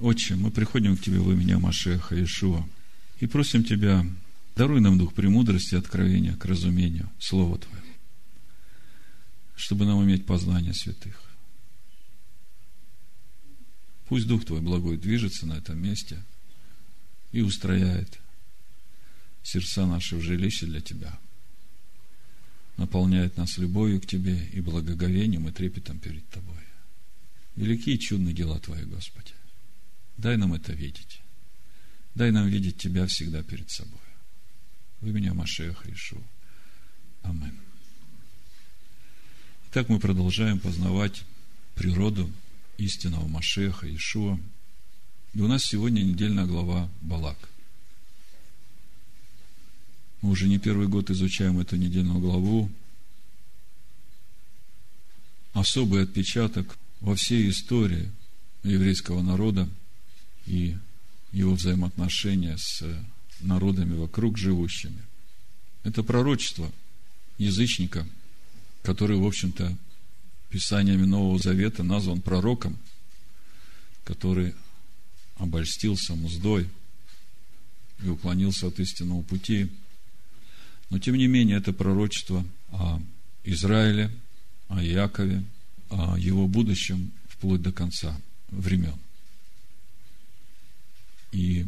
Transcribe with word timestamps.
Отче, 0.00 0.34
мы 0.34 0.50
приходим 0.50 0.96
к 0.96 1.02
Тебе 1.02 1.20
в 1.20 1.30
имени 1.30 1.54
Машеха 1.54 2.14
Иешуа 2.14 2.66
и 3.20 3.26
просим 3.26 3.64
Тебя, 3.64 4.06
даруй 4.56 4.80
нам 4.80 4.98
дух 4.98 5.12
премудрости 5.12 5.74
откровения 5.74 6.34
к 6.36 6.46
разумению 6.46 7.10
Слова 7.18 7.58
Твоего, 7.58 7.86
чтобы 9.56 9.84
нам 9.84 10.02
иметь 10.02 10.24
познание 10.24 10.72
святых. 10.72 11.22
Пусть 14.08 14.26
Дух 14.26 14.46
Твой 14.46 14.62
благой 14.62 14.96
движется 14.96 15.46
на 15.46 15.58
этом 15.58 15.80
месте 15.80 16.18
и 17.30 17.42
устрояет 17.42 18.18
сердца 19.42 19.86
наши 19.86 20.16
в 20.16 20.22
жилище 20.22 20.64
для 20.64 20.80
Тебя, 20.80 21.18
наполняет 22.78 23.36
нас 23.36 23.58
любовью 23.58 24.00
к 24.00 24.06
Тебе 24.06 24.46
и 24.46 24.62
благоговением 24.62 25.46
и 25.46 25.52
трепетом 25.52 25.98
перед 25.98 26.26
Тобой. 26.30 26.56
Великие 27.54 27.98
чудные 27.98 28.34
дела 28.34 28.58
Твои, 28.58 28.84
Господи. 28.84 29.34
Дай 30.20 30.36
нам 30.36 30.52
это 30.52 30.74
видеть. 30.74 31.22
Дай 32.14 32.30
нам 32.30 32.46
видеть 32.46 32.76
Тебя 32.76 33.06
всегда 33.06 33.42
перед 33.42 33.70
собой. 33.70 33.98
В 35.00 35.08
имя 35.08 35.32
Машеха 35.32 35.90
Ишу. 35.90 36.22
Амин. 37.22 37.58
Итак, 39.70 39.88
мы 39.88 39.98
продолжаем 39.98 40.58
познавать 40.60 41.22
природу 41.74 42.30
истинного 42.76 43.26
Машеха 43.28 43.86
Ишуа. 43.94 44.38
И 45.32 45.40
у 45.40 45.48
нас 45.48 45.64
сегодня 45.64 46.02
недельная 46.02 46.44
глава 46.44 46.90
Балак. 47.00 47.38
Мы 50.20 50.32
уже 50.32 50.48
не 50.48 50.58
первый 50.58 50.86
год 50.86 51.08
изучаем 51.08 51.60
эту 51.60 51.76
недельную 51.76 52.18
главу. 52.18 52.70
Особый 55.54 56.02
отпечаток 56.02 56.76
во 57.00 57.14
всей 57.14 57.48
истории 57.48 58.12
еврейского 58.64 59.22
народа 59.22 59.66
и 60.46 60.76
его 61.32 61.54
взаимоотношения 61.54 62.56
с 62.58 62.82
народами 63.40 63.96
вокруг 63.96 64.36
живущими. 64.36 65.02
Это 65.84 66.02
пророчество 66.02 66.70
язычника, 67.38 68.06
который, 68.82 69.16
в 69.16 69.26
общем-то, 69.26 69.76
писаниями 70.50 71.04
Нового 71.04 71.38
Завета 71.38 71.82
назван 71.82 72.20
пророком, 72.20 72.76
который 74.04 74.54
обольстился 75.36 76.14
мздой 76.14 76.68
и 78.02 78.08
уклонился 78.08 78.66
от 78.66 78.80
истинного 78.80 79.22
пути. 79.22 79.70
Но, 80.90 80.98
тем 80.98 81.14
не 81.16 81.28
менее, 81.28 81.58
это 81.58 81.72
пророчество 81.72 82.44
о 82.72 83.00
Израиле, 83.44 84.10
о 84.68 84.82
Якове, 84.82 85.44
о 85.88 86.18
его 86.18 86.46
будущем 86.46 87.12
вплоть 87.28 87.62
до 87.62 87.72
конца 87.72 88.20
времен. 88.48 88.94
И 91.32 91.66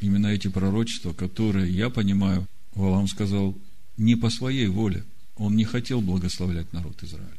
именно 0.00 0.28
эти 0.28 0.48
пророчества, 0.48 1.12
которые, 1.12 1.70
я 1.72 1.90
понимаю, 1.90 2.46
Валам 2.74 3.08
сказал, 3.08 3.56
не 3.96 4.16
по 4.16 4.30
своей 4.30 4.68
воле. 4.68 5.04
Он 5.36 5.56
не 5.56 5.64
хотел 5.64 6.00
благословлять 6.00 6.72
народ 6.72 7.02
Израиля. 7.02 7.30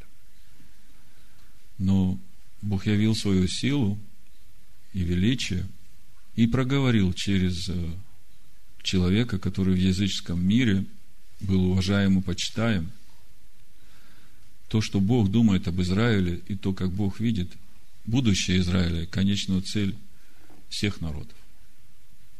Но 1.78 2.18
Бог 2.62 2.86
явил 2.86 3.14
свою 3.14 3.46
силу 3.48 3.98
и 4.92 5.00
величие 5.00 5.66
и 6.34 6.46
проговорил 6.46 7.12
через 7.12 7.68
э, 7.68 7.90
человека, 8.82 9.38
который 9.38 9.74
в 9.74 9.78
языческом 9.78 10.44
мире 10.44 10.84
был 11.40 11.72
уважаем 11.72 12.18
и 12.18 12.22
почитаем, 12.22 12.90
то, 14.68 14.80
что 14.80 15.00
Бог 15.00 15.30
думает 15.30 15.66
об 15.66 15.80
Израиле, 15.80 16.40
и 16.48 16.54
то, 16.54 16.72
как 16.72 16.92
Бог 16.92 17.20
видит 17.20 17.50
будущее 18.06 18.58
Израиля, 18.58 19.06
конечную 19.06 19.62
цель 19.62 19.94
всех 20.68 21.00
народов. 21.00 21.37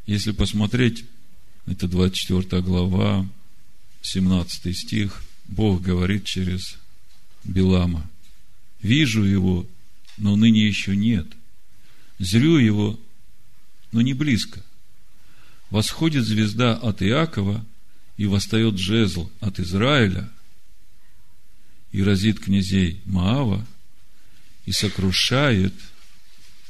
Если 0.08 0.32
посмотреть, 0.32 1.04
это 1.66 1.86
24 1.86 2.62
глава, 2.62 3.28
17 4.00 4.74
стих, 4.74 5.22
Бог 5.44 5.82
говорит 5.82 6.24
через 6.24 6.78
Билама. 7.44 8.08
Вижу 8.80 9.22
его, 9.22 9.66
но 10.16 10.34
ныне 10.34 10.66
еще 10.66 10.96
нет. 10.96 11.26
Зрю 12.18 12.56
его, 12.56 12.98
но 13.92 14.00
не 14.00 14.14
близко. 14.14 14.64
Восходит 15.68 16.24
звезда 16.24 16.74
от 16.74 17.02
Иакова, 17.02 17.62
и 18.16 18.24
восстает 18.24 18.78
жезл 18.78 19.30
от 19.40 19.60
Израиля, 19.60 20.26
и 21.92 22.02
разит 22.02 22.40
князей 22.40 23.02
Маава, 23.04 23.66
и 24.64 24.72
сокрушает 24.72 25.74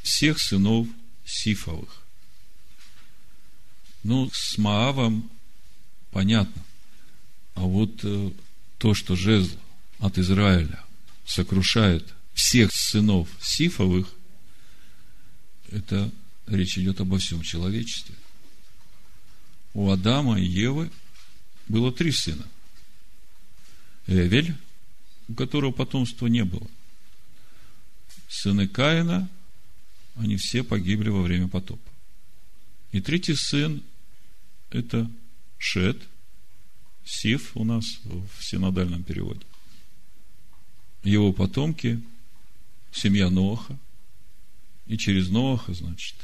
всех 0.02 0.40
сынов 0.40 0.88
Сифовых. 1.24 2.02
Ну, 4.08 4.30
с 4.32 4.56
Маавом 4.56 5.30
понятно. 6.12 6.64
А 7.52 7.60
вот 7.60 8.00
э, 8.04 8.30
то, 8.78 8.94
что 8.94 9.16
жезл 9.16 9.54
от 9.98 10.16
Израиля 10.16 10.82
сокрушает 11.26 12.14
всех 12.32 12.72
сынов 12.72 13.28
Сифовых, 13.38 14.08
это 15.70 16.10
речь 16.46 16.78
идет 16.78 17.02
обо 17.02 17.18
всем 17.18 17.42
человечестве. 17.42 18.14
У 19.74 19.90
Адама 19.90 20.40
и 20.40 20.46
Евы 20.46 20.90
было 21.68 21.92
три 21.92 22.10
сына. 22.10 22.46
Эвель, 24.06 24.56
у 25.28 25.34
которого 25.34 25.70
потомства 25.70 26.28
не 26.28 26.46
было. 26.46 26.66
Сыны 28.26 28.68
Каина, 28.68 29.28
они 30.16 30.38
все 30.38 30.64
погибли 30.64 31.10
во 31.10 31.20
время 31.20 31.46
потопа. 31.48 31.92
И 32.92 33.02
третий 33.02 33.34
сын– 33.34 33.82
это 34.70 35.10
Шет, 35.58 36.00
Сиф 37.04 37.56
у 37.56 37.64
нас 37.64 37.84
в 38.04 38.44
синодальном 38.44 39.02
переводе. 39.02 39.40
Его 41.02 41.32
потомки, 41.32 42.00
семья 42.92 43.30
Ноаха, 43.30 43.78
и 44.86 44.98
через 44.98 45.30
Ноаха, 45.30 45.72
значит, 45.72 46.14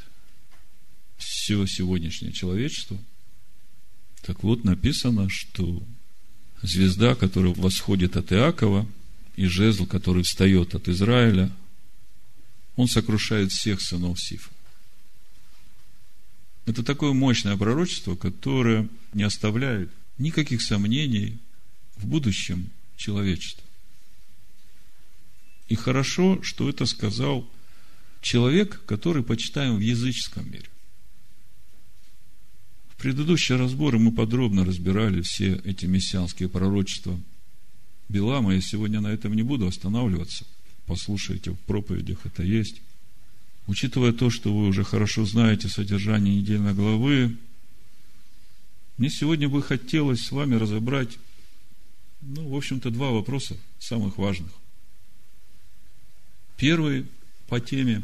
все 1.17 1.65
сегодняшнее 1.67 2.33
человечество. 2.33 2.99
Так 4.23 4.43
вот, 4.43 4.65
написано, 4.65 5.29
что 5.31 5.83
звезда, 6.63 7.15
которая 7.15 7.55
восходит 7.55 8.17
от 8.17 8.33
Иакова, 8.33 8.87
и 9.37 9.47
жезл, 9.47 9.87
который 9.87 10.23
встает 10.23 10.75
от 10.75 10.89
Израиля, 10.89 11.51
он 12.77 12.89
сокрушает 12.89 13.53
всех 13.53 13.81
сынов 13.81 14.21
Сифа. 14.21 14.51
Это 16.67 16.83
такое 16.83 17.13
мощное 17.13 17.57
пророчество, 17.57 18.17
которое 18.17 18.89
не 19.13 19.23
оставляет 19.23 19.91
никаких 20.19 20.63
сомнений 20.63 21.39
в 21.97 22.07
будущем 22.07 22.71
человечества. 22.97 23.65
И 25.69 25.75
хорошо, 25.75 26.43
что 26.43 26.69
это 26.69 26.87
сказал 26.87 27.49
человек, 28.21 28.83
который 28.87 29.23
почитаем 29.23 29.77
в 29.77 29.81
языческом 29.81 30.51
мире. 30.51 30.69
В 32.89 32.97
предыдущие 32.97 33.59
разборы 33.59 33.99
мы 33.99 34.13
подробно 34.13 34.65
разбирали 34.65 35.21
все 35.21 35.61
эти 35.65 35.85
мессианские 35.85 36.49
пророчества 36.49 37.21
Билама. 38.09 38.55
Я 38.55 38.61
сегодня 38.61 39.01
на 39.01 39.09
этом 39.09 39.35
не 39.35 39.43
буду 39.43 39.67
останавливаться. 39.67 40.47
Послушайте, 40.87 41.51
в 41.51 41.59
проповедях 41.61 42.25
это 42.25 42.43
есть. 42.43 42.81
Учитывая 43.67 44.13
то, 44.13 44.29
что 44.29 44.55
вы 44.55 44.67
уже 44.69 44.85
хорошо 44.85 45.25
знаете 45.25 45.69
содержание 45.69 46.37
недельной 46.37 46.75
главы, 46.75 47.37
мне 48.99 49.11
сегодня 49.11 49.49
бы 49.49 49.63
хотелось 49.63 50.21
с 50.21 50.31
вами 50.31 50.55
разобрать, 50.57 51.19
ну, 52.21 52.49
в 52.49 52.57
общем-то, 52.57 52.91
два 52.91 53.11
вопроса 53.11 53.57
самых 53.79 54.19
важных. 54.19 54.53
Первый 56.57 57.07
по 57.49 57.59
теме, 57.59 58.03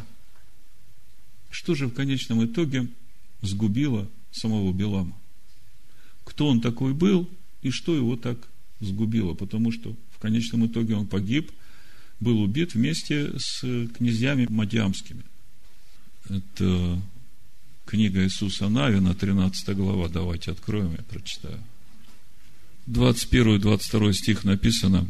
что 1.51 1.75
же 1.75 1.87
в 1.87 1.95
конечном 1.95 2.45
итоге 2.45 2.89
сгубило 3.43 4.09
самого 4.33 4.73
Белама? 4.73 5.17
Кто 6.25 6.49
он 6.49 6.61
такой 6.61 6.95
был 6.95 7.29
и 7.63 7.71
что 7.71 7.95
его 7.95 8.17
так 8.17 8.39
сгубило? 8.81 9.35
Потому 9.35 9.73
что 9.73 9.95
в 10.11 10.19
конечном 10.19 10.67
итоге 10.67 10.97
он 10.97 11.07
погиб, 11.07 11.53
был 12.19 12.41
убит 12.41 12.75
вместе 12.75 13.39
с 13.39 13.61
князьями 13.97 14.47
Мадиамскими. 14.49 15.23
Это 16.31 17.03
книга 17.87 18.23
Иисуса 18.23 18.69
Навина, 18.69 19.15
13 19.15 19.77
глава. 19.77 20.09
Давайте 20.09 20.53
откроем, 20.53 20.93
я 20.93 21.03
прочитаю. 21.03 21.59
21-22 22.87 24.13
стих 24.13 24.45
написано. 24.45 25.09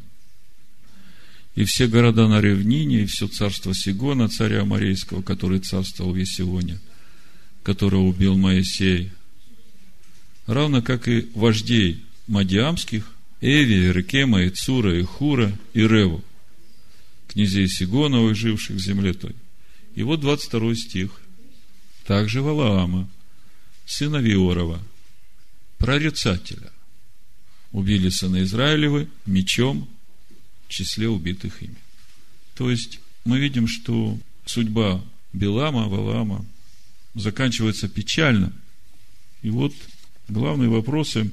И 1.54 1.64
все 1.64 1.88
города 1.88 2.26
на 2.26 2.40
равнине, 2.40 3.02
и 3.02 3.06
все 3.06 3.28
царство 3.28 3.74
Сигона, 3.74 4.28
царя 4.28 4.64
Морейского, 4.64 5.20
который 5.20 5.58
царствовал 5.60 6.12
в 6.12 6.16
Есионе, 6.16 6.78
которого 7.64 8.02
убил 8.02 8.38
Моисей, 8.38 9.10
равно 10.46 10.80
как 10.80 11.06
и 11.06 11.28
вождей 11.34 12.02
Мадиамских, 12.28 13.12
Эви, 13.42 13.92
Рекема, 13.92 14.42
и 14.42 14.48
Цура, 14.48 14.98
и 14.98 15.02
Хура, 15.02 15.52
и 15.74 15.80
Реву, 15.86 16.24
князей 17.28 17.68
Сигоновых, 17.68 18.36
живших 18.36 18.76
в 18.76 18.80
земле 18.80 19.12
той. 19.12 19.34
И 19.94 20.02
вот 20.02 20.20
22 20.20 20.74
стих. 20.74 21.20
также 22.06 22.42
Валаама, 22.42 23.08
сына 23.86 24.16
Виорова, 24.16 24.80
прорицателя, 25.78 26.72
убили 27.72 28.08
сына 28.08 28.42
Израилевы 28.42 29.08
мечом 29.26 29.88
в 30.66 30.72
числе 30.72 31.08
убитых 31.08 31.62
ими. 31.62 31.76
То 32.54 32.70
есть, 32.70 33.00
мы 33.24 33.38
видим, 33.38 33.68
что 33.68 34.18
судьба 34.44 35.02
Белама, 35.32 35.88
Валаама 35.88 36.44
заканчивается 37.14 37.88
печально. 37.88 38.52
И 39.42 39.50
вот 39.50 39.72
главные 40.28 40.68
вопросы. 40.68 41.30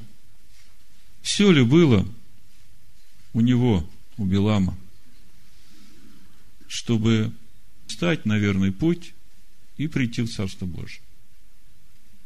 Все 1.21 1.51
ли 1.51 1.63
было 1.63 2.07
у 3.33 3.41
него, 3.41 3.87
у 4.17 4.25
Белама, 4.25 4.77
чтобы 6.67 7.33
встать 7.97 8.27
на 8.27 8.37
верный 8.37 8.71
путь 8.71 9.15
и 9.77 9.87
прийти 9.87 10.21
в 10.21 10.29
Царство 10.29 10.67
Божие? 10.67 11.01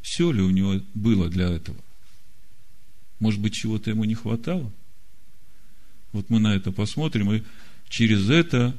Все 0.01 0.29
ли 0.29 0.41
у 0.41 0.50
него 0.50 0.81
было 0.94 1.29
для 1.29 1.47
этого? 1.47 1.77
Может 3.19 3.39
быть, 3.39 3.53
чего-то 3.53 3.89
ему 3.89 4.03
не 4.03 4.13
хватало? 4.13 4.69
Вот 6.12 6.29
мы 6.29 6.41
на 6.41 6.53
это 6.53 6.73
посмотрим, 6.73 7.31
и 7.31 7.44
через 7.88 8.29
это 8.29 8.75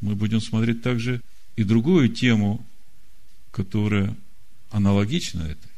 мы 0.00 0.16
будем 0.16 0.40
смотреть 0.40 0.82
также 0.82 1.20
и 1.54 1.62
другую 1.62 2.08
тему, 2.08 2.66
которая 3.52 4.16
аналогична 4.70 5.42
этой. 5.42 5.70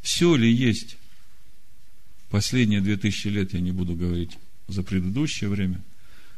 Все 0.00 0.34
ли 0.34 0.52
есть 0.52 0.96
последние 2.28 2.80
две 2.80 2.96
тысячи 2.96 3.28
лет, 3.28 3.54
я 3.54 3.60
не 3.60 3.70
буду 3.70 3.94
говорить 3.94 4.36
за 4.66 4.82
предыдущее 4.82 5.48
время, 5.48 5.80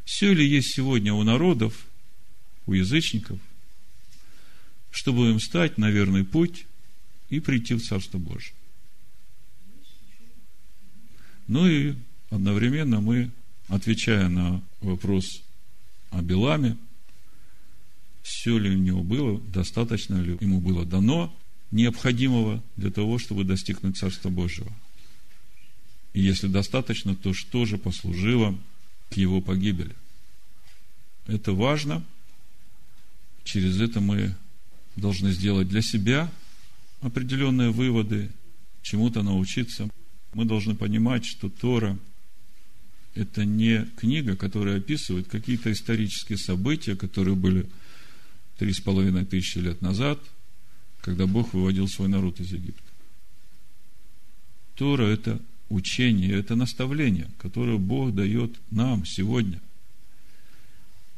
все 0.05 0.35
ли 0.35 0.47
есть 0.47 0.75
сегодня 0.75 1.15
у 1.15 1.23
народов, 1.23 1.87
у 2.67 2.73
язычников, 2.73 3.39
чтобы 4.91 5.31
им 5.31 5.41
стать 5.41 5.79
на 5.79 5.91
верный 5.91 6.25
путь 6.25 6.67
и 7.31 7.41
прийти 7.41 7.75
в 7.75 7.83
Царство 7.83 8.19
Божие. 8.19 8.55
Ну 11.47 11.67
и 11.67 11.95
одновременно 12.31 13.01
мы, 13.01 13.31
отвечая 13.69 14.29
на 14.29 14.63
вопрос 14.81 15.43
о 16.11 16.23
Беламе, 16.23 16.77
все 18.23 18.57
ли 18.57 18.71
у 18.71 18.79
него 18.79 19.03
было, 19.03 19.41
достаточно 19.41 20.21
ли 20.21 20.39
ему 20.41 20.61
было 20.61 20.87
дано 20.87 21.35
необходимого 21.71 22.63
для 22.77 22.91
того, 22.91 23.19
чтобы 23.19 23.45
достигнуть 23.45 23.99
Царства 23.99 24.31
Божьего. 24.31 24.73
И 26.15 26.23
если 26.23 26.47
достаточно, 26.47 27.15
то 27.15 27.35
что 27.35 27.67
же 27.67 27.77
послужило 27.77 28.57
к 29.11 29.17
его 29.17 29.41
погибели? 29.41 29.95
Это 31.27 31.53
важно. 31.53 32.05
Через 33.45 33.81
это 33.81 34.01
мы 34.01 34.35
должны 34.97 35.33
сделать 35.33 35.69
для 35.69 35.83
себя 35.83 36.33
определенные 37.01 37.71
выводы, 37.71 38.31
чему-то 38.83 39.23
научиться. 39.23 39.89
Мы 40.33 40.45
должны 40.47 40.75
понимать, 40.75 41.25
что 41.25 41.49
Тора– 41.49 41.99
это 43.15 43.45
не 43.45 43.85
книга, 43.97 44.35
которая 44.35 44.79
описывает 44.79 45.29
какие-то 45.29 45.71
исторические 45.71 46.39
события, 46.39 46.97
которые 46.97 47.37
были 47.37 47.69
три 48.59 48.73
с 48.73 48.81
половиной 48.81 49.25
тысячи 49.25 49.59
лет 49.59 49.83
назад, 49.83 50.19
когда 51.01 51.27
Бог 51.27 51.53
выводил 51.53 51.87
свой 51.89 52.09
народ 52.09 52.41
из 52.41 52.51
Египта. 52.53 52.83
Тора– 54.75 55.05
это 55.05 55.41
учение, 55.69 56.33
это 56.33 56.57
наставление, 56.57 57.31
которое 57.39 57.79
Бог 57.79 58.15
дает 58.15 58.59
нам 58.71 59.05
сегодня. 59.05 59.61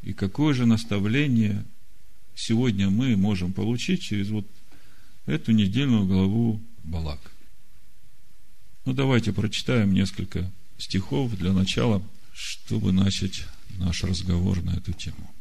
И 0.02 0.12
какое 0.12 0.55
же 0.55 0.67
наставление 0.67 1.64
сегодня 2.37 2.91
мы 2.91 3.17
можем 3.17 3.53
получить 3.53 4.03
через 4.03 4.29
вот 4.29 4.47
эту 5.27 5.50
недельную 5.50 6.06
главу 6.06 6.61
Балак? 6.85 7.19
Ну, 8.85 8.93
давайте 8.93 9.33
прочитаем 9.33 9.93
несколько 9.93 10.49
стихов 10.79 11.37
для 11.37 11.53
начала, 11.53 12.00
чтобы 12.33 12.93
начать 12.93 13.44
наш 13.79 14.05
разговор 14.05 14.62
на 14.62 14.77
эту 14.77 14.93
тему. 14.93 15.35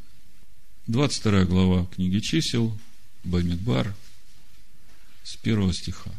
22 0.88 1.45
глава 1.45 1.86
книги 1.88 2.19
чисел, 2.19 2.75
Бамидбар, 3.24 3.94
с 5.24 5.36
первого 5.36 5.74
стиха. 5.74 6.12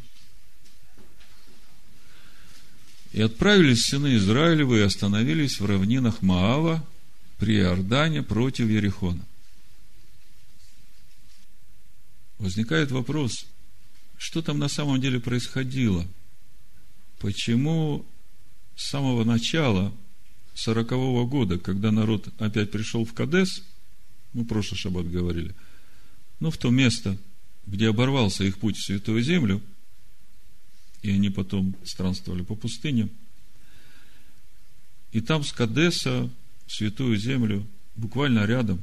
И 3.12 3.22
отправились 3.22 3.86
сыны 3.86 4.16
Израилевы 4.16 4.78
и 4.78 4.82
остановились 4.82 5.58
в 5.58 5.66
равнинах 5.66 6.20
Маава 6.20 6.86
при 7.38 7.56
Иордане 7.58 8.22
против 8.22 8.68
Ерехона. 8.68 9.24
Возникает 12.38 12.90
вопрос, 12.90 13.46
что 14.18 14.42
там 14.42 14.58
на 14.58 14.68
самом 14.68 15.00
деле 15.00 15.20
происходило? 15.20 16.06
Почему 17.18 18.04
с 18.76 18.90
самого 18.90 19.24
начала 19.24 19.92
сорокового 20.54 21.26
года, 21.26 21.58
когда 21.58 21.90
народ 21.90 22.28
опять 22.38 22.70
пришел 22.70 23.04
в 23.04 23.14
Кадес, 23.14 23.62
мы 24.32 24.44
прошлый 24.44 24.78
шаббат 24.78 25.10
говорили, 25.10 25.54
ну, 26.40 26.50
в 26.50 26.58
то 26.58 26.70
место, 26.70 27.16
где 27.66 27.88
оборвался 27.88 28.44
их 28.44 28.58
путь 28.58 28.76
в 28.76 28.84
Святую 28.84 29.22
Землю, 29.22 29.62
и 31.02 31.10
они 31.10 31.30
потом 31.30 31.74
странствовали 31.84 32.42
по 32.42 32.54
пустыне, 32.54 33.08
и 35.12 35.20
там 35.20 35.44
с 35.44 35.52
Кадеса 35.52 36.30
в 36.66 36.72
Святую 36.72 37.16
Землю, 37.16 37.66
буквально 37.94 38.44
рядом, 38.44 38.82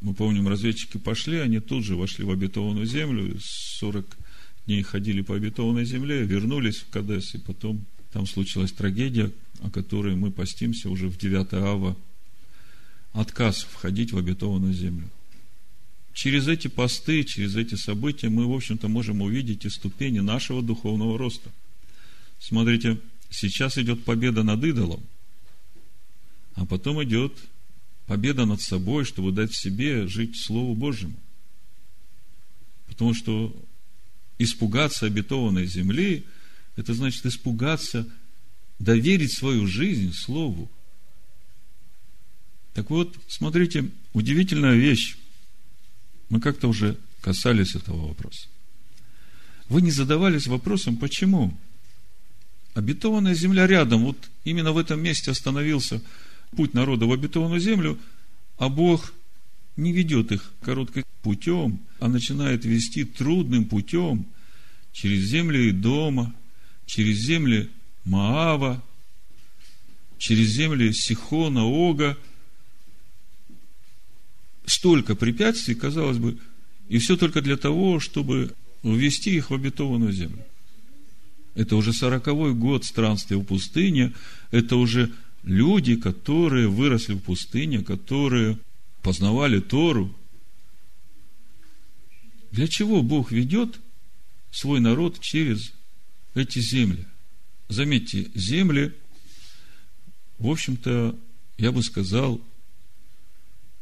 мы 0.00 0.14
помним, 0.14 0.48
разведчики 0.48 0.96
пошли, 0.96 1.38
они 1.38 1.60
тут 1.60 1.84
же 1.84 1.96
вошли 1.96 2.24
в 2.24 2.30
обетованную 2.30 2.86
землю, 2.86 3.36
40 3.40 4.16
дней 4.66 4.82
ходили 4.82 5.22
по 5.22 5.34
обетованной 5.34 5.84
земле, 5.84 6.22
вернулись 6.22 6.78
в 6.78 6.88
Кадес, 6.90 7.34
и 7.34 7.38
потом 7.38 7.84
там 8.12 8.26
случилась 8.26 8.72
трагедия, 8.72 9.32
о 9.60 9.70
которой 9.70 10.14
мы 10.14 10.30
постимся 10.30 10.88
уже 10.88 11.08
в 11.08 11.18
9 11.18 11.52
ава. 11.54 11.96
Отказ 13.12 13.66
входить 13.68 14.12
в 14.12 14.18
обетованную 14.18 14.72
землю. 14.72 15.08
Через 16.12 16.46
эти 16.48 16.68
посты, 16.68 17.24
через 17.24 17.56
эти 17.56 17.74
события 17.74 18.28
мы, 18.28 18.46
в 18.46 18.52
общем-то, 18.52 18.88
можем 18.88 19.22
увидеть 19.22 19.64
и 19.64 19.70
ступени 19.70 20.20
нашего 20.20 20.62
духовного 20.62 21.16
роста. 21.16 21.50
Смотрите, 22.40 22.98
сейчас 23.30 23.78
идет 23.78 24.04
победа 24.04 24.42
над 24.42 24.62
идолом, 24.64 25.00
а 26.54 26.66
потом 26.66 27.02
идет 27.02 27.32
победа 28.08 28.46
над 28.46 28.60
собой, 28.60 29.04
чтобы 29.04 29.30
дать 29.30 29.54
себе 29.54 30.08
жить 30.08 30.36
Слову 30.36 30.74
Божьему. 30.74 31.14
Потому 32.88 33.14
что 33.14 33.54
испугаться 34.38 35.06
обетованной 35.06 35.66
земли– 35.66 36.24
это 36.76 36.94
значит 36.94 37.26
испугаться, 37.26 38.06
доверить 38.78 39.36
свою 39.36 39.66
жизнь 39.66 40.12
Слову. 40.14 40.70
Так 42.72 42.88
вот, 42.90 43.16
смотрите, 43.26 43.90
удивительная 44.12 44.76
вещь. 44.76 45.16
Мы 46.30 46.40
как-то 46.40 46.68
уже 46.68 46.96
касались 47.20 47.74
этого 47.74 48.06
вопроса. 48.08 48.48
Вы 49.68 49.82
не 49.82 49.90
задавались 49.90 50.46
вопросом, 50.46 50.96
почему? 50.96 51.58
Обетованная 52.74 53.34
земля 53.34 53.66
рядом, 53.66 54.04
вот 54.04 54.30
именно 54.44 54.72
в 54.72 54.78
этом 54.78 55.02
месте 55.02 55.32
остановился 55.32 56.00
путь 56.50 56.74
народа 56.74 57.06
в 57.06 57.12
обетованную 57.12 57.60
землю, 57.60 57.98
а 58.56 58.68
Бог 58.68 59.12
не 59.76 59.92
ведет 59.92 60.32
их 60.32 60.52
коротким 60.60 61.04
путем, 61.22 61.80
а 62.00 62.08
начинает 62.08 62.64
вести 62.64 63.04
трудным 63.04 63.64
путем 63.64 64.26
через 64.92 65.24
земли 65.24 65.70
дома, 65.70 66.34
через 66.86 67.18
земли 67.18 67.70
Маава, 68.04 68.82
через 70.18 70.48
земли 70.48 70.92
Сихона, 70.92 71.64
Ога. 71.64 72.18
Столько 74.66 75.14
препятствий, 75.14 75.74
казалось 75.74 76.18
бы, 76.18 76.38
и 76.88 76.98
все 76.98 77.16
только 77.16 77.40
для 77.40 77.56
того, 77.56 78.00
чтобы 78.00 78.54
ввести 78.82 79.34
их 79.34 79.50
в 79.50 79.54
обетованную 79.54 80.12
землю. 80.12 80.44
Это 81.54 81.76
уже 81.76 81.92
сороковой 81.92 82.54
год 82.54 82.84
странствия 82.84 83.36
в 83.36 83.44
пустыне, 83.44 84.14
это 84.50 84.76
уже 84.76 85.12
люди, 85.42 85.96
которые 85.96 86.68
выросли 86.68 87.14
в 87.14 87.20
пустыне, 87.20 87.82
которые 87.82 88.58
познавали 89.02 89.60
Тору. 89.60 90.14
Для 92.50 92.66
чего 92.66 93.02
Бог 93.02 93.30
ведет 93.30 93.78
свой 94.50 94.80
народ 94.80 95.20
через 95.20 95.72
эти 96.34 96.60
земли. 96.60 97.06
Заметьте, 97.68 98.30
земли, 98.34 98.94
в 100.38 100.48
общем-то, 100.48 101.18
я 101.58 101.72
бы 101.72 101.82
сказал, 101.82 102.40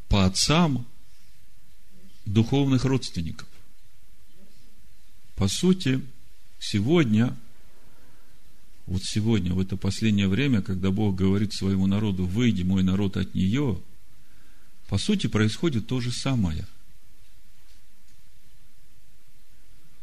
по 0.09 0.25
отцам 0.25 0.87
духовных 2.25 2.85
родственников. 2.85 3.49
По 5.37 5.49
сути, 5.49 6.03
сегодня, 6.59 7.37
вот 8.87 9.03
сегодня, 9.05 9.53
в 9.53 9.61
это 9.61 9.77
последнее 9.77 10.29
время, 10.29 10.63
когда 10.63 10.91
Бог 10.91 11.17
говорит 11.17 11.53
своему 11.53 11.87
народу, 11.87 12.25
выйди, 12.25 12.63
мой 12.63 12.85
народ, 12.85 13.17
от 13.17 13.35
нее, 13.35 13.81
по 14.89 14.97
сути, 14.97 15.27
происходит 15.27 15.89
то 15.89 16.01
же 16.01 16.13
самое. 16.13 16.67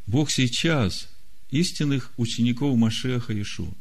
Бог 0.06 0.30
сейчас 0.30 1.08
истинных 1.50 2.12
учеников 2.18 2.78
Машеха 2.78 3.40
Ишуа 3.42 3.74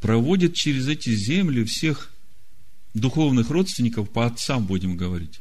проводит 0.00 0.54
через 0.54 0.88
эти 0.88 1.14
земли 1.14 1.64
всех 1.64 2.10
духовных 2.94 3.50
родственников, 3.50 4.10
по 4.10 4.26
отцам 4.26 4.66
будем 4.66 4.96
говорить, 4.96 5.40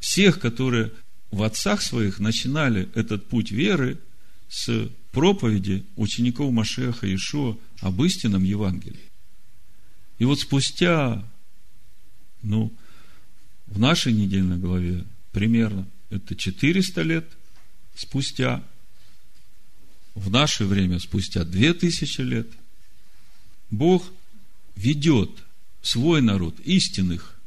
всех, 0.00 0.40
которые 0.40 0.92
в 1.30 1.42
отцах 1.42 1.82
своих 1.82 2.20
начинали 2.20 2.88
этот 2.94 3.28
путь 3.28 3.50
веры 3.50 3.98
с 4.52 4.90
проповеди 5.12 5.82
учеников 5.96 6.52
Машеха 6.52 7.12
Ишуа 7.12 7.56
об 7.80 8.02
истинном 8.02 8.44
Евангелии. 8.44 9.10
И 10.18 10.26
вот 10.26 10.40
спустя, 10.40 11.26
ну, 12.42 12.70
в 13.66 13.80
нашей 13.80 14.12
недельной 14.12 14.58
главе 14.58 15.06
примерно 15.32 15.88
это 16.10 16.36
400 16.36 17.00
лет 17.00 17.26
спустя, 17.96 18.62
в 20.14 20.30
наше 20.30 20.66
время 20.66 20.98
спустя 20.98 21.44
2000 21.44 22.20
лет, 22.20 22.48
Бог 23.70 24.04
ведет 24.76 25.30
свой 25.80 26.20
народ, 26.20 26.60
истинных, 26.60 27.40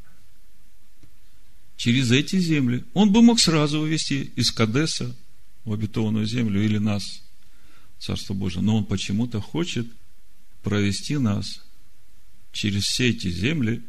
через 1.78 2.10
эти 2.10 2.40
земли. 2.40 2.84
Он 2.96 3.12
бы 3.12 3.22
мог 3.22 3.40
сразу 3.40 3.82
вывести 3.82 4.32
из 4.36 4.50
Кадеса 4.50 5.16
в 5.66 5.74
обетованную 5.74 6.26
землю 6.26 6.64
или 6.64 6.78
нас, 6.78 7.22
Царство 8.00 8.34
Божие. 8.34 8.62
Но 8.62 8.78
Он 8.78 8.86
почему-то 8.86 9.42
хочет 9.42 9.88
провести 10.64 11.18
нас 11.18 11.64
через 12.52 12.84
все 12.84 13.10
эти 13.10 13.30
земли 13.30 13.84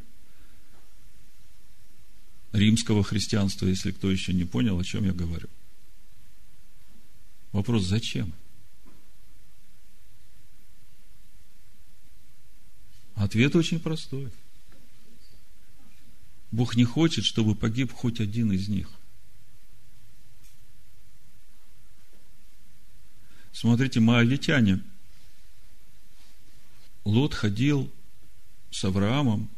римского 2.52 3.04
христианства, 3.04 3.66
если 3.66 3.90
кто 3.90 4.10
еще 4.10 4.32
не 4.32 4.44
понял, 4.44 4.78
о 4.78 4.84
чем 4.84 5.04
я 5.04 5.12
говорю. 5.12 5.48
Вопрос, 7.52 7.84
зачем? 7.84 8.32
Ответ 13.14 13.56
очень 13.56 13.80
простой. 13.80 14.30
Бог 16.50 16.76
не 16.76 16.84
хочет, 16.84 17.24
чтобы 17.24 17.54
погиб 17.54 17.92
хоть 17.92 18.20
один 18.20 18.52
из 18.52 18.68
них. 18.68 18.88
Смотрите, 23.56 24.00
моавитяне. 24.00 24.82
Лот 27.06 27.32
ходил 27.32 27.90
с 28.70 28.84
Авраамом 28.84 29.48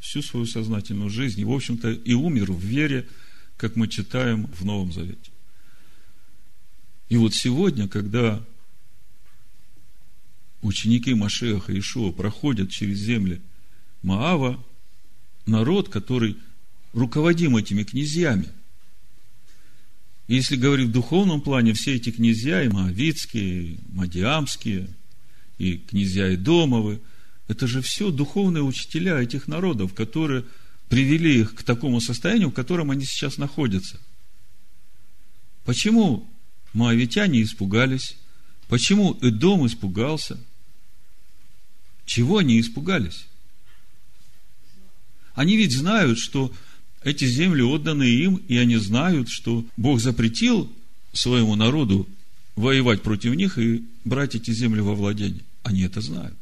всю 0.00 0.20
свою 0.20 0.44
сознательную 0.44 1.08
жизнь. 1.08 1.40
И, 1.40 1.44
в 1.44 1.52
общем-то, 1.52 1.90
и 1.92 2.12
умер 2.12 2.52
в 2.52 2.60
вере, 2.60 3.08
как 3.56 3.74
мы 3.74 3.88
читаем 3.88 4.48
в 4.48 4.66
Новом 4.66 4.92
Завете. 4.92 5.30
И 7.08 7.16
вот 7.16 7.32
сегодня, 7.32 7.88
когда 7.88 8.44
ученики 10.60 11.14
Машеха 11.14 11.72
и 11.72 11.78
Ишуа 11.78 12.12
проходят 12.12 12.70
через 12.70 12.98
земли 12.98 13.40
Маава, 14.02 14.62
народ, 15.46 15.88
который 15.88 16.36
руководим 16.92 17.56
этими 17.56 17.82
князьями. 17.82 18.50
Если 20.28 20.56
говорить 20.56 20.88
в 20.88 20.92
духовном 20.92 21.40
плане, 21.40 21.72
все 21.72 21.94
эти 21.94 22.10
князья, 22.10 22.62
и 22.62 22.68
Моавицкие, 22.68 23.62
и 23.62 23.80
Мадиамские, 23.88 24.88
и 25.56 25.78
князья 25.78 26.34
Идомовы, 26.34 27.00
это 27.48 27.66
же 27.66 27.80
все 27.80 28.10
духовные 28.10 28.62
учителя 28.62 29.18
этих 29.18 29.48
народов, 29.48 29.94
которые 29.94 30.44
привели 30.90 31.40
их 31.40 31.54
к 31.54 31.62
такому 31.62 32.02
состоянию, 32.02 32.50
в 32.50 32.54
котором 32.54 32.90
они 32.90 33.06
сейчас 33.06 33.38
находятся. 33.38 33.98
Почему 35.64 36.28
моавитяне 36.74 37.42
испугались? 37.42 38.16
Почему 38.68 39.18
Эдом 39.22 39.66
испугался? 39.66 40.38
Чего 42.04 42.36
они 42.38 42.60
испугались? 42.60 43.26
Они 45.34 45.56
ведь 45.56 45.72
знают, 45.72 46.18
что 46.18 46.52
эти 47.02 47.24
земли 47.24 47.62
отданы 47.62 48.04
им, 48.04 48.36
и 48.48 48.56
они 48.56 48.76
знают, 48.76 49.28
что 49.28 49.64
Бог 49.76 50.00
запретил 50.00 50.70
своему 51.12 51.54
народу 51.54 52.08
воевать 52.56 53.02
против 53.02 53.34
них 53.34 53.58
и 53.58 53.84
брать 54.04 54.34
эти 54.34 54.50
земли 54.50 54.80
во 54.80 54.94
владение. 54.94 55.42
Они 55.62 55.82
это 55.82 56.00
знают. 56.00 56.36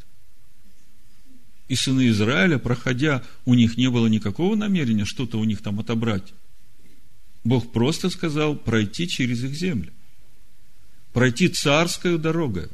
И 1.68 1.74
сыны 1.74 2.08
Израиля, 2.08 2.58
проходя, 2.58 3.22
у 3.44 3.54
них 3.54 3.76
не 3.76 3.90
было 3.90 4.06
никакого 4.06 4.54
намерения 4.54 5.04
что-то 5.04 5.38
у 5.38 5.44
них 5.44 5.62
там 5.62 5.80
отобрать. 5.80 6.32
Бог 7.44 7.72
просто 7.72 8.08
сказал 8.08 8.56
пройти 8.56 9.08
через 9.08 9.42
их 9.44 9.54
земли. 9.54 9.92
Пройти 11.12 11.48
царскую 11.48 12.18
дорогой. 12.18 12.68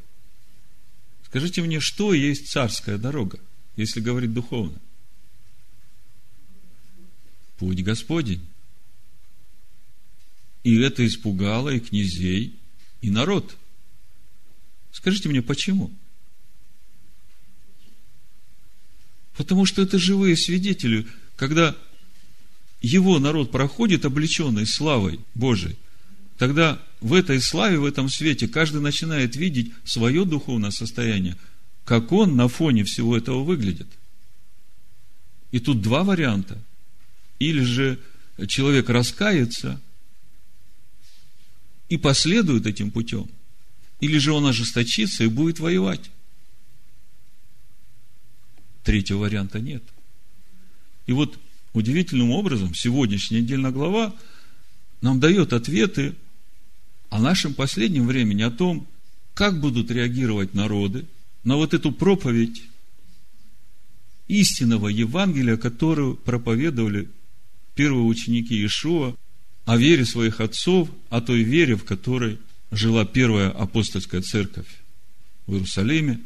Скажите 1.26 1.62
мне, 1.62 1.80
что 1.80 2.12
есть 2.12 2.48
царская 2.48 2.98
дорога, 2.98 3.38
если 3.76 4.00
говорить 4.00 4.32
духовно? 4.32 4.78
Путь 7.62 7.84
Господень. 7.84 8.44
И 10.64 10.80
это 10.80 11.06
испугало 11.06 11.68
и 11.68 11.78
князей, 11.78 12.56
и 13.02 13.08
народ. 13.08 13.56
Скажите 14.90 15.28
мне, 15.28 15.42
почему? 15.42 15.92
Потому 19.36 19.64
что 19.64 19.80
это 19.80 19.96
живые 19.96 20.36
свидетели, 20.36 21.06
когда 21.36 21.76
его 22.80 23.20
народ 23.20 23.52
проходит 23.52 24.04
облеченный 24.04 24.66
славой 24.66 25.20
Божией, 25.36 25.76
тогда 26.38 26.82
в 27.00 27.14
этой 27.14 27.40
славе, 27.40 27.78
в 27.78 27.84
этом 27.84 28.08
свете 28.08 28.48
каждый 28.48 28.80
начинает 28.80 29.36
видеть 29.36 29.72
свое 29.84 30.24
духовное 30.24 30.72
состояние, 30.72 31.36
как 31.84 32.10
он 32.10 32.34
на 32.34 32.48
фоне 32.48 32.82
всего 32.82 33.16
этого 33.16 33.44
выглядит. 33.44 33.86
И 35.52 35.60
тут 35.60 35.80
два 35.80 36.02
варианта. 36.02 36.60
Или 37.42 37.62
же 37.62 37.98
человек 38.46 38.88
раскается 38.88 39.80
и 41.88 41.96
последует 41.96 42.66
этим 42.66 42.92
путем, 42.92 43.28
или 43.98 44.18
же 44.18 44.30
он 44.32 44.46
ожесточится 44.46 45.24
и 45.24 45.26
будет 45.26 45.58
воевать. 45.58 46.12
Третьего 48.84 49.18
варианта 49.18 49.58
нет. 49.58 49.82
И 51.06 51.12
вот 51.12 51.36
удивительным 51.72 52.30
образом 52.30 52.76
сегодняшняя 52.76 53.40
недельная 53.40 53.72
глава 53.72 54.14
нам 55.00 55.18
дает 55.18 55.52
ответы 55.52 56.14
о 57.10 57.18
нашем 57.18 57.54
последнем 57.54 58.06
времени, 58.06 58.42
о 58.42 58.52
том, 58.52 58.86
как 59.34 59.58
будут 59.58 59.90
реагировать 59.90 60.54
народы 60.54 61.06
на 61.42 61.56
вот 61.56 61.74
эту 61.74 61.90
проповедь 61.90 62.62
истинного 64.28 64.86
Евангелия, 64.86 65.56
которую 65.56 66.14
проповедовали 66.14 67.10
первые 67.74 68.04
ученики 68.04 68.54
Иешуа, 68.54 69.16
о 69.64 69.76
вере 69.76 70.04
своих 70.04 70.40
отцов, 70.40 70.90
о 71.08 71.20
той 71.20 71.42
вере, 71.42 71.76
в 71.76 71.84
которой 71.84 72.38
жила 72.70 73.04
первая 73.04 73.50
апостольская 73.50 74.22
церковь 74.22 74.68
в 75.46 75.52
Иерусалиме. 75.52 76.20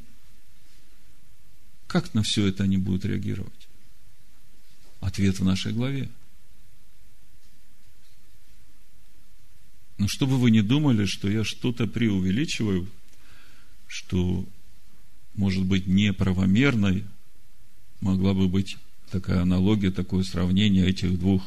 Как 1.86 2.14
на 2.14 2.22
все 2.22 2.46
это 2.46 2.64
они 2.64 2.78
будут 2.78 3.04
реагировать? 3.04 3.52
Ответ 5.00 5.38
в 5.38 5.44
нашей 5.44 5.72
главе– 5.72 6.10
Но 9.98 10.08
чтобы 10.08 10.38
вы 10.38 10.50
не 10.50 10.62
думали, 10.62 11.06
что 11.06 11.28
я 11.28 11.44
что-то 11.44 11.86
преувеличиваю, 11.86 12.88
что, 13.86 14.46
может 15.34 15.64
быть, 15.64 15.86
неправомерной 15.86 17.04
могла 18.00 18.34
бы 18.34 18.48
быть 18.48 18.76
такая 19.10 19.42
аналогия, 19.42 19.90
такое 19.90 20.22
сравнение 20.22 20.86
этих 20.86 21.18
двух 21.18 21.42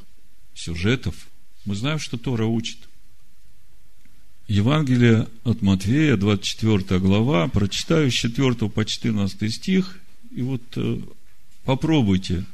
сюжетов. 0.54 1.28
Мы 1.66 1.76
знаем, 1.76 2.00
что 2.00 2.18
Тора 2.18 2.46
учит. 2.46 2.78
Евангелие 4.48 5.28
от 5.44 5.62
Матвея, 5.62 6.18
24 6.18 7.00
глава, 7.00 7.48
прочитаю 7.48 8.10
с 8.10 8.16
4 8.16 8.54
по 8.70 8.84
14 8.84 9.54
стих, 9.54 10.00
и 10.32 10.42
вот 10.42 10.64
э, 10.76 11.00
попробуйте 11.66 12.46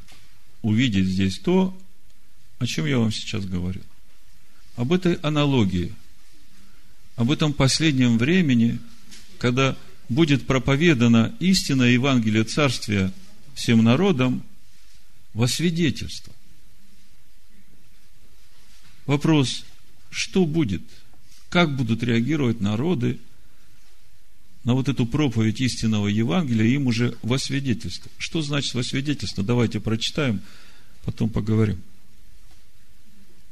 увидеть 0.62 1.07
здесь 1.07 1.39
то, 1.39 1.77
о 2.59 2.65
чем 2.65 2.85
я 2.85 3.00
вам 3.00 3.12
сейчас 3.12 3.45
говорил 3.45 3.83
об 4.75 4.91
этой 4.91 5.13
аналогии, 5.15 5.93
об 7.15 7.31
этом 7.31 7.53
последнем 7.53 8.17
времени, 8.17 8.79
когда 9.38 9.77
будет 10.09 10.45
проповедана 10.45 11.33
истина 11.39 11.83
Евангелия 11.83 12.43
Царствия 12.43 13.12
всем 13.53 13.83
народам 13.83 14.43
во 15.35 15.47
свидетельство. 15.49 16.33
Вопрос, 19.05 19.65
что 20.09 20.45
будет? 20.45 20.81
Как 21.49 21.75
будут 21.75 22.01
реагировать 22.01 22.61
народы 22.61 23.19
на 24.63 24.73
вот 24.73 24.87
эту 24.87 25.05
проповедь 25.05 25.59
истинного 25.59 26.07
Евангелия 26.07 26.65
им 26.65 26.87
уже 26.87 27.17
во 27.21 27.37
свидетельство? 27.37 28.09
Что 28.17 28.41
значит 28.41 28.73
во 28.73 28.81
свидетельство? 28.81 29.43
Давайте 29.43 29.79
прочитаем, 29.79 30.41
потом 31.03 31.29
поговорим 31.29 31.83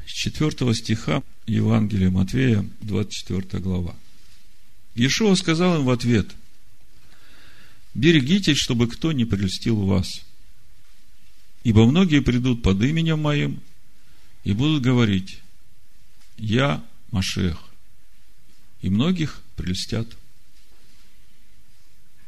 с 0.07 0.11
4 0.11 0.73
стиха 0.73 1.21
Евангелия 1.47 2.09
Матвея, 2.09 2.65
24 2.79 3.61
глава. 3.61 3.93
Иешуа 4.95 5.35
сказал 5.35 5.79
им 5.79 5.85
в 5.85 5.89
ответ, 5.89 6.31
берегитесь, 7.93 8.57
чтобы 8.57 8.87
кто 8.87 9.11
не 9.11 9.25
прельстил 9.25 9.75
вас. 9.85 10.21
Ибо 11.63 11.85
многие 11.85 12.21
придут 12.21 12.61
под 12.61 12.81
именем 12.81 13.19
моим 13.21 13.61
и 14.43 14.53
будут 14.53 14.83
говорить, 14.83 15.39
я 16.37 16.83
Машех. 17.11 17.57
И 18.81 18.89
многих 18.89 19.41
прельстят. 19.55 20.07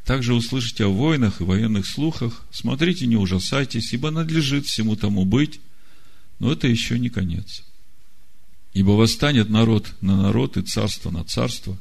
Также 0.05 0.35
услышите 0.35 0.85
о 0.85 0.89
войнах 0.89 1.41
и 1.41 1.43
военных 1.43 1.87
слухах. 1.87 2.45
Смотрите, 2.51 3.07
не 3.07 3.17
ужасайтесь, 3.17 3.91
ибо 3.93 4.11
надлежит 4.11 4.67
всему 4.67 4.95
тому 4.95 5.25
быть. 5.25 5.59
Но 6.37 6.51
это 6.51 6.67
еще 6.67 6.99
не 6.99 7.09
конец. 7.09 7.63
Ибо 8.73 8.91
восстанет 8.91 9.49
народ 9.49 9.91
на 10.01 10.15
народ 10.15 10.55
и 10.57 10.61
царство 10.61 11.09
на 11.09 11.23
царство. 11.23 11.77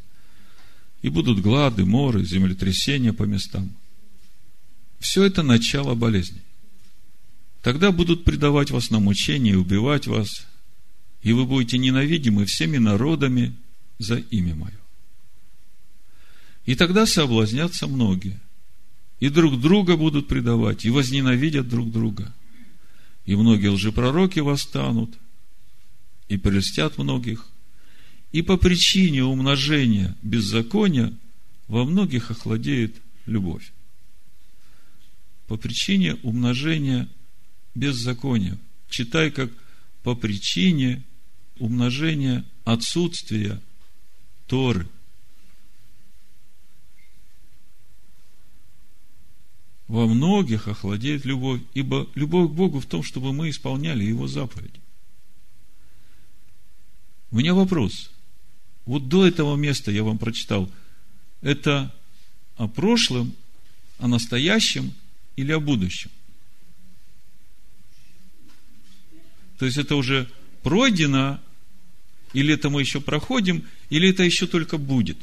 И 1.02 1.10
будут 1.10 1.40
глады, 1.40 1.84
моры, 1.84 2.24
землетрясения 2.24 3.12
по 3.12 3.24
местам. 3.24 3.70
Все 4.98 5.24
это 5.24 5.42
начало 5.42 5.94
болезней. 5.94 6.40
Тогда 7.64 7.92
будут 7.92 8.24
предавать 8.24 8.70
вас 8.70 8.90
на 8.90 9.00
мучение 9.00 9.54
и 9.54 9.56
убивать 9.56 10.06
вас, 10.06 10.46
и 11.22 11.32
вы 11.32 11.46
будете 11.46 11.78
ненавидимы 11.78 12.44
всеми 12.44 12.76
народами 12.76 13.54
за 13.98 14.16
имя 14.16 14.54
Мое. 14.54 14.78
И 16.66 16.74
тогда 16.74 17.06
соблазнятся 17.06 17.86
многие, 17.86 18.38
и 19.18 19.30
друг 19.30 19.58
друга 19.58 19.96
будут 19.96 20.28
предавать, 20.28 20.84
и 20.84 20.90
возненавидят 20.90 21.66
друг 21.66 21.90
друга. 21.90 22.34
И 23.24 23.34
многие 23.34 23.68
лжепророки 23.68 24.40
восстанут, 24.40 25.14
и 26.28 26.36
прельстят 26.36 26.98
многих. 26.98 27.48
И 28.30 28.42
по 28.42 28.58
причине 28.58 29.24
умножения 29.24 30.14
беззакония 30.20 31.14
во 31.68 31.86
многих 31.86 32.30
охладеет 32.30 33.00
любовь. 33.24 33.72
По 35.46 35.56
причине 35.56 36.16
умножения 36.16 37.08
беззакония. 37.74 38.58
Читай, 38.88 39.30
как 39.30 39.50
по 40.02 40.14
причине 40.14 41.02
умножения 41.58 42.44
отсутствия 42.64 43.60
Торы. 44.46 44.88
Во 49.88 50.06
многих 50.06 50.68
охладеет 50.68 51.24
любовь, 51.24 51.60
ибо 51.74 52.08
любовь 52.14 52.50
к 52.50 52.54
Богу 52.54 52.80
в 52.80 52.86
том, 52.86 53.02
чтобы 53.02 53.32
мы 53.32 53.50
исполняли 53.50 54.04
Его 54.04 54.26
заповеди. 54.26 54.80
У 57.30 57.36
меня 57.36 57.54
вопрос. 57.54 58.10
Вот 58.86 59.08
до 59.08 59.26
этого 59.26 59.56
места 59.56 59.90
я 59.90 60.02
вам 60.02 60.18
прочитал. 60.18 60.70
Это 61.40 61.94
о 62.56 62.68
прошлом, 62.68 63.34
о 63.98 64.08
настоящем 64.08 64.92
или 65.36 65.52
о 65.52 65.60
будущем? 65.60 66.10
То 69.58 69.66
есть 69.66 69.78
это 69.78 69.96
уже 69.96 70.28
пройдено, 70.62 71.40
или 72.32 72.54
это 72.54 72.70
мы 72.70 72.80
еще 72.80 73.00
проходим, 73.00 73.64
или 73.90 74.10
это 74.10 74.22
еще 74.22 74.46
только 74.46 74.78
будет. 74.78 75.18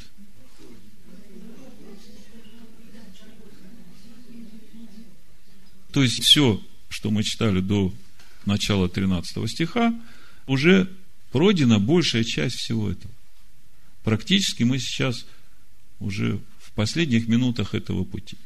То 5.92 6.02
есть 6.02 6.22
все, 6.22 6.62
что 6.88 7.10
мы 7.10 7.22
читали 7.22 7.60
до 7.60 7.92
начала 8.46 8.88
13 8.88 9.50
стиха, 9.50 9.94
уже 10.46 10.90
пройдена 11.30 11.78
большая 11.78 12.24
часть 12.24 12.56
всего 12.56 12.90
этого. 12.90 13.12
Практически 14.02 14.62
мы 14.62 14.78
сейчас 14.78 15.26
уже 16.00 16.40
в 16.58 16.72
последних 16.72 17.28
минутах 17.28 17.74
этого 17.74 18.04
пути. 18.04 18.36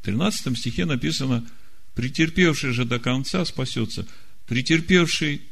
В 0.00 0.04
13 0.04 0.56
стихе 0.58 0.84
написано, 0.84 1.46
претерпевший 1.94 2.72
же 2.72 2.84
до 2.84 2.98
конца 2.98 3.44
спасется. 3.44 4.06
Претерпевший 4.46 5.42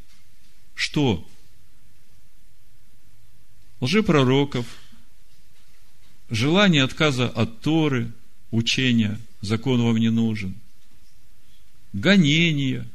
что? 0.75 1.29
Лжепророков, 3.81 4.67
желание 6.29 6.83
отказа 6.83 7.29
от 7.29 7.61
Торы, 7.61 8.13
учения, 8.51 9.19
закон 9.41 9.83
вам 9.83 9.97
не 9.97 10.11
нужен, 10.11 10.55
гонение 11.93 12.89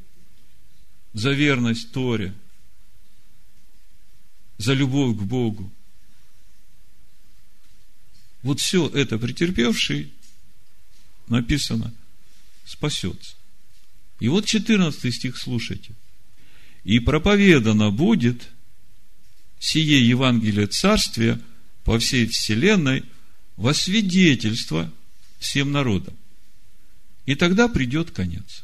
за 1.13 1.31
верность 1.31 1.91
Торе, 1.91 2.33
за 4.57 4.73
любовь 4.73 5.17
к 5.17 5.21
Богу. 5.21 5.71
Вот 8.43 8.59
все 8.59 8.87
это 8.87 9.17
претерпевший, 9.17 10.13
написано, 11.27 11.93
спасется. 12.65 13.35
И 14.19 14.27
вот 14.27 14.45
14 14.45 15.13
стих 15.13 15.37
слушайте– 15.37 15.93
и 16.85 16.99
проповедано 16.99 17.91
будет 17.91 18.47
сие 19.59 20.07
Евангелие 20.07 20.67
Царствия 20.67 21.41
по 21.83 21.99
всей 21.99 22.27
вселенной 22.27 23.03
во 23.57 23.73
свидетельство 23.73 24.93
всем 25.39 25.71
народам. 25.71 26.13
И 27.25 27.33
тогда 27.33 27.67
придет 27.67 28.11
конец. 28.11 28.63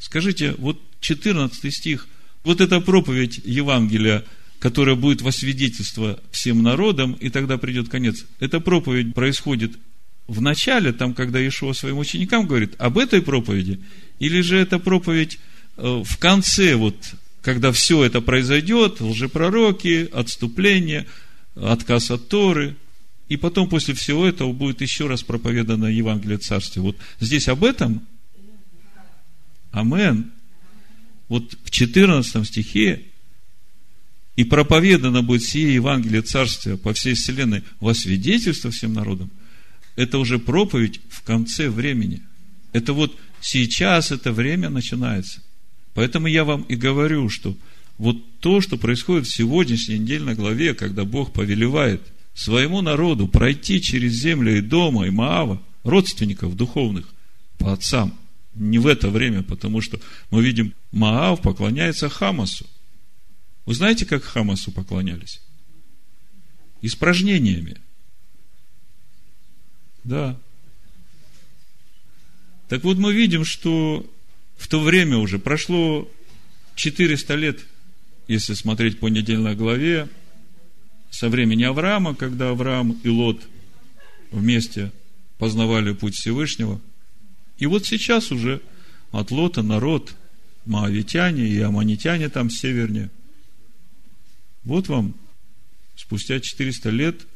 Скажите, 0.00 0.52
вот 0.58 0.82
14 1.00 1.72
стих, 1.72 2.08
вот 2.42 2.60
эта 2.60 2.80
проповедь 2.80 3.40
Евангелия, 3.44 4.24
которая 4.58 4.96
будет 4.96 5.20
во 5.20 5.30
свидетельство 5.30 6.20
всем 6.32 6.62
народам, 6.64 7.12
и 7.12 7.30
тогда 7.30 7.56
придет 7.56 7.88
конец. 7.88 8.24
Эта 8.40 8.58
проповедь 8.58 9.14
происходит 9.14 9.78
в 10.26 10.40
начале, 10.40 10.92
там, 10.92 11.14
когда 11.14 11.46
Ишуа 11.46 11.72
своим 11.72 11.98
ученикам 11.98 12.46
говорит 12.46 12.74
об 12.78 12.98
этой 12.98 13.22
проповеди, 13.22 13.80
или 14.18 14.40
же 14.40 14.56
эта 14.56 14.78
проповедь 14.78 15.38
Э, 15.76 16.02
в 16.04 16.16
конце, 16.18 16.74
вот, 16.74 16.96
когда 17.42 17.72
все 17.72 18.04
это 18.04 18.20
произойдет, 18.20 19.00
лжепророки, 19.00 20.08
отступление, 20.12 21.06
отказ 21.54 22.10
от 22.10 22.28
Торы, 22.28 22.76
и 23.28 23.36
потом 23.36 23.68
после 23.68 23.94
всего 23.94 24.26
этого 24.26 24.52
будет 24.52 24.80
еще 24.80 25.06
раз 25.06 25.22
проповедано 25.22 25.86
Евангелие 25.86 26.38
Царствия. 26.38 26.82
Вот 26.82 26.96
здесь 27.20 27.48
об 27.48 27.64
этом, 27.64 28.06
амен, 29.72 30.32
вот 31.28 31.54
в 31.64 31.70
14 31.70 32.46
стихе, 32.46 33.02
и 34.36 34.44
проповедано 34.44 35.22
будет 35.22 35.42
сие 35.42 35.74
Евангелие 35.74 36.22
Царствия 36.22 36.76
по 36.76 36.92
всей 36.92 37.14
вселенной 37.14 37.64
во 37.80 37.94
свидетельство 37.94 38.70
всем 38.70 38.92
народам, 38.92 39.30
это 39.96 40.18
уже 40.18 40.38
проповедь 40.38 41.00
в 41.08 41.22
конце 41.22 41.68
времени. 41.68 42.22
Это 42.72 42.92
вот 42.92 43.16
сейчас 43.40 44.12
это 44.12 44.32
время 44.32 44.68
начинается. 44.70 45.42
Поэтому 45.94 46.26
я 46.26 46.44
вам 46.44 46.62
и 46.62 46.76
говорю, 46.76 47.28
что 47.30 47.56
вот 47.98 48.18
то, 48.40 48.60
что 48.60 48.76
происходит 48.76 49.26
в 49.26 49.34
сегодняшней 49.34 49.98
недельной 49.98 50.34
главе, 50.34 50.74
когда 50.74 51.04
Бог 51.04 51.32
повелевает 51.32 52.02
своему 52.34 52.82
народу 52.82 53.26
пройти 53.28 53.80
через 53.80 54.12
землю 54.12 54.56
и 54.56 54.60
дома, 54.60 55.06
и 55.06 55.10
Маава, 55.10 55.62
родственников 55.82 56.54
духовных, 56.54 57.06
по 57.56 57.72
отцам, 57.72 58.14
не 58.54 58.78
в 58.78 58.86
это 58.86 59.08
время, 59.08 59.42
потому 59.42 59.80
что 59.80 59.98
мы 60.30 60.42
видим, 60.42 60.74
Маав 60.92 61.40
поклоняется 61.40 62.10
Хамасу. 62.10 62.66
Вы 63.64 63.74
знаете, 63.74 64.04
как 64.04 64.22
Хамасу 64.22 64.70
поклонялись? 64.70 65.40
Испражнениями. 66.82 67.78
Да. 70.06 70.38
Так 72.68 72.84
вот, 72.84 72.96
мы 72.96 73.12
видим, 73.12 73.44
что 73.44 74.08
в 74.56 74.68
то 74.68 74.80
время 74.80 75.16
уже 75.16 75.40
прошло 75.40 76.08
400 76.76 77.34
лет, 77.34 77.60
если 78.28 78.54
смотреть 78.54 79.00
по 79.00 79.08
недельной 79.08 79.56
главе, 79.56 80.08
со 81.10 81.28
времени 81.28 81.64
Авраама, 81.64 82.14
когда 82.14 82.50
Авраам 82.50 82.92
и 83.02 83.08
Лот 83.08 83.48
вместе 84.30 84.92
познавали 85.38 85.92
путь 85.92 86.14
Всевышнего. 86.14 86.80
И 87.58 87.66
вот 87.66 87.84
сейчас 87.84 88.30
уже 88.30 88.60
от 89.10 89.32
Лота 89.32 89.62
народ, 89.62 90.14
маавитяне 90.66 91.48
и 91.48 91.58
аманитяне 91.60 92.28
там 92.28 92.48
севернее. 92.48 93.10
Вот 94.62 94.86
вам 94.86 95.14
спустя 95.96 96.38
400 96.38 96.90
лет, 96.90 97.26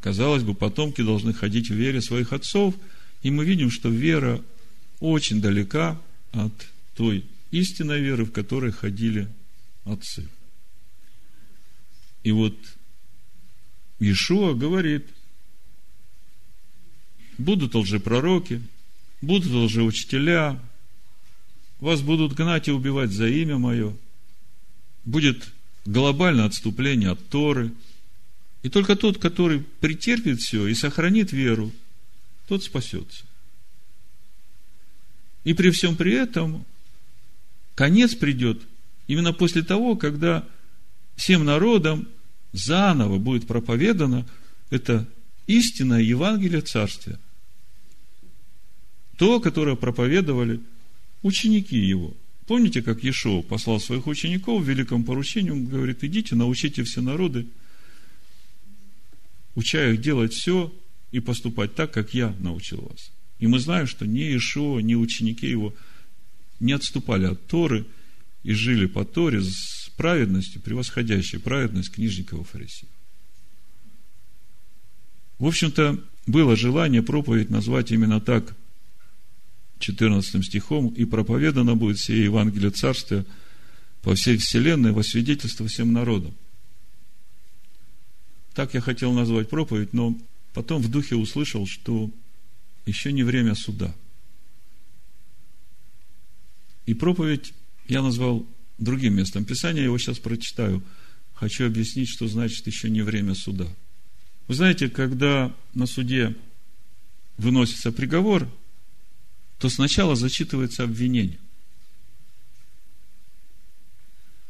казалось 0.00 0.42
бы, 0.42 0.54
потомки 0.54 1.02
должны 1.02 1.32
ходить 1.32 1.70
в 1.70 1.74
вере 1.74 2.00
своих 2.00 2.32
отцов, 2.32 2.74
и 3.22 3.30
мы 3.30 3.44
видим, 3.44 3.70
что 3.70 3.88
вера 3.88 4.42
очень 5.00 5.40
далека 5.40 6.00
от 6.32 6.52
той 6.94 7.24
истинной 7.50 8.00
веры, 8.00 8.24
в 8.24 8.32
которой 8.32 8.72
ходили 8.72 9.28
отцы. 9.84 10.28
И 12.22 12.32
вот 12.32 12.56
Иешуа 14.00 14.54
говорит, 14.54 15.06
будут 17.38 17.74
лжепророки, 17.74 18.62
будут 19.20 19.50
лжеучителя, 19.50 20.60
вас 21.80 22.02
будут 22.02 22.34
гнать 22.34 22.68
и 22.68 22.72
убивать 22.72 23.10
за 23.10 23.28
имя 23.28 23.58
мое, 23.58 23.96
будет 25.04 25.48
глобальное 25.84 26.44
отступление 26.44 27.10
от 27.10 27.28
Торы, 27.28 27.72
И 28.62 28.68
только 28.68 28.96
тот, 28.96 29.18
который 29.18 29.60
претерпит 29.80 30.40
все 30.40 30.66
и 30.66 30.74
сохранит 30.74 31.32
веру, 31.32 31.72
тот 32.48 32.64
спасется. 32.64 33.24
И 35.44 35.54
при 35.54 35.70
всем 35.70 35.96
при 35.96 36.12
этом 36.12 36.64
конец 37.74 38.14
придет 38.14 38.60
именно 39.06 39.32
после 39.32 39.62
того, 39.62 39.96
когда 39.96 40.46
всем 41.16 41.44
народам 41.44 42.08
заново 42.52 43.18
будет 43.18 43.46
проповедано 43.46 44.26
это 44.70 45.06
истинное 45.46 46.00
Евангелие 46.00 46.60
Царствия. 46.60 47.18
То, 49.16 49.40
которое 49.40 49.76
проповедовали 49.76 50.60
ученики 51.22 51.76
его. 51.76 52.14
Помните, 52.46 52.82
как 52.82 53.02
Ешо 53.02 53.42
послал 53.42 53.80
своих 53.80 54.06
учеников 54.06 54.62
в 54.62 54.68
великом 54.68 55.04
поручении, 55.04 55.50
он 55.50 55.66
говорит, 55.66 56.04
идите, 56.04 56.34
научите 56.34 56.82
все 56.84 57.00
народы, 57.00 57.46
уча 59.58 59.90
их 59.90 60.00
делать 60.00 60.32
все 60.32 60.72
и 61.10 61.18
поступать 61.18 61.74
так, 61.74 61.92
как 61.92 62.14
я 62.14 62.34
научил 62.38 62.80
вас. 62.82 63.10
И 63.40 63.48
мы 63.48 63.58
знаем, 63.58 63.88
что 63.88 64.06
ни 64.06 64.20
Ешо, 64.20 64.80
ни 64.80 64.94
ученики 64.94 65.48
его 65.48 65.74
не 66.60 66.72
отступали 66.72 67.26
от 67.26 67.44
Торы 67.48 67.84
и 68.44 68.52
жили 68.52 68.86
по 68.86 69.04
Торе 69.04 69.42
с 69.42 69.90
праведностью, 69.96 70.62
превосходящей 70.62 71.40
праведность 71.40 71.90
книжников 71.90 72.40
и 72.40 72.44
фарисеев. 72.44 72.92
В 75.40 75.46
общем-то, 75.46 76.04
было 76.26 76.54
желание 76.54 77.02
проповедь 77.02 77.50
назвать 77.50 77.90
именно 77.90 78.20
так, 78.20 78.54
14 79.80 80.44
стихом, 80.44 80.88
и 80.88 81.04
проповедано 81.04 81.74
будет 81.74 81.98
все 81.98 82.22
Евангелие 82.22 82.70
Царствия 82.70 83.24
по 84.02 84.14
всей 84.14 84.36
вселенной 84.36 84.92
во 84.92 85.02
свидетельство 85.02 85.66
всем 85.66 85.92
народам. 85.92 86.34
Так 88.54 88.74
я 88.74 88.80
хотел 88.80 89.12
назвать 89.12 89.48
проповедь, 89.48 89.92
но 89.92 90.18
потом 90.52 90.82
в 90.82 90.90
духе 90.90 91.16
услышал, 91.16 91.66
что 91.66 92.10
еще 92.86 93.12
не 93.12 93.22
время 93.22 93.54
суда. 93.54 93.94
И 96.86 96.94
проповедь 96.94 97.52
я 97.86 98.02
назвал 98.02 98.46
другим 98.78 99.14
местом 99.14 99.44
Писания, 99.44 99.80
я 99.80 99.86
его 99.86 99.98
сейчас 99.98 100.18
прочитаю. 100.18 100.82
Хочу 101.34 101.66
объяснить, 101.66 102.08
что 102.08 102.26
значит 102.26 102.66
еще 102.66 102.90
не 102.90 103.02
время 103.02 103.34
суда. 103.34 103.66
Вы 104.48 104.54
знаете, 104.54 104.88
когда 104.88 105.54
на 105.74 105.86
суде 105.86 106.34
выносится 107.36 107.92
приговор, 107.92 108.48
то 109.58 109.68
сначала 109.68 110.16
зачитывается 110.16 110.84
обвинение. 110.84 111.38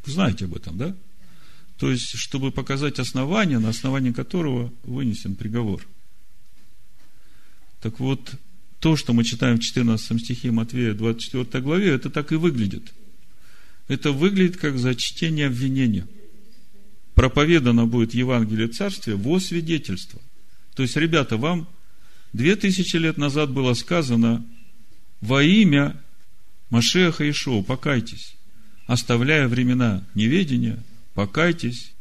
Вы 0.06 0.12
знаете 0.12 0.44
об 0.44 0.54
этом, 0.54 0.78
да? 0.78 0.96
То 1.78 1.90
есть, 1.90 2.16
чтобы 2.16 2.50
показать 2.50 2.98
основание, 2.98 3.58
на 3.58 3.68
основании 3.68 4.10
которого 4.10 4.72
вынесен 4.82 5.36
приговор. 5.36 5.86
Так 7.80 8.00
вот, 8.00 8.34
то, 8.80 8.96
что 8.96 9.12
мы 9.12 9.22
читаем 9.22 9.58
в 9.58 9.62
14 9.62 10.20
стихе 10.20 10.50
Матвея 10.50 10.94
24 10.94 11.62
главе, 11.62 11.90
это 11.90 12.10
так 12.10 12.32
и 12.32 12.34
выглядит. 12.34 12.92
Это 13.86 14.10
выглядит 14.10 14.56
как 14.56 14.76
зачтение 14.76 15.46
обвинения. 15.46 16.06
Проповедано 17.14 17.86
будет 17.86 18.12
Евангелие 18.12 18.68
Царствия 18.68 19.14
во 19.14 19.38
свидетельство. 19.38 20.20
То 20.74 20.82
есть, 20.82 20.96
ребята, 20.96 21.36
вам 21.36 21.68
две 22.32 22.56
тысячи 22.56 22.96
лет 22.96 23.18
назад 23.18 23.50
было 23.50 23.74
сказано 23.74 24.44
во 25.20 25.42
имя 25.42 25.96
Машеха 26.70 27.28
Ишоу, 27.28 27.62
покайтесь, 27.62 28.34
оставляя 28.86 29.48
времена 29.48 30.04
неведения, 30.14 30.82
покайтесь 31.18 31.94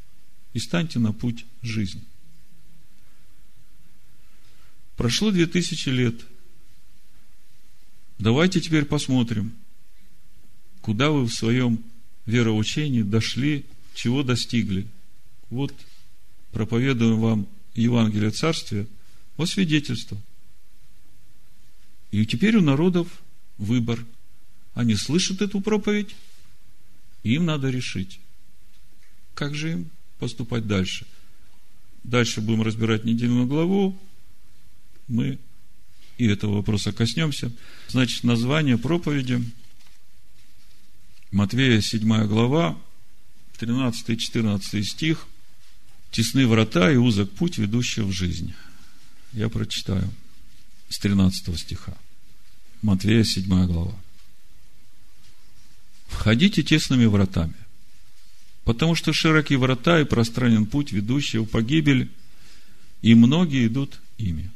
и 0.54 0.60
станьте 0.60 1.00
на 1.00 1.12
путь 1.12 1.44
жизни. 1.64 2.04
Прошло 4.96 5.32
две 5.32 5.48
тысячи 5.48 5.90
лет. 5.90 6.14
Давайте 8.20 8.62
теперь 8.62 8.86
посмотрим, 8.86 9.56
куда 10.82 11.10
вы 11.10 11.26
в 11.26 11.34
своем 11.34 11.84
вероучении 12.28 13.02
дошли, 13.02 13.66
чего 13.96 14.22
достигли. 14.22 14.86
Вот 15.50 15.74
проповедуем 16.52 17.20
вам 17.20 17.48
Евангелие 17.74 18.30
Царствия 18.30 18.86
во 19.36 19.48
свидетельство. 19.48 20.16
И 22.12 22.24
теперь 22.28 22.58
у 22.58 22.62
народов 22.62 23.08
выбор. 23.58 24.06
Они 24.76 24.94
слышат 24.94 25.42
эту 25.42 25.60
проповедь, 25.60 26.16
им 27.24 27.46
надо 27.46 27.72
решить, 27.72 28.20
как 29.38 29.54
же 29.54 29.74
им 29.74 29.92
поступать 30.18 30.66
дальше. 30.66 31.06
Дальше 32.04 32.42
будем 32.42 32.64
разбирать 32.64 33.06
недельную 33.06 33.46
главу, 33.46 33.96
мы 35.08 35.38
и 36.18 36.26
этого 36.26 36.56
вопроса 36.56 36.92
коснемся. 36.92 37.52
Значит, 37.88 38.24
название 38.24 38.80
проповеди 38.80 39.44
Матвея 41.32 41.82
7 41.82 42.26
глава, 42.26 42.76
13-14 43.60 44.82
стих. 44.82 45.28
Тесны 46.10 46.48
врата 46.48 46.92
и 46.92 46.96
узок 46.96 47.32
путь, 47.32 47.60
ведущий 47.60 48.02
в 48.02 48.12
жизнь. 48.12 48.56
Я 49.34 49.50
прочитаю 49.50 50.10
с 50.90 50.98
13 50.98 51.60
стиха. 51.60 51.96
Матвея 52.82 53.24
7 53.24 53.68
глава. 53.68 53.94
Входите 56.08 56.64
тесными 56.64 57.06
вратами, 57.06 57.54
потому 58.68 58.96
что 58.96 59.14
широкие 59.14 59.58
врата 59.58 60.02
и 60.02 60.04
пространен 60.04 60.66
путь, 60.66 60.92
ведущий 60.92 61.38
в 61.38 61.46
погибель, 61.46 62.12
и 63.02 63.16
многие 63.16 63.68
идут 63.68 64.02
ими. 64.18 64.52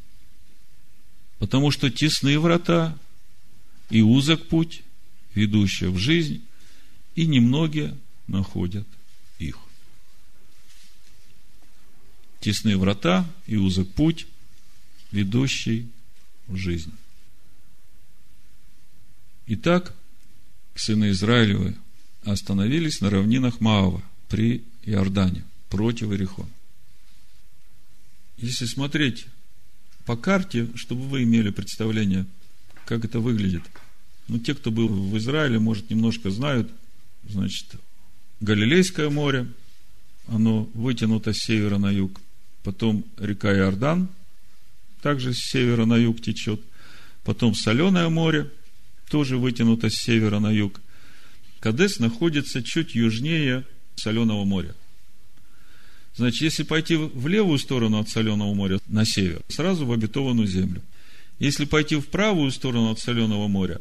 Потому 1.39 1.71
что 1.71 1.89
тесные 1.89 2.37
врата 2.37 2.99
и 3.89 4.01
узок 4.01 4.49
путь, 4.49 4.83
ведущий 5.33 5.85
в 5.85 5.97
жизнь, 5.97 6.43
и 7.15 7.25
немногие 7.25 7.97
находят 8.27 8.85
их. 9.39 9.57
Тесные 12.41 12.75
врата 12.75 13.25
и 13.47 13.55
узок 13.55 13.87
путь, 13.93 14.27
ведущий 15.13 15.87
в 16.47 16.57
жизнь. 16.57 16.91
Итак, 19.47 19.95
сыны 20.75 21.11
Израилевы 21.11 21.77
остановились 22.23 23.01
на 23.01 23.09
равнинах 23.09 23.59
Маава 23.61 24.01
при 24.29 24.63
Иордане 24.85 25.43
против 25.69 26.11
Иерихона. 26.11 26.49
Если 28.37 28.65
смотреть 28.65 29.27
по 30.05 30.15
карте, 30.15 30.67
чтобы 30.75 31.07
вы 31.07 31.23
имели 31.23 31.51
представление, 31.51 32.25
как 32.85 33.05
это 33.05 33.19
выглядит. 33.19 33.63
Ну, 34.27 34.39
те, 34.39 34.55
кто 34.55 34.71
был 34.71 34.87
в 34.87 35.17
Израиле, 35.17 35.59
может, 35.59 35.89
немножко 35.89 36.31
знают, 36.31 36.71
значит, 37.27 37.75
Галилейское 38.39 39.09
море, 39.09 39.47
оно 40.27 40.63
вытянуто 40.73 41.33
с 41.33 41.37
севера 41.37 41.77
на 41.77 41.91
юг. 41.91 42.19
Потом 42.63 43.05
река 43.17 43.53
Иордан, 43.53 44.07
также 45.01 45.33
с 45.33 45.37
севера 45.37 45.85
на 45.85 45.95
юг 45.95 46.21
течет. 46.21 46.61
Потом 47.23 47.53
Соленое 47.53 48.09
море, 48.09 48.49
тоже 49.09 49.37
вытянуто 49.37 49.89
с 49.89 49.95
севера 49.95 50.39
на 50.39 50.51
юг. 50.51 50.79
Кадес 51.61 51.99
находится 51.99 52.61
чуть 52.63 52.95
южнее 52.95 53.65
Соленого 53.95 54.43
моря. 54.45 54.75
Значит, 56.15 56.41
если 56.41 56.63
пойти 56.63 56.95
в 56.95 57.27
левую 57.27 57.59
сторону 57.59 57.99
от 57.99 58.09
соленого 58.09 58.53
моря, 58.53 58.79
на 58.87 59.05
север, 59.05 59.41
сразу 59.47 59.85
в 59.85 59.93
обетованную 59.93 60.47
землю. 60.47 60.81
Если 61.39 61.65
пойти 61.65 61.95
в 61.95 62.07
правую 62.07 62.51
сторону 62.51 62.91
от 62.91 62.99
соленого 62.99 63.47
моря, 63.47 63.79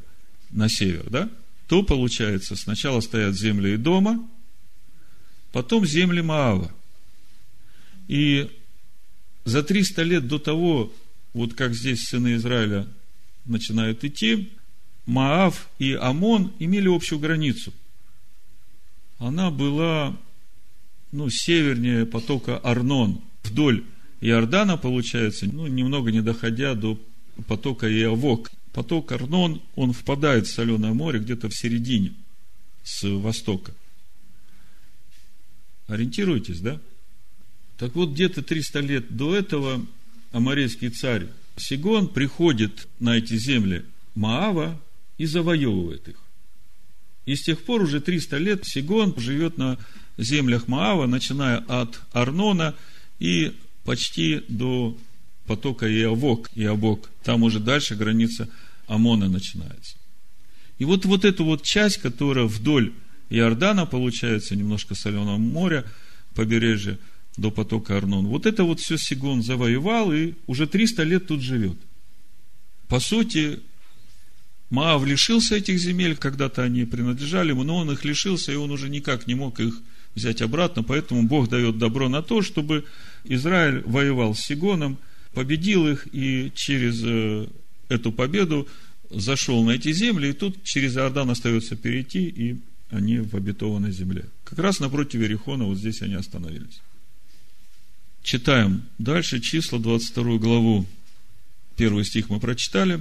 на 0.50 0.68
север, 0.68 1.08
да, 1.10 1.28
то 1.68 1.82
получается, 1.82 2.54
сначала 2.54 3.00
стоят 3.00 3.34
земли 3.34 3.74
и 3.74 3.76
дома, 3.76 4.28
потом 5.50 5.86
земли 5.86 6.20
Маава. 6.20 6.72
И 8.08 8.50
за 9.44 9.62
300 9.62 10.02
лет 10.02 10.28
до 10.28 10.38
того, 10.38 10.92
вот 11.32 11.54
как 11.54 11.74
здесь 11.74 12.04
сыны 12.04 12.36
Израиля 12.36 12.86
начинают 13.46 14.04
идти, 14.04 14.50
Маав 15.10 15.68
и 15.80 15.94
Амон 15.94 16.52
имели 16.60 16.86
общую 16.88 17.18
границу. 17.18 17.72
Она 19.18 19.50
была 19.50 20.16
ну, 21.10 21.28
севернее 21.28 22.06
потока 22.06 22.58
Арнон, 22.58 23.20
вдоль 23.42 23.84
Иордана, 24.20 24.76
получается, 24.76 25.46
ну, 25.46 25.66
немного 25.66 26.12
не 26.12 26.22
доходя 26.22 26.74
до 26.74 26.96
потока 27.48 27.88
Иовок. 27.90 28.52
Поток 28.72 29.10
Арнон, 29.10 29.60
он 29.74 29.92
впадает 29.92 30.46
в 30.46 30.52
Соленое 30.52 30.92
море 30.92 31.18
где-то 31.18 31.48
в 31.48 31.56
середине, 31.56 32.12
с 32.84 33.02
востока. 33.02 33.74
Ориентируйтесь, 35.88 36.60
да? 36.60 36.80
Так 37.78 37.96
вот, 37.96 38.10
где-то 38.10 38.44
300 38.44 38.78
лет 38.78 39.16
до 39.16 39.34
этого 39.34 39.84
аморейский 40.30 40.90
царь 40.90 41.26
Сигон 41.56 42.06
приходит 42.06 42.86
на 43.00 43.16
эти 43.16 43.36
земли 43.36 43.84
Маава 44.14 44.80
и 45.20 45.26
завоевывает 45.26 46.08
их. 46.08 46.16
И 47.26 47.36
с 47.36 47.42
тех 47.42 47.62
пор 47.62 47.82
уже 47.82 48.00
300 48.00 48.38
лет 48.38 48.64
Сигон 48.64 49.14
живет 49.18 49.58
на 49.58 49.76
землях 50.16 50.66
Маава, 50.66 51.04
начиная 51.06 51.58
от 51.58 52.00
Арнона 52.12 52.74
и 53.18 53.52
почти 53.84 54.42
до 54.48 54.96
потока 55.44 55.86
Иовок, 55.86 56.48
Иобок. 56.54 57.10
Там 57.22 57.42
уже 57.42 57.60
дальше 57.60 57.96
граница 57.96 58.48
Амона 58.86 59.28
начинается. 59.28 59.98
И 60.78 60.86
вот, 60.86 61.04
вот 61.04 61.26
эту 61.26 61.44
вот 61.44 61.64
часть, 61.64 61.98
которая 61.98 62.46
вдоль 62.46 62.94
Иордана, 63.28 63.84
получается, 63.84 64.56
немножко 64.56 64.94
соленого 64.94 65.36
моря, 65.36 65.84
побережье 66.34 66.96
до 67.36 67.50
потока 67.50 67.98
Арнон. 67.98 68.26
Вот 68.26 68.46
это 68.46 68.64
вот 68.64 68.80
все 68.80 68.96
Сигон 68.96 69.42
завоевал 69.42 70.14
и 70.14 70.32
уже 70.46 70.66
300 70.66 71.02
лет 71.02 71.26
тут 71.26 71.42
живет. 71.42 71.76
По 72.88 73.00
сути, 73.00 73.60
Маав 74.70 75.04
лишился 75.04 75.56
этих 75.56 75.78
земель, 75.78 76.16
когда-то 76.16 76.62
они 76.62 76.84
принадлежали 76.84 77.50
ему, 77.50 77.64
но 77.64 77.76
он 77.76 77.90
их 77.90 78.04
лишился, 78.04 78.52
и 78.52 78.56
он 78.56 78.70
уже 78.70 78.88
никак 78.88 79.26
не 79.26 79.34
мог 79.34 79.58
их 79.58 79.74
взять 80.14 80.42
обратно, 80.42 80.82
поэтому 80.82 81.24
Бог 81.24 81.48
дает 81.48 81.78
добро 81.78 82.08
на 82.08 82.22
то, 82.22 82.42
чтобы 82.42 82.84
Израиль 83.24 83.82
воевал 83.84 84.34
с 84.34 84.40
Сигоном, 84.40 84.98
победил 85.34 85.88
их, 85.88 86.06
и 86.12 86.52
через 86.54 87.00
э, 87.04 87.48
эту 87.88 88.12
победу 88.12 88.68
зашел 89.10 89.64
на 89.64 89.72
эти 89.72 89.92
земли, 89.92 90.30
и 90.30 90.32
тут 90.32 90.62
через 90.62 90.96
Иордан 90.96 91.30
остается 91.30 91.74
перейти, 91.76 92.28
и 92.28 92.56
они 92.90 93.18
в 93.18 93.34
обетованной 93.34 93.92
земле. 93.92 94.24
Как 94.44 94.58
раз 94.60 94.80
напротив 94.80 95.20
Верихона, 95.20 95.64
вот 95.64 95.78
здесь 95.78 96.02
они 96.02 96.14
остановились. 96.14 96.80
Читаем 98.22 98.82
дальше 98.98 99.40
числа 99.40 99.78
22 99.78 100.38
главу. 100.38 100.86
Первый 101.76 102.04
стих 102.04 102.28
мы 102.28 102.38
прочитали 102.38 103.00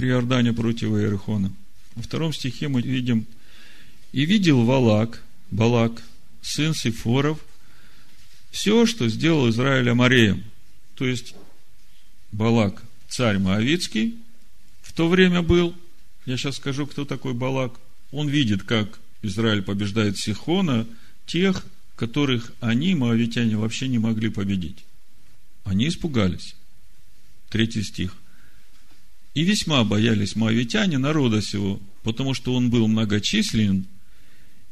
при 0.00 0.08
Иордане 0.08 0.54
против 0.54 0.92
Иерихона. 0.92 1.52
Во 1.94 2.02
втором 2.02 2.32
стихе 2.32 2.68
мы 2.68 2.80
видим 2.80 3.26
«И 4.12 4.24
видел 4.24 4.64
Валак, 4.64 5.22
Балак, 5.50 6.02
сын 6.40 6.72
Сифоров, 6.72 7.38
все, 8.50 8.86
что 8.86 9.10
сделал 9.10 9.50
Израиль 9.50 9.90
Амареем». 9.90 10.42
То 10.94 11.04
есть, 11.04 11.34
Балак, 12.32 12.82
царь 13.10 13.38
Моавицкий, 13.38 14.16
в 14.80 14.94
то 14.94 15.06
время 15.06 15.42
был, 15.42 15.76
я 16.24 16.38
сейчас 16.38 16.56
скажу, 16.56 16.86
кто 16.86 17.04
такой 17.04 17.34
Балак, 17.34 17.74
он 18.10 18.26
видит, 18.26 18.62
как 18.62 19.00
Израиль 19.20 19.60
побеждает 19.60 20.16
Сихона, 20.16 20.86
тех, 21.26 21.66
которых 21.96 22.54
они, 22.60 22.94
моавитяне, 22.94 23.58
вообще 23.58 23.86
не 23.86 23.98
могли 23.98 24.30
победить. 24.30 24.78
Они 25.64 25.88
испугались. 25.88 26.56
Третий 27.50 27.82
стих. 27.82 28.16
И 29.34 29.44
весьма 29.44 29.84
боялись 29.84 30.34
моавитяне 30.34 30.98
народа 30.98 31.40
сего, 31.40 31.80
потому 32.02 32.34
что 32.34 32.54
он 32.54 32.70
был 32.70 32.88
многочислен, 32.88 33.86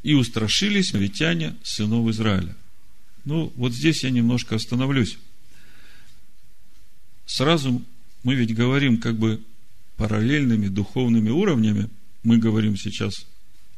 и 0.02 0.14
устрашились 0.14 0.92
моавитяне 0.92 1.56
сынов 1.62 2.08
Израиля. 2.10 2.56
Ну, 3.24 3.52
вот 3.56 3.72
здесь 3.72 4.04
я 4.04 4.10
немножко 4.10 4.56
остановлюсь. 4.56 5.18
Сразу 7.26 7.82
мы 8.22 8.34
ведь 8.34 8.54
говорим 8.54 8.98
как 8.98 9.18
бы 9.18 9.40
параллельными 9.96 10.68
духовными 10.68 11.30
уровнями. 11.30 11.90
Мы 12.22 12.38
говорим 12.38 12.76
сейчас 12.76 13.26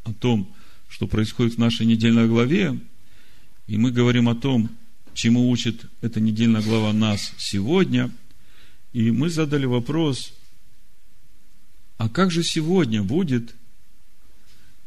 о 0.04 0.12
том, 0.12 0.54
что 0.88 1.06
происходит 1.06 1.54
в 1.54 1.58
нашей 1.58 1.86
недельной 1.86 2.28
главе, 2.28 2.78
и 3.66 3.76
мы 3.76 3.90
говорим 3.90 4.28
о 4.28 4.34
том, 4.34 4.70
чему 5.14 5.50
учит 5.50 5.84
эта 6.00 6.20
недельная 6.20 6.62
глава 6.62 6.92
нас 6.92 7.32
сегодня. 7.38 8.10
И 8.92 9.10
мы 9.10 9.30
задали 9.30 9.66
вопрос, 9.66 10.32
а 12.00 12.08
как 12.08 12.30
же 12.30 12.42
сегодня 12.42 13.02
будет, 13.02 13.54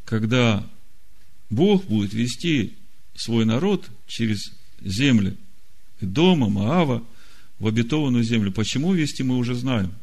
когда 0.04 0.68
Бог 1.48 1.84
будет 1.84 2.12
вести 2.12 2.74
свой 3.14 3.44
народ 3.44 3.88
через 4.08 4.50
земли 4.80 5.36
дома, 6.00 6.48
Маава, 6.48 7.04
в 7.60 7.68
обетованную 7.68 8.24
землю. 8.24 8.50
Почему 8.50 8.92
вести 8.92 9.22
мы 9.22 9.36
уже 9.36 9.54
знаем. 9.54 9.94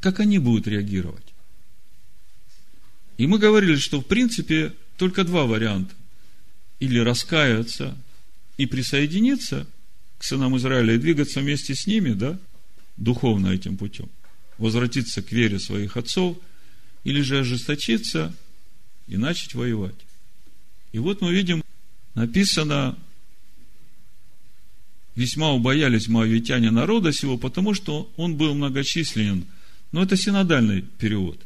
Как 0.00 0.20
они 0.20 0.38
будут 0.38 0.66
реагировать? 0.66 1.34
И 3.18 3.26
мы 3.26 3.38
говорили, 3.38 3.76
что 3.76 4.00
в 4.00 4.06
принципе 4.06 4.72
только 4.96 5.24
два 5.24 5.44
варианта. 5.44 5.94
Или 6.80 6.98
раскаяться 6.98 7.94
и 8.56 8.64
присоединиться 8.64 9.66
к 10.16 10.24
сынам 10.24 10.56
Израиля 10.56 10.94
и 10.94 10.98
двигаться 10.98 11.40
вместе 11.40 11.74
с 11.74 11.86
ними, 11.86 12.14
да, 12.14 12.38
духовно 12.96 13.48
этим 13.48 13.76
путем– 13.76 14.08
возвратиться 14.62 15.22
к 15.22 15.32
вере 15.32 15.58
своих 15.58 15.96
отцов, 15.96 16.38
или 17.02 17.20
же 17.20 17.40
ожесточиться 17.40 18.32
и 19.08 19.16
начать 19.16 19.54
воевать. 19.54 19.96
И 20.92 21.00
вот 21.00 21.20
мы 21.20 21.32
видим, 21.32 21.64
написано, 22.14 22.96
весьма 25.16 25.50
убоялись 25.50 26.06
моавитяне 26.06 26.70
народа 26.70 27.12
сего, 27.12 27.38
потому 27.38 27.74
что 27.74 28.08
он 28.16 28.36
был 28.36 28.54
многочисленен. 28.54 29.46
Но 29.90 30.04
это 30.04 30.16
синодальный 30.16 30.82
перевод. 30.82 31.40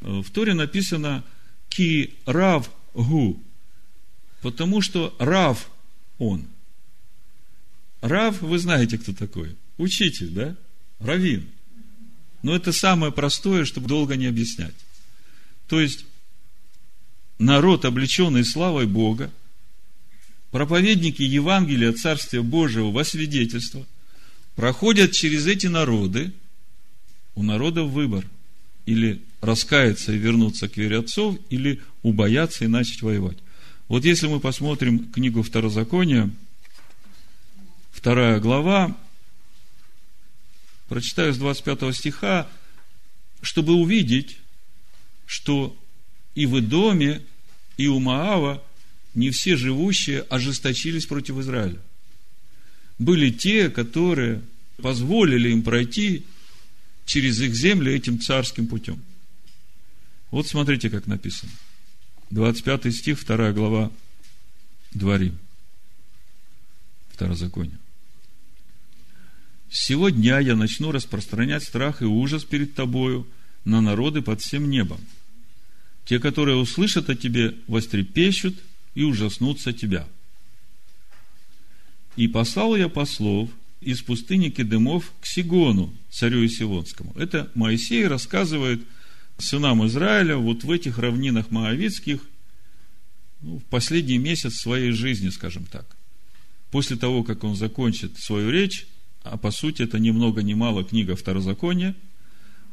В 0.00 0.30
Торе 0.30 0.54
написано 0.54 1.24
«ки 1.68 2.14
рав 2.24 2.70
гу», 2.94 3.38
потому 4.40 4.80
что 4.80 5.14
рав 5.18 5.70
он. 6.16 6.46
Рав, 8.00 8.40
вы 8.40 8.58
знаете, 8.58 8.96
кто 8.96 9.12
такой? 9.12 9.56
Учитель, 9.76 10.30
да? 10.30 10.56
Равин– 11.00 11.46
но 12.42 12.54
это 12.54 12.72
самое 12.72 13.12
простое, 13.12 13.64
чтобы 13.64 13.88
долго 13.88 14.16
не 14.16 14.26
объяснять. 14.26 14.74
То 15.68 15.80
есть, 15.80 16.04
народ, 17.38 17.84
облеченный 17.84 18.44
славой 18.44 18.86
Бога, 18.86 19.30
проповедники 20.50 21.22
Евангелия 21.22 21.92
Царствия 21.92 22.42
Божьего 22.42 22.90
во 22.90 23.04
свидетельство, 23.04 23.86
проходят 24.54 25.12
через 25.12 25.46
эти 25.46 25.66
народы, 25.66 26.32
у 27.34 27.42
народа 27.42 27.84
выбор. 27.84 28.26
Или 28.84 29.22
раскаяться 29.40 30.12
и 30.12 30.18
вернуться 30.18 30.68
к 30.68 30.76
вере 30.76 30.98
отцов, 30.98 31.38
или 31.50 31.80
убояться 32.02 32.64
и 32.64 32.68
начать 32.68 33.02
воевать. 33.02 33.38
Вот 33.88 34.04
если 34.04 34.26
мы 34.26 34.40
посмотрим 34.40 35.10
книгу 35.10 35.42
Второзакония, 35.42 36.30
вторая 37.92 38.40
глава, 38.40 38.96
прочитаю 40.92 41.32
с 41.32 41.38
25 41.38 41.96
стиха, 41.96 42.46
чтобы 43.40 43.72
увидеть, 43.72 44.36
что 45.24 45.74
и 46.34 46.44
в 46.44 46.60
Идоме, 46.60 47.22
и 47.78 47.86
у 47.86 47.98
Маава 47.98 48.62
не 49.14 49.30
все 49.30 49.56
живущие 49.56 50.20
ожесточились 50.20 51.06
против 51.06 51.38
Израиля. 51.38 51.78
Были 52.98 53.30
те, 53.30 53.70
которые 53.70 54.42
позволили 54.82 55.48
им 55.48 55.62
пройти 55.62 56.26
через 57.06 57.40
их 57.40 57.54
земли 57.54 57.94
этим 57.94 58.20
царским 58.20 58.66
путем. 58.66 59.02
Вот 60.30 60.46
смотрите, 60.46 60.90
как 60.90 61.06
написано. 61.06 61.52
25 62.28 62.94
стих, 62.94 63.24
2 63.24 63.52
глава 63.52 63.90
Дворим. 64.92 65.38
Второзаконие. 67.14 67.81
Сего 69.72 70.10
дня 70.10 70.38
я 70.38 70.54
начну 70.54 70.92
распространять 70.92 71.64
страх 71.64 72.02
и 72.02 72.04
ужас 72.04 72.44
перед 72.44 72.74
тобою 72.74 73.26
на 73.64 73.80
народы 73.80 74.20
под 74.20 74.42
всем 74.42 74.68
небом. 74.68 75.00
Те, 76.04 76.18
которые 76.18 76.58
услышат 76.58 77.08
о 77.08 77.14
тебе, 77.14 77.54
вострепещут 77.68 78.54
и 78.94 79.02
ужаснутся 79.02 79.72
тебя. 79.72 80.06
И 82.16 82.28
послал 82.28 82.76
я 82.76 82.90
послов 82.90 83.48
из 83.80 84.02
пустыни 84.02 84.50
Кедемов 84.50 85.10
к 85.22 85.26
Сигону, 85.26 85.90
царю 86.10 86.44
Исивонскому. 86.44 87.14
Это 87.16 87.50
Моисей 87.54 88.06
рассказывает 88.06 88.82
сынам 89.38 89.86
Израиля 89.86 90.36
вот 90.36 90.64
в 90.64 90.70
этих 90.70 90.98
равнинах 90.98 91.50
Моавицких 91.50 92.20
ну, 93.40 93.58
в 93.58 93.64
последний 93.64 94.18
месяц 94.18 94.60
своей 94.60 94.90
жизни, 94.90 95.30
скажем 95.30 95.64
так. 95.64 95.86
После 96.70 96.96
того, 96.96 97.24
как 97.24 97.42
он 97.42 97.56
закончит 97.56 98.18
свою 98.18 98.50
речь, 98.50 98.86
а 99.22 99.36
по 99.36 99.50
сути 99.50 99.82
это 99.82 99.98
ни 99.98 100.10
много 100.10 100.42
ни 100.42 100.54
мало 100.54 100.84
книга 100.84 101.16
Второзакония. 101.16 101.94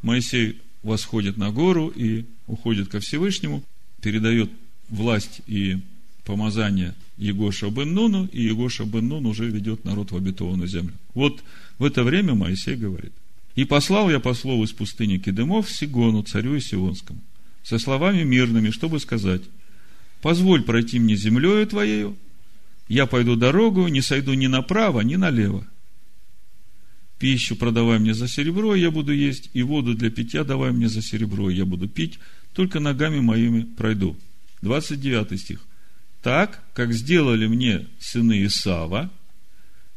Моисей 0.01 0.59
восходит 0.83 1.38
на 1.38 1.51
гору 1.51 1.88
и 1.88 2.25
уходит 2.47 2.89
ко 2.89 2.99
Всевышнему, 2.99 3.63
передает 4.01 4.49
власть 4.89 5.41
и 5.47 5.77
помазание 6.23 6.95
Егоша 7.17 7.69
бен 7.69 7.93
Нуну, 7.93 8.25
и 8.31 8.43
Егоша 8.43 8.85
бен 8.85 9.07
Нун 9.07 9.25
уже 9.25 9.49
ведет 9.49 9.83
народ 9.83 10.12
в 10.12 10.15
обетованную 10.15 10.67
землю. 10.67 10.93
Вот 11.13 11.43
в 11.77 11.83
это 11.83 12.03
время 12.03 12.33
Моисей 12.33 12.75
говорит. 12.75 13.12
«И 13.55 13.65
послал 13.65 14.09
я 14.09 14.19
послов 14.19 14.63
из 14.63 14.71
пустыни 14.71 15.17
Кедемов 15.17 15.69
Сигону, 15.69 16.23
царю 16.23 16.57
Исионскому, 16.57 17.19
со 17.63 17.77
словами 17.77 18.23
мирными, 18.23 18.69
чтобы 18.69 18.99
сказать, 18.99 19.41
«Позволь 20.21 20.63
пройти 20.63 20.99
мне 20.99 21.15
землею 21.15 21.67
твоею, 21.67 22.15
я 22.88 23.05
пойду 23.05 23.35
дорогу, 23.35 23.88
не 23.88 24.01
сойду 24.01 24.33
ни 24.33 24.47
направо, 24.47 25.01
ни 25.01 25.15
налево, 25.15 25.65
Пищу 27.19 27.58
продавай 27.58 27.99
мне 27.99 28.13
за 28.13 28.29
серебро, 28.29 28.75
я 28.75 28.91
буду 28.91 29.13
есть, 29.13 29.49
и 29.53 29.62
воду 29.62 29.93
для 29.93 30.10
питья 30.10 30.45
давай 30.45 30.71
мне 30.71 30.88
за 30.88 31.01
серебро, 31.01 31.49
я 31.49 31.65
буду 31.65 31.89
пить, 31.89 32.17
только 32.53 32.79
ногами 32.79 33.19
моими 33.19 33.63
пройду. 33.63 34.17
29 34.62 35.39
стих. 35.39 35.60
Так, 36.21 36.63
как 36.73 36.93
сделали 36.93 37.47
мне 37.47 37.88
сыны 37.99 38.45
Исава, 38.45 39.12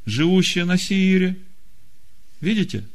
живущее 0.05 0.65
на 0.65 0.77
Сиире. 0.77 1.39
Видите? 2.41 2.87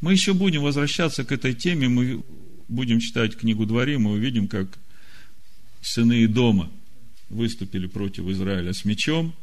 Мы 0.00 0.12
еще 0.12 0.32
будем 0.32 0.62
возвращаться 0.62 1.24
к 1.24 1.32
этой 1.32 1.54
теме, 1.54 1.88
мы 1.88 2.22
будем 2.68 3.00
читать 3.00 3.36
книгу 3.36 3.66
Дворим, 3.66 4.02
мы 4.02 4.12
увидим, 4.12 4.48
как 4.48 4.78
сыны 5.82 6.26
дома 6.26 6.70
выступили 7.28 7.86
против 7.86 8.26
Израиля 8.28 8.72
с 8.72 8.84
мечом. 8.86 9.34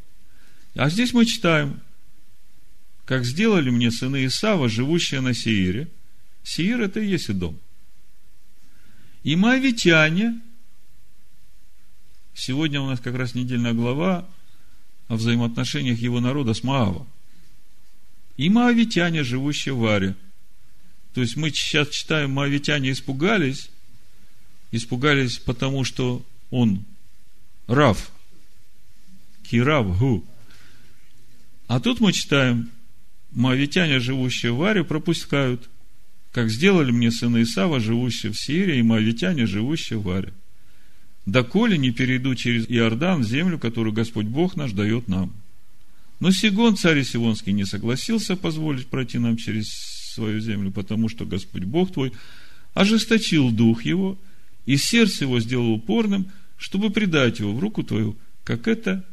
А 0.76 0.90
здесь 0.90 1.14
мы 1.14 1.26
читаем, 1.26 1.80
как 3.06 3.26
сделали 3.26 3.70
мне 3.70 3.92
сыны 3.92 4.26
Исава, 4.26 4.70
живущие 4.70 5.22
на 5.22 5.34
Сеире. 5.34 5.90
Сеир– 6.44 6.82
это 6.84 7.00
и 7.00 7.08
есть 7.08 7.30
и 7.30 7.34
дом. 7.34 7.60
И 9.24 9.36
моавитяне, 9.36 10.42
сегодня 12.34 12.82
у 12.82 12.88
нас 12.88 13.00
как 13.00 13.16
раз 13.16 13.36
недельная 13.36 13.74
глава 13.74 14.28
о 15.08 15.16
взаимоотношениях 15.16 16.00
его 16.00 16.20
народа 16.20 16.54
с 16.54 16.64
Маавом. 16.64 17.08
И 18.36 18.50
моавитяне, 18.50 19.24
живущие 19.24 19.74
в 19.74 19.86
Аре. 19.86 20.16
То 21.14 21.22
есть 21.22 21.36
мы 21.36 21.52
сейчас 21.52 21.90
читаем, 21.90 22.32
моавитяне 22.32 22.92
испугались, 22.92 23.70
испугались 24.72 25.38
потому, 25.38 25.84
что 25.84 26.26
он 26.50 26.84
Рав, 27.68 28.12
Кирав, 29.44 29.98
Гу. 30.00 30.26
А 31.68 31.80
тут 31.80 32.00
мы 32.00 32.12
читаем, 32.12 32.72
моавитяне, 33.34 34.00
живущие 34.00 34.52
в 34.52 34.64
Аре, 34.64 34.84
пропускают, 34.84 35.70
как 36.32 36.50
сделали 36.50 36.92
мне 36.92 37.12
сыны 37.12 37.44
Исава, 37.44 37.80
живущие 37.80 38.32
в 38.32 38.40
Сирии, 38.40 38.80
и 38.80 38.84
моавитяне, 38.84 39.46
живущие 39.46 40.00
в 40.00 40.10
Аре. 40.10 40.34
Доколе 41.26 41.78
не 41.78 41.92
перейду 41.92 42.36
через 42.36 42.66
Иордан 42.70 43.22
в 43.22 43.28
землю, 43.28 43.58
которую 43.58 43.94
Господь 43.94 44.26
Бог 44.26 44.56
наш 44.56 44.72
дает 44.72 45.08
нам. 45.08 45.34
Но 46.20 46.32
Сигон, 46.32 46.76
царь 46.76 47.04
Сивонский, 47.04 47.54
не 47.54 47.66
согласился 47.66 48.36
позволить 48.36 48.88
пройти 48.88 49.20
нам 49.20 49.38
через 49.38 49.70
свою 50.14 50.40
землю, 50.40 50.72
потому 50.72 51.10
что 51.10 51.26
Господь 51.26 51.64
Бог 51.64 51.92
твой 51.92 52.14
ожесточил 52.74 53.52
дух 53.52 53.84
его, 53.84 54.18
и 54.66 54.78
сердце 54.78 55.26
его 55.26 55.40
сделал 55.40 55.72
упорным, 55.72 56.32
чтобы 56.58 56.92
предать 56.92 57.40
его 57.40 57.54
в 57.54 57.60
руку 57.60 57.84
твою, 57.84 58.18
как 58.44 58.68
это 58.68 59.06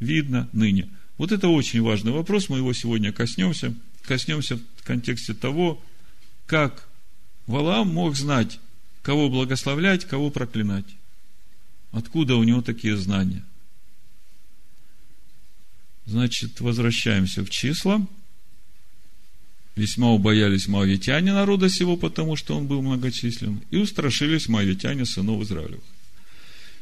видно 0.00 0.48
ныне. 0.52 0.88
Вот 1.16 1.30
это 1.32 1.48
очень 1.48 1.82
важный 1.82 2.12
вопрос, 2.12 2.48
мы 2.48 2.58
его 2.58 2.72
сегодня 2.72 3.12
коснемся. 3.12 3.74
Коснемся 4.02 4.56
в 4.56 4.82
контексте 4.84 5.32
того, 5.32 5.82
как 6.46 6.88
Валаам 7.46 7.88
мог 7.88 8.16
знать, 8.16 8.58
кого 9.02 9.28
благословлять, 9.28 10.04
кого 10.04 10.30
проклинать. 10.30 10.84
Откуда 11.92 12.34
у 12.36 12.42
него 12.42 12.62
такие 12.62 12.96
знания? 12.96 13.44
Значит, 16.06 16.60
возвращаемся 16.60 17.44
в 17.44 17.50
числа. 17.50 18.06
Весьма 19.76 20.10
убоялись 20.10 20.68
моавитяне 20.68 21.32
народа 21.32 21.68
сего, 21.68 21.96
потому 21.96 22.36
что 22.36 22.56
он 22.56 22.66
был 22.66 22.82
многочислен, 22.82 23.62
и 23.70 23.76
устрашились 23.76 24.48
моавитяне 24.48 25.04
сынов 25.06 25.42
Израилевых. 25.42 25.82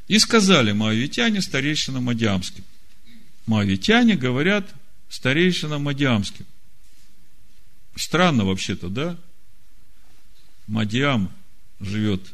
И 0.09 0.19
сказали 0.19 0.73
моавитяне 0.73 1.41
старейшинам 1.41 2.05
Мадиамским. 2.05 2.65
Моавитяне 3.47 4.17
говорят 4.17 4.73
старейшинам 5.09 5.83
Мадиамским. 5.83 6.47
Странно 7.97 8.45
вообще-то, 8.45 8.89
да? 8.89 9.19
Мадиам 10.67 11.31
живет 11.81 12.33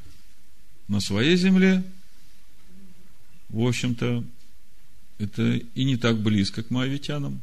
на 0.87 1.01
своей 1.01 1.37
земле. 1.37 1.83
В 3.49 3.67
общем-то, 3.67 4.25
это 5.19 5.57
и 5.57 5.85
не 5.85 5.97
так 5.97 6.21
близко 6.21 6.63
к 6.63 6.71
моавитянам. 6.71 7.41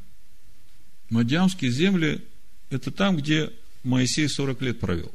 Мадиамские 1.09 1.71
земли– 1.71 2.23
это 2.69 2.91
там, 2.91 3.17
где 3.17 3.51
Моисей 3.83 4.29
40 4.29 4.61
лет 4.61 4.79
провел. 4.79 5.13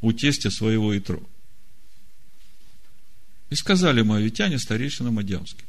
У 0.00 0.12
тестя 0.12 0.50
своего 0.50 0.96
Итро. 0.96 1.22
И 3.50 3.54
сказали 3.54 4.02
моавитяне 4.02 4.58
старейшинам 4.58 5.18
Адиамским. 5.18 5.66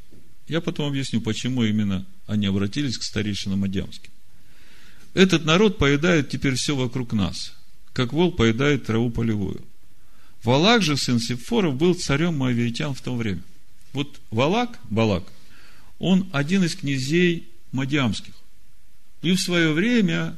Я 0.48 0.60
потом 0.60 0.88
объясню, 0.88 1.20
почему 1.20 1.64
именно 1.64 2.06
они 2.26 2.46
обратились 2.46 2.98
к 2.98 3.02
старейшинам 3.02 3.64
Адиамским. 3.64 4.10
Этот 5.14 5.44
народ 5.44 5.78
поедает 5.78 6.28
теперь 6.28 6.54
все 6.54 6.76
вокруг 6.76 7.12
нас, 7.12 7.54
как 7.92 8.12
вол 8.12 8.32
поедает 8.32 8.84
траву 8.84 9.10
полевую. 9.10 9.62
Валак 10.44 10.82
же, 10.82 10.96
сын 10.96 11.18
Сепфоров, 11.18 11.76
был 11.76 11.94
царем 11.94 12.36
моавитян 12.36 12.94
в 12.94 13.00
то 13.00 13.16
время. 13.16 13.42
Вот 13.92 14.20
Валак, 14.30 14.78
Балак, 14.90 15.24
он 15.98 16.28
один 16.32 16.62
из 16.64 16.76
князей 16.76 17.48
Мадиамских. 17.72 18.34
И 19.22 19.32
в 19.32 19.40
свое 19.40 19.72
время 19.72 20.36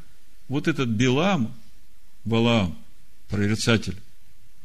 вот 0.48 0.68
этот 0.68 0.88
Билам, 0.88 1.52
Балаам, 2.24 2.78
прорицатель, 3.28 3.96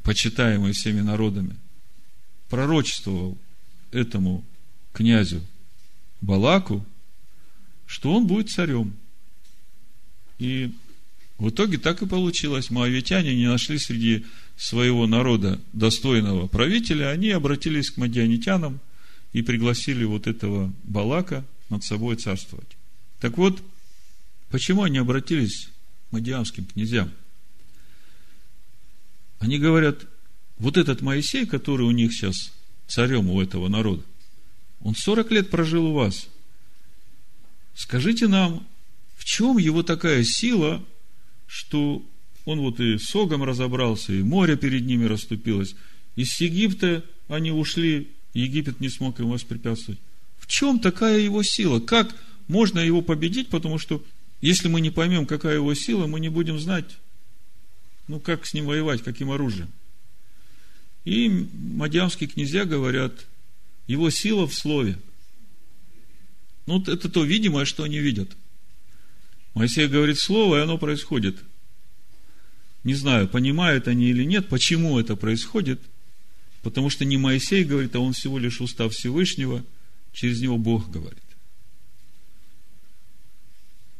почитаемый 0.03 0.73
всеми 0.73 1.01
народами, 1.01 1.55
пророчествовал 2.49 3.37
этому 3.91 4.45
князю 4.93 5.41
Балаку, 6.21 6.85
что 7.85 8.13
он 8.13 8.27
будет 8.27 8.49
царем. 8.49 8.93
И 10.39 10.71
в 11.37 11.49
итоге 11.49 11.77
так 11.77 12.01
и 12.01 12.07
получилось. 12.07 12.69
Моавитяне 12.69 13.35
не 13.35 13.47
нашли 13.47 13.77
среди 13.77 14.25
своего 14.55 15.07
народа 15.07 15.59
достойного 15.73 16.47
правителя, 16.47 17.09
они 17.09 17.31
обратились 17.31 17.89
к 17.89 17.97
мадианитянам 17.97 18.79
и 19.33 19.41
пригласили 19.41 20.05
вот 20.05 20.27
этого 20.27 20.71
Балака 20.83 21.43
над 21.69 21.83
собой 21.83 22.15
царствовать. 22.15 22.77
Так 23.19 23.37
вот, 23.37 23.61
почему 24.49 24.83
они 24.83 24.99
обратились 24.99 25.69
к 26.09 26.13
мадиамским 26.13 26.65
князьям? 26.65 27.11
Они 29.39 29.57
говорят, 29.57 30.05
вот 30.57 30.77
этот 30.77 31.01
Моисей, 31.01 31.45
который 31.45 31.85
у 31.85 31.91
них 31.91 32.13
сейчас 32.13 32.53
царем 32.87 33.29
у 33.29 33.41
этого 33.41 33.67
народа, 33.67 34.03
он 34.83 34.95
40 34.95 35.31
лет 35.31 35.49
прожил 35.49 35.87
у 35.87 35.93
вас. 35.93 36.27
Скажите 37.73 38.27
нам, 38.27 38.67
в 39.15 39.23
чем 39.25 39.57
его 39.57 39.81
такая 39.81 40.23
сила, 40.23 40.83
что 41.47 42.03
он 42.45 42.59
вот 42.59 42.79
и 42.79 42.97
с 42.97 43.15
Огом 43.15 43.43
разобрался, 43.43 44.13
и 44.13 44.21
море 44.21 44.57
перед 44.57 44.85
ними 44.85 45.05
расступилось, 45.05 45.75
из 46.15 46.39
Египта 46.39 47.03
они 47.29 47.51
ушли, 47.51 48.09
Египет 48.33 48.81
не 48.81 48.89
смог 48.89 49.19
им 49.19 49.29
воспрепятствовать. 49.29 49.99
В 50.37 50.47
чем 50.47 50.79
такая 50.79 51.19
его 51.19 51.41
сила? 51.41 51.79
Как 51.79 52.13
можно 52.47 52.79
его 52.79 53.01
победить? 53.01 53.47
Потому 53.47 53.79
что 53.79 54.03
если 54.41 54.67
мы 54.67 54.81
не 54.81 54.89
поймем, 54.89 55.25
какая 55.25 55.55
его 55.55 55.73
сила, 55.73 56.05
мы 56.05 56.19
не 56.19 56.29
будем 56.29 56.59
знать, 56.59 56.97
ну, 58.09 58.19
как 58.19 58.45
с 58.45 58.53
ним 58.53 58.65
воевать, 58.65 59.01
каким 59.01 59.31
оружием. 59.31 59.71
И 61.05 61.47
мадьямские 61.53 62.29
князья 62.29 62.65
говорят, 62.65 63.25
его 63.87 64.09
сила 64.09 64.47
в 64.47 64.53
слове. 64.53 64.99
Ну, 66.65 66.81
это 66.81 67.09
то 67.09 67.23
видимое, 67.23 67.65
что 67.65 67.83
они 67.83 67.99
видят. 67.99 68.29
Моисей 69.53 69.87
говорит 69.87 70.17
слово, 70.17 70.57
и 70.57 70.61
оно 70.61 70.77
происходит. 70.77 71.37
Не 72.83 72.95
знаю, 72.95 73.27
понимают 73.27 73.87
они 73.87 74.09
или 74.09 74.23
нет, 74.23 74.49
почему 74.49 74.99
это 74.99 75.15
происходит. 75.15 75.81
Потому 76.61 76.89
что 76.89 77.05
не 77.05 77.17
Моисей 77.17 77.63
говорит, 77.63 77.95
а 77.95 77.99
он 77.99 78.13
всего 78.13 78.39
лишь 78.39 78.61
устав 78.61 78.93
Всевышнего, 78.93 79.63
через 80.13 80.41
него 80.41 80.57
Бог 80.57 80.89
говорит. 80.89 81.19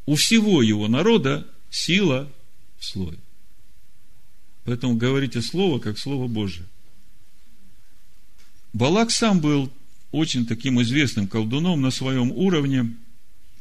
У 0.05 0.15
всего 0.15 0.61
его 0.61 0.87
народа 0.87 1.47
сила 1.69 2.31
в 2.79 2.85
слове. 2.85 3.17
Поэтому 4.65 4.95
говорите 4.95 5.41
слово, 5.41 5.79
как 5.79 5.97
слово 5.97 6.27
Божие. 6.27 6.65
Балак 8.73 9.11
сам 9.11 9.39
был 9.39 9.71
очень 10.11 10.45
таким 10.45 10.81
известным 10.81 11.27
колдуном 11.27 11.81
на 11.81 11.91
своем 11.91 12.31
уровне, 12.31 12.95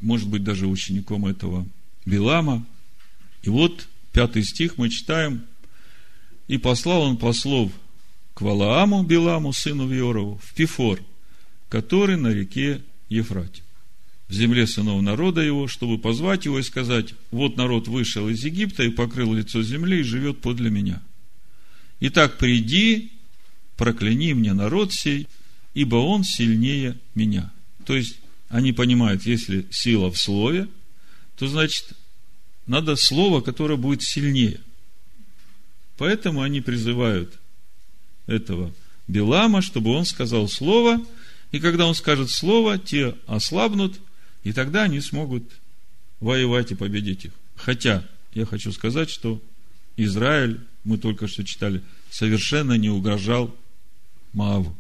может 0.01 0.29
быть, 0.29 0.43
даже 0.43 0.67
учеником 0.67 1.27
этого 1.27 1.67
Билама. 2.07 2.67
И 3.43 3.51
вот 3.51 3.89
пятый 4.13 4.43
стих 4.43 4.79
мы 4.79 4.89
читаем. 4.89 5.45
«И 6.49 6.59
послал 6.59 7.03
он 7.03 7.19
послов 7.19 7.71
к 8.35 8.41
Валааму, 8.41 9.05
Биламу, 9.05 9.53
сыну 9.53 9.87
Виорову, 9.87 10.41
в 10.43 10.55
Пифор, 10.55 11.01
который 11.69 12.17
на 12.17 12.29
реке 12.29 12.83
Ефрате, 13.09 13.63
в 14.29 14.33
земле 14.33 14.67
сынов 14.67 15.03
народа 15.03 15.41
его, 15.41 15.69
чтобы 15.69 15.99
позвать 15.99 16.47
его 16.47 16.59
и 16.59 16.63
сказать, 16.63 17.15
вот 17.31 17.57
народ 17.57 17.87
вышел 17.89 18.29
из 18.29 18.45
Египта 18.45 18.83
и 18.83 18.91
покрыл 18.91 19.35
лицо 19.35 19.63
земли 19.63 20.01
и 20.01 20.03
живет 20.03 20.41
подле 20.41 20.71
меня. 20.71 21.01
Итак, 22.01 22.39
приди 22.39 23.13
прокляни 23.83 24.33
мне 24.33 24.53
народ 24.53 24.93
сей, 24.93 25.27
ибо 25.75 25.97
он 25.97 26.23
сильнее 26.23 27.01
меня. 27.17 27.51
То 27.85 27.97
есть, 27.97 28.21
они 28.49 28.73
понимают, 28.73 29.27
если 29.27 29.67
сила 29.73 30.09
в 30.09 30.17
слове, 30.17 30.69
то 31.37 31.49
значит, 31.49 31.89
надо 32.69 32.95
слово, 32.95 33.41
которое 33.41 33.75
будет 33.75 34.03
сильнее. 34.03 34.61
Поэтому 35.99 36.43
они 36.43 36.61
призывают 36.61 37.37
этого 38.29 38.73
Белама, 39.09 39.63
чтобы 39.63 39.91
он 39.91 40.05
сказал 40.05 40.49
слово, 40.49 41.05
и 41.51 41.59
когда 41.59 41.89
он 41.89 41.97
скажет 41.97 42.31
слово, 42.31 42.79
те 42.79 43.17
ослабнут, 43.27 43.99
И 44.45 44.53
тогда 44.53 44.85
они 44.85 45.01
смогут 45.01 45.43
воевать 46.21 46.71
и 46.71 46.77
победить 46.77 47.25
их. 47.25 47.33
Хотя, 47.57 48.05
я 48.33 48.47
хочу 48.47 48.71
сказать, 48.71 49.11
что 49.11 49.43
Израиль, 49.97 50.61
мы 50.85 50.99
только 50.99 51.27
что 51.27 51.45
читали, 51.45 51.83
совершенно 52.11 52.75
не 52.75 52.91
угрожал 52.91 53.57
Мааву. 54.33 54.75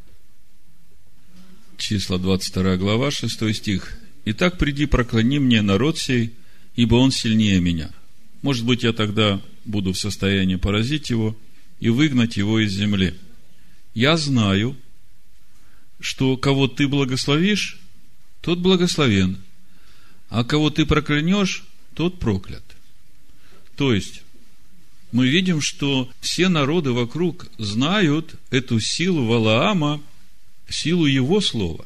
Числа 1.76 2.18
22 2.18 2.76
глава, 2.76 3.10
6 3.10 3.54
стих. 3.54 3.98
«Итак, 4.24 4.56
приди, 4.56 4.86
проклони 4.86 5.38
мне 5.38 5.62
народ 5.62 5.98
сей, 5.98 6.32
ибо 6.76 6.94
он 6.94 7.10
сильнее 7.10 7.60
меня. 7.60 7.90
Может 8.40 8.64
быть, 8.64 8.82
я 8.82 8.92
тогда 8.92 9.42
буду 9.64 9.92
в 9.92 9.98
состоянии 9.98 10.56
поразить 10.56 11.10
его 11.10 11.36
и 11.80 11.88
выгнать 11.88 12.36
его 12.36 12.60
из 12.60 12.72
земли. 12.72 13.14
Я 13.94 14.16
знаю, 14.16 14.76
что 16.00 16.36
кого 16.36 16.68
ты 16.68 16.88
благословишь, 16.88 17.78
тот 18.40 18.58
благословен, 18.58 19.38
а 20.28 20.44
кого 20.44 20.70
ты 20.70 20.86
проклянешь, 20.86 21.64
тот 21.94 22.18
проклят. 22.18 22.64
То 23.76 23.92
есть, 23.92 24.22
мы 25.12 25.28
видим, 25.28 25.60
что 25.60 26.10
все 26.20 26.48
народы 26.48 26.92
вокруг 26.92 27.46
знают 27.58 28.34
эту 28.50 28.80
силу 28.80 29.26
Валаама, 29.26 30.00
силу 30.68 31.04
его 31.04 31.40
слова. 31.40 31.84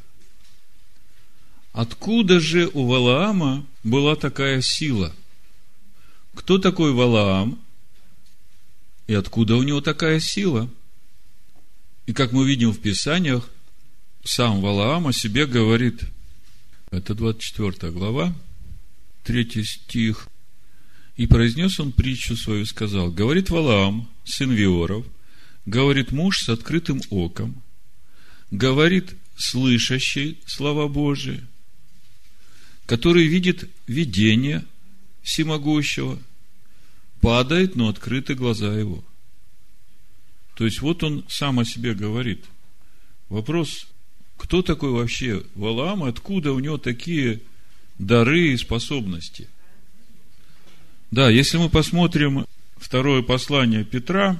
Откуда 1.73 2.41
же 2.41 2.71
у 2.73 2.87
Валаама 2.87 3.67
была 3.83 4.15
такая 4.15 4.63
сила? 4.63 5.13
Кто 6.35 6.59
такой 6.59 6.93
Валаам? 6.93 7.61
И 9.09 9.15
откуда 9.15 9.57
у 9.57 9.63
него 9.63 9.81
такая 9.81 10.21
сила? 10.21 10.71
И 12.07 12.13
как 12.13 12.33
мы 12.33 12.47
видим 12.47 12.71
в 12.71 12.79
Писаниях, 12.79 13.51
сам 14.23 14.61
Валаам 14.61 15.09
о 15.09 15.13
себе 15.13 15.47
говорит, 15.47 16.03
это 16.93 17.15
24 17.15 17.93
глава, 17.93 18.33
3 19.25 19.65
стих, 19.65 20.29
и 21.17 21.27
произнес 21.27 21.81
он 21.81 21.93
притчу 21.93 22.37
свою, 22.37 22.67
сказал, 22.67 23.11
говорит 23.11 23.51
Валаам, 23.51 24.09
сын 24.25 24.51
Виоров, 24.51 25.07
говорит 25.65 26.13
муж 26.13 26.41
с 26.43 26.49
открытым 26.49 27.01
оком, 27.11 27.63
говорит 28.51 29.15
слышащий 29.37 30.39
слова 30.47 30.89
Божии, 30.89 31.43
который 32.85 33.27
видит 33.27 33.69
видение 33.87 34.65
всемогущего, 35.23 36.19
падает, 37.21 37.77
но 37.77 37.89
открыты 37.89 38.35
глаза 38.35 38.79
его. 38.79 39.03
То 40.55 40.65
есть, 40.65 40.81
вот 40.81 41.03
он 41.03 41.25
сам 41.29 41.59
о 41.61 41.65
себе 41.65 41.95
говорит. 41.95 42.45
Вопрос, 43.29 43.89
кто 44.37 44.63
такой 44.63 44.91
вообще 44.91 45.43
Валаам, 45.55 46.05
откуда 46.05 46.53
у 46.53 46.61
него 46.61 46.79
такие 46.79 47.41
дары 47.99 48.53
и 48.53 48.57
способности? 48.57 49.49
Да, 51.17 51.31
если 51.31 51.57
мы 51.57 51.71
посмотрим 51.71 52.45
второе 52.77 53.23
послание 53.23 53.85
Петра, 53.85 54.39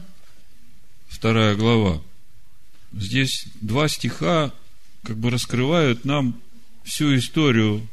вторая 1.09 1.55
глава, 1.55 2.03
здесь 2.93 3.47
два 3.63 3.89
стиха 3.89 4.53
как 5.03 5.17
бы 5.17 5.31
раскрывают 5.31 6.05
нам 6.05 6.39
всю 6.85 7.17
историю 7.17 7.89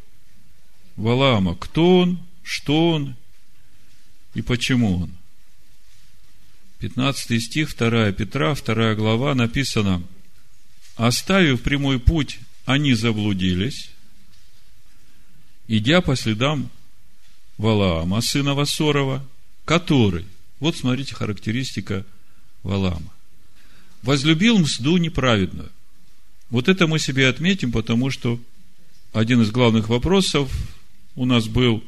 Валаама. 0.98 1.56
Кто 1.56 2.00
он, 2.00 2.20
что 2.44 2.90
он 2.90 3.16
и 4.34 4.42
почему 4.42 5.04
он. 5.04 5.12
15 6.80 7.42
стих, 7.42 7.78
2 7.78 8.12
Петра, 8.12 8.54
2 8.54 8.96
глава, 8.96 9.34
написано, 9.34 10.04
«Оставив 10.98 11.62
прямой 11.62 12.02
путь, 12.02 12.38
они 12.66 12.96
заблудились, 12.96 13.92
идя 15.70 16.02
по 16.02 16.18
следам 16.18 16.70
Валаама, 17.58 18.22
сына 18.22 18.54
Васорова, 18.54 19.26
который, 19.66 20.26
вот 20.60 20.76
смотрите 20.76 21.16
характеристика 21.16 22.06
Валаама, 22.64 23.14
возлюбил 24.02 24.60
мзду 24.60 24.98
неправедную. 24.98 25.72
Вот 26.50 26.68
это 26.68 26.88
мы 26.88 27.00
себе 27.00 27.28
отметим, 27.28 27.72
потому 27.72 28.10
что 28.10 28.40
один 29.12 29.42
из 29.42 29.52
главных 29.52 29.90
вопросов 29.90 30.52
у 31.16 31.26
нас 31.26 31.48
был, 31.48 31.84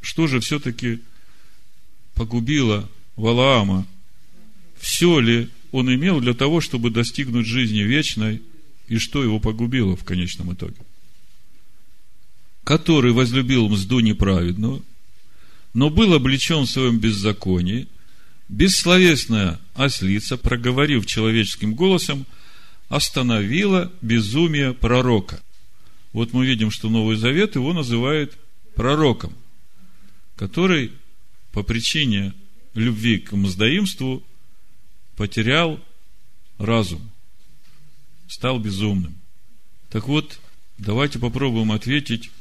что 0.00 0.26
же 0.26 0.40
все-таки 0.40 1.00
погубило 2.14 2.88
Валаама? 3.16 3.86
Все 4.78 5.20
ли 5.20 5.48
он 5.72 5.94
имел 5.94 6.20
для 6.20 6.34
того, 6.34 6.60
чтобы 6.60 6.90
достигнуть 6.90 7.46
жизни 7.46 7.80
вечной, 7.80 8.42
и 8.88 8.98
что 8.98 9.22
его 9.22 9.40
погубило 9.40 9.96
в 9.96 10.04
конечном 10.04 10.52
итоге? 10.52 10.76
Который 12.66 13.12
возлюбил 13.12 13.68
мзду 13.68 14.00
неправедную, 14.00 14.84
но 15.72 15.88
был 15.88 16.14
облечен 16.14 16.62
в 16.64 16.68
своем 16.68 16.98
беззаконии, 16.98 17.86
бессловесная 18.48 19.60
ослица, 19.74 20.36
проговорив 20.36 21.06
человеческим 21.06 21.76
голосом, 21.76 22.26
остановила 22.88 23.92
безумие 24.02 24.74
пророка. 24.74 25.40
Вот 26.12 26.32
мы 26.32 26.44
видим, 26.44 26.72
что 26.72 26.90
Новый 26.90 27.16
Завет 27.16 27.54
его 27.54 27.72
называет 27.72 28.36
пророком, 28.74 29.32
который 30.34 30.90
по 31.52 31.62
причине 31.62 32.34
любви 32.74 33.18
к 33.18 33.30
мздоимству 33.30 34.24
потерял 35.14 35.78
разум, 36.58 37.12
стал 38.26 38.58
безумным. 38.58 39.14
Так 39.88 40.08
вот, 40.08 40.40
давайте 40.78 41.20
попробуем 41.20 41.70
ответить, 41.70 42.32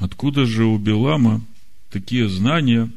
откуда 0.00 0.46
же 0.46 0.64
у 0.64 0.78
Белама 0.78 1.46
такие 1.90 2.28
знания 2.28 2.90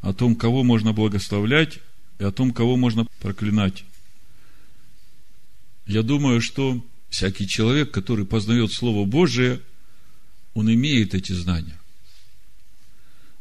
о 0.00 0.12
том, 0.12 0.34
кого 0.34 0.64
можно 0.64 0.92
благословлять 0.92 1.78
и 2.18 2.24
о 2.24 2.32
том, 2.32 2.52
кого 2.52 2.76
можно 2.76 3.06
проклинать. 3.20 3.84
Я 5.86 6.02
думаю, 6.02 6.40
что 6.40 6.84
всякий 7.10 7.46
человек, 7.46 7.90
который 7.90 8.24
познает 8.24 8.72
Слово 8.72 9.04
Божие, 9.04 9.60
он 10.54 10.72
имеет 10.72 11.14
эти 11.14 11.32
знания. 11.32 11.78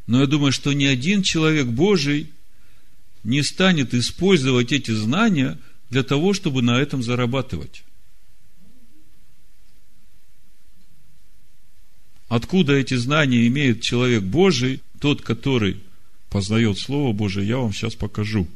Но 0.07 0.19
я 0.19 0.27
думаю, 0.27 0.51
что 0.51 0.73
ни 0.73 0.85
один 0.85 1.23
человек 1.23 1.67
Божий 1.67 2.31
не 3.23 3.43
станет 3.43 3.93
использовать 3.93 4.71
эти 4.71 4.91
знания 4.91 5.57
для 5.89 6.03
того, 6.03 6.33
чтобы 6.33 6.61
на 6.61 6.79
этом 6.81 7.01
зарабатывать. 7.01 7.83
Откуда 12.31 12.75
эти 12.75 12.93
знания 12.93 13.45
имеет 13.47 13.81
человек 13.81 14.23
Божий, 14.23 14.79
тот, 15.01 15.21
который 15.21 15.81
познает 16.29 16.79
Слово 16.79 17.11
Божие, 17.11 17.45
я 17.45 17.57
вам 17.57 17.73
сейчас 17.73 17.93
покажу. 17.95 18.47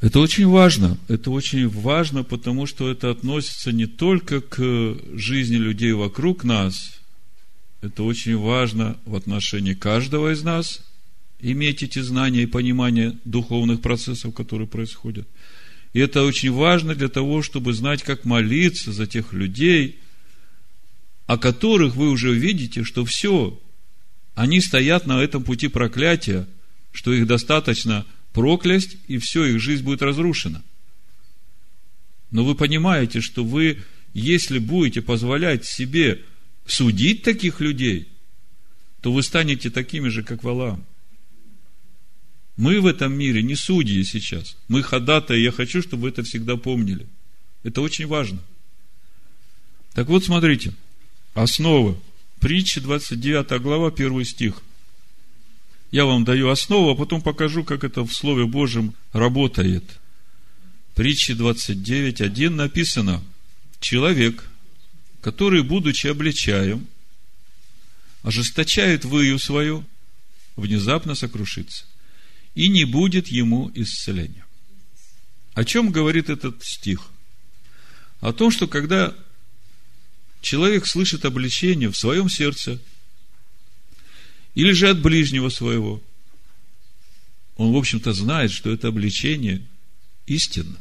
Это 0.00 0.18
очень 0.18 0.46
важно. 0.46 0.96
Это 1.08 1.30
очень 1.30 1.68
важно, 1.68 2.24
потому 2.24 2.64
что 2.64 2.90
это 2.90 3.10
относится 3.10 3.72
не 3.72 3.84
только 3.84 4.40
к 4.40 4.96
жизни 5.12 5.56
людей 5.56 5.92
вокруг 5.92 6.44
нас, 6.44 6.98
это 7.82 8.04
очень 8.04 8.38
важно 8.38 8.96
в 9.04 9.14
отношении 9.14 9.74
каждого 9.74 10.32
из 10.32 10.42
нас, 10.42 10.80
иметь 11.40 11.82
эти 11.82 11.98
знания 11.98 12.44
и 12.44 12.46
понимание 12.46 13.18
духовных 13.26 13.82
процессов, 13.82 14.32
которые 14.32 14.66
происходят. 14.66 15.28
И 15.92 15.98
это 15.98 16.22
очень 16.22 16.52
важно 16.52 16.94
для 16.94 17.10
того, 17.10 17.42
чтобы 17.42 17.74
знать, 17.74 18.02
как 18.02 18.24
молиться 18.24 18.92
за 18.92 19.06
тех 19.06 19.34
людей, 19.34 19.98
о 21.28 21.36
которых 21.36 21.94
вы 21.94 22.08
уже 22.08 22.34
видите, 22.34 22.84
что 22.84 23.04
все, 23.04 23.60
они 24.34 24.62
стоят 24.62 25.06
на 25.06 25.22
этом 25.22 25.44
пути 25.44 25.68
проклятия, 25.68 26.48
что 26.90 27.12
их 27.12 27.26
достаточно 27.26 28.06
проклясть, 28.32 28.96
и 29.08 29.18
все, 29.18 29.44
их 29.44 29.60
жизнь 29.60 29.84
будет 29.84 30.00
разрушена. 30.00 30.64
Но 32.30 32.46
вы 32.46 32.54
понимаете, 32.54 33.20
что 33.20 33.44
вы, 33.44 33.84
если 34.14 34.58
будете 34.58 35.02
позволять 35.02 35.66
себе 35.66 36.24
судить 36.66 37.24
таких 37.24 37.60
людей, 37.60 38.08
то 39.02 39.12
вы 39.12 39.22
станете 39.22 39.68
такими 39.68 40.08
же, 40.08 40.22
как 40.22 40.42
Валаам. 40.42 40.86
Мы 42.56 42.80
в 42.80 42.86
этом 42.86 43.12
мире 43.12 43.42
не 43.42 43.54
судьи 43.54 44.02
сейчас. 44.02 44.56
Мы 44.68 44.82
ходатаи, 44.82 45.38
я 45.38 45.52
хочу, 45.52 45.82
чтобы 45.82 46.04
вы 46.04 46.08
это 46.08 46.22
всегда 46.22 46.56
помнили. 46.56 47.06
Это 47.64 47.82
очень 47.82 48.06
важно. 48.06 48.38
Так 49.92 50.08
вот, 50.08 50.24
смотрите, 50.24 50.72
основа. 51.42 51.98
Притча 52.40 52.80
29 52.80 53.60
глава, 53.60 53.88
1 53.88 54.24
стих. 54.24 54.62
Я 55.90 56.04
вам 56.04 56.24
даю 56.24 56.50
основу, 56.50 56.90
а 56.90 56.94
потом 56.94 57.22
покажу, 57.22 57.64
как 57.64 57.82
это 57.84 58.04
в 58.04 58.12
Слове 58.12 58.46
Божьем 58.46 58.94
работает. 59.12 59.84
Притча 60.94 61.34
29, 61.34 62.20
1 62.20 62.56
написано. 62.56 63.22
Человек, 63.80 64.44
который, 65.20 65.62
будучи 65.62 66.06
обличаем, 66.08 66.86
ожесточает 68.22 69.04
выю 69.04 69.38
свою, 69.38 69.84
внезапно 70.56 71.14
сокрушится, 71.14 71.84
и 72.54 72.68
не 72.68 72.84
будет 72.84 73.28
ему 73.28 73.70
исцеления. 73.74 74.44
О 75.54 75.64
чем 75.64 75.90
говорит 75.90 76.28
этот 76.28 76.62
стих? 76.64 77.10
О 78.20 78.32
том, 78.32 78.50
что 78.50 78.66
когда 78.66 79.14
человек 80.40 80.86
слышит 80.86 81.24
обличение 81.24 81.90
в 81.90 81.96
своем 81.96 82.28
сердце 82.28 82.80
или 84.54 84.72
же 84.72 84.88
от 84.88 85.00
ближнего 85.00 85.48
своего, 85.48 86.02
он, 87.56 87.72
в 87.72 87.76
общем-то, 87.76 88.12
знает, 88.12 88.50
что 88.50 88.70
это 88.70 88.88
обличение 88.88 89.66
истинно. 90.26 90.80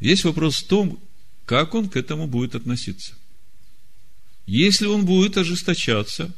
Весь 0.00 0.24
вопрос 0.24 0.56
в 0.56 0.66
том, 0.66 1.00
как 1.46 1.74
он 1.74 1.88
к 1.88 1.96
этому 1.96 2.26
будет 2.26 2.54
относиться. 2.54 3.14
Если 4.46 4.86
он 4.86 5.04
будет 5.04 5.36
ожесточаться, 5.36 6.34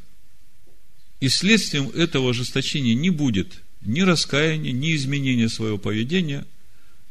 и 1.20 1.28
следствием 1.28 1.88
этого 1.90 2.30
ожесточения 2.30 2.94
не 2.94 3.10
будет 3.10 3.62
ни 3.82 4.00
раскаяния, 4.00 4.72
ни 4.72 4.94
изменения 4.94 5.48
своего 5.48 5.78
поведения, 5.78 6.46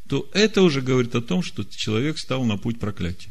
то 0.07 0.30
это 0.34 0.61
уже 0.63 0.82
говорит 0.82 1.13
о 1.15 1.22
том, 1.22 1.43
что 1.43 1.63
человек 1.63 2.17
стал 2.17 2.43
на 2.43 2.57
путь 2.57 2.80
проклятия. 2.80 3.30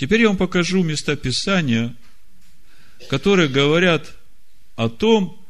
Теперь 0.00 0.22
я 0.22 0.28
вам 0.28 0.38
покажу 0.38 0.82
места 0.82 1.14
Писания, 1.14 1.94
которые 3.10 3.50
говорят 3.50 4.16
о 4.74 4.88
том, 4.88 5.46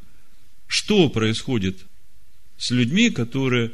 что 0.67 1.09
происходит 1.09 1.79
с 2.59 2.73
людьми, 2.73 3.11
которые, 3.11 3.71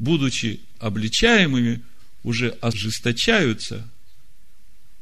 будучи 0.00 0.58
обличаемыми, 0.80 1.84
уже 2.24 2.48
ожесточаются 2.60 3.88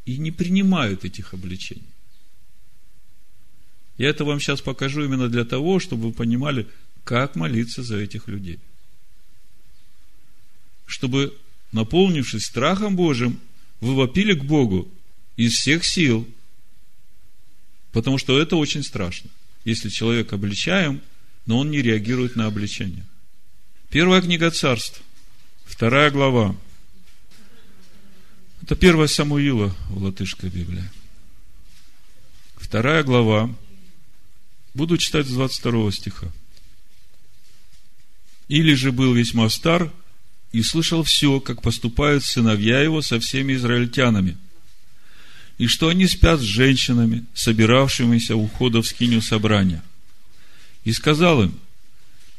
и 0.05 0.19
не 0.19 0.31
принимают 0.31 1.07
этих 1.07 1.33
обличений. 1.33 1.89
Я 3.97 4.11
это 4.11 4.27
вам 4.27 4.39
сейчас 4.39 4.61
покажу 4.61 5.03
именно 5.03 5.31
для 5.31 5.47
того, 5.47 5.81
чтобы 5.81 6.09
вы 6.09 6.13
понимали, 6.13 6.69
как 7.05 7.37
молиться 7.37 7.83
за 7.83 7.97
этих 7.97 8.29
людей. 8.29 8.59
Чтобы, 10.85 11.35
наполнившись 11.73 12.45
страхом 12.45 12.97
Божьим, 12.97 13.41
вы 13.81 13.95
вопили 13.95 14.35
к 14.35 14.45
Богу 14.45 14.89
из 15.37 15.55
всех 15.55 15.85
сил, 15.85 16.29
потому 17.93 18.19
что 18.19 18.41
это 18.41 18.57
очень 18.57 18.83
страшно, 18.83 19.31
если 19.65 19.89
человек 19.89 20.33
обличаем, 20.33 21.01
но 21.47 21.59
он 21.59 21.71
не 21.71 21.83
реагирует 21.83 22.37
на 22.37 22.47
обличение. 22.47 23.05
Первая 23.91 24.23
книга 24.23 24.51
царств, 24.51 25.03
вторая 25.65 26.11
глава. 26.11 26.57
Это 28.63 28.77
первая 28.77 29.09
Самуила 29.09 29.77
в 29.91 30.03
латышской 30.03 30.49
Библии. 30.49 30.85
Вторая 32.57 33.03
глава, 33.03 33.55
Буду 34.75 34.99
читать 34.99 35.27
с 35.27 35.31
22 35.31 35.93
стиха. 35.93 36.27
Или 38.49 38.75
же 38.75 38.91
был 38.91 39.15
весьма 39.15 39.49
стар 39.49 39.93
и 40.55 40.63
слышал 40.63 41.03
все, 41.03 41.41
как 41.41 41.63
поступают 41.63 42.25
сыновья 42.25 42.81
его 42.81 43.03
со 43.03 43.19
всеми 43.19 43.55
израильтянами, 43.55 44.39
и 45.59 45.67
что 45.67 45.89
они 45.89 46.07
спят 46.07 46.39
с 46.39 46.45
женщинами, 46.45 47.25
собиравшимися 47.35 48.37
у 48.37 48.47
входа 48.47 48.81
в 48.81 48.87
скиню 48.87 49.21
собрания. 49.21 49.83
И 50.85 50.93
сказал 50.93 51.43
им, 51.43 51.59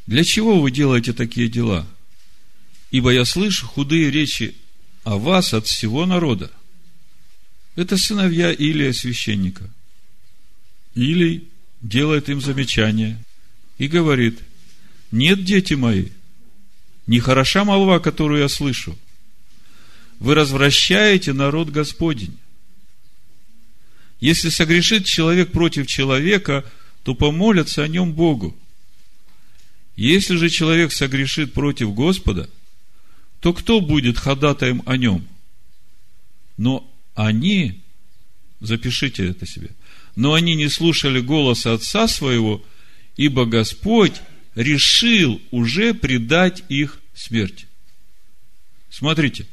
для 0.08 0.24
чего 0.24 0.62
вы 0.62 0.72
делаете 0.72 1.12
такие 1.12 1.50
дела? 1.50 1.86
Ибо 2.90 3.12
я 3.12 3.26
слышу 3.26 3.68
худые 3.68 4.10
речи 4.10 4.56
о 5.04 5.18
вас 5.18 5.54
от 5.54 5.68
всего 5.68 6.06
народа. 6.06 6.50
Это 7.76 7.98
сыновья 7.98 8.54
Илия 8.54 8.94
священника. 8.94 9.70
Илий 10.94 11.50
делает 11.82 12.30
им 12.30 12.40
замечание 12.40 13.22
и 13.78 13.90
говорит, 13.90 14.40
нет, 15.12 15.44
дети 15.44 15.74
мои, 15.74 16.12
не 17.08 17.20
хороша 17.20 17.64
молва, 17.64 18.00
которую 18.00 18.42
я 18.42 18.50
слышу. 18.50 18.98
Вы 20.20 20.36
развращаете 20.36 21.34
народ 21.34 21.70
Господень. 21.70 22.38
Если 24.20 24.50
согрешит 24.50 25.06
человек 25.06 25.52
против 25.52 25.88
человека, 25.88 26.66
то 27.04 27.14
помолятся 27.14 27.84
о 27.84 27.88
нем 27.88 28.14
Богу. 28.14 28.56
Если 29.96 30.36
же 30.36 30.50
человек 30.50 30.92
согрешит 30.92 31.54
против 31.54 31.94
Господа, 31.94 32.50
то 33.40 33.54
кто 33.54 33.82
будет 33.82 34.18
ходатаем 34.18 34.82
о 34.86 34.98
нем? 34.98 35.28
Но 36.58 36.90
они, 37.14 37.82
запишите 38.60 39.28
это 39.30 39.46
себе– 39.46 39.70
но 40.16 40.34
они 40.34 40.56
не 40.56 40.70
слушали 40.70 41.20
голоса 41.20 41.74
отца 41.74 42.08
своего, 42.08 42.64
ибо 43.18 43.46
Господь 43.46 44.22
решил 44.56 45.42
уже 45.52 45.94
предать 45.94 46.64
их 46.70 47.00
смерти. 47.14 47.68
Смотрите, 48.90 49.46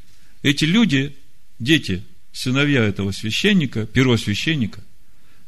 эти 0.42 0.64
люди, 0.64 1.16
дети, 1.58 2.04
сыновья 2.32 2.84
этого 2.84 3.12
священника, 3.12 3.86
первосвященника, 3.86 4.82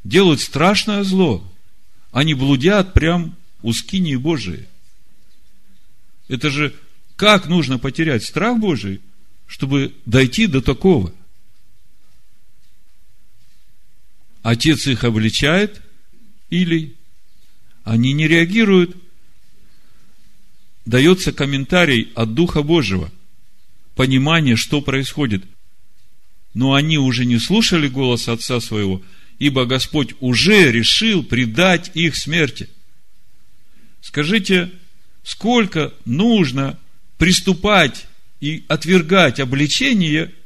делают 0.02 0.40
страшное 0.40 1.04
зло. 1.04 1.50
Они 2.12 2.34
блудят 2.34 2.92
прям 2.92 3.36
у 3.62 3.72
скинии 3.72 4.16
Божией. 4.16 4.66
Это 6.28 6.50
же 6.50 6.74
как 7.16 7.46
нужно 7.46 7.78
потерять 7.78 8.24
страх 8.24 8.58
Божий, 8.58 9.00
чтобы 9.46 9.94
дойти 10.04 10.46
до 10.46 10.60
такого– 10.60 11.14
Отец 14.44 14.86
их 14.86 15.04
обличает, 15.04 15.80
или 16.50 16.94
они 17.82 18.12
не 18.12 18.28
реагируют. 18.28 18.94
Дается 20.84 21.32
комментарий 21.32 22.12
от 22.14 22.34
Духа 22.34 22.62
Божьего, 22.62 23.10
понимание, 23.94 24.56
что 24.56 24.80
происходит. 24.80 25.44
Но 26.52 26.74
они 26.74 26.98
уже 26.98 27.24
не 27.24 27.38
слушали 27.38 27.88
голос 27.88 28.28
Отца 28.28 28.60
своего, 28.60 29.02
ибо 29.38 29.64
Господь 29.64 30.14
уже 30.20 30.70
решил 30.70 31.22
предать 31.22 31.90
их 31.94 32.16
смерти. 32.16 32.68
Скажите, 34.00 34.70
сколько 35.22 35.94
нужно 36.04 36.78
приступать 37.18 38.06
и 38.40 38.64
отвергать 38.68 39.40
обличение– 39.40 40.32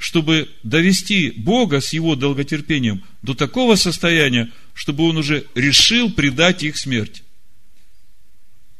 чтобы 0.00 0.48
довести 0.62 1.30
Бога 1.30 1.82
с 1.82 1.92
его 1.92 2.16
долготерпением 2.16 3.04
до 3.20 3.34
такого 3.34 3.76
состояния, 3.76 4.50
чтобы 4.72 5.04
он 5.04 5.18
уже 5.18 5.46
решил 5.54 6.10
предать 6.10 6.62
их 6.62 6.78
смерть. 6.78 7.22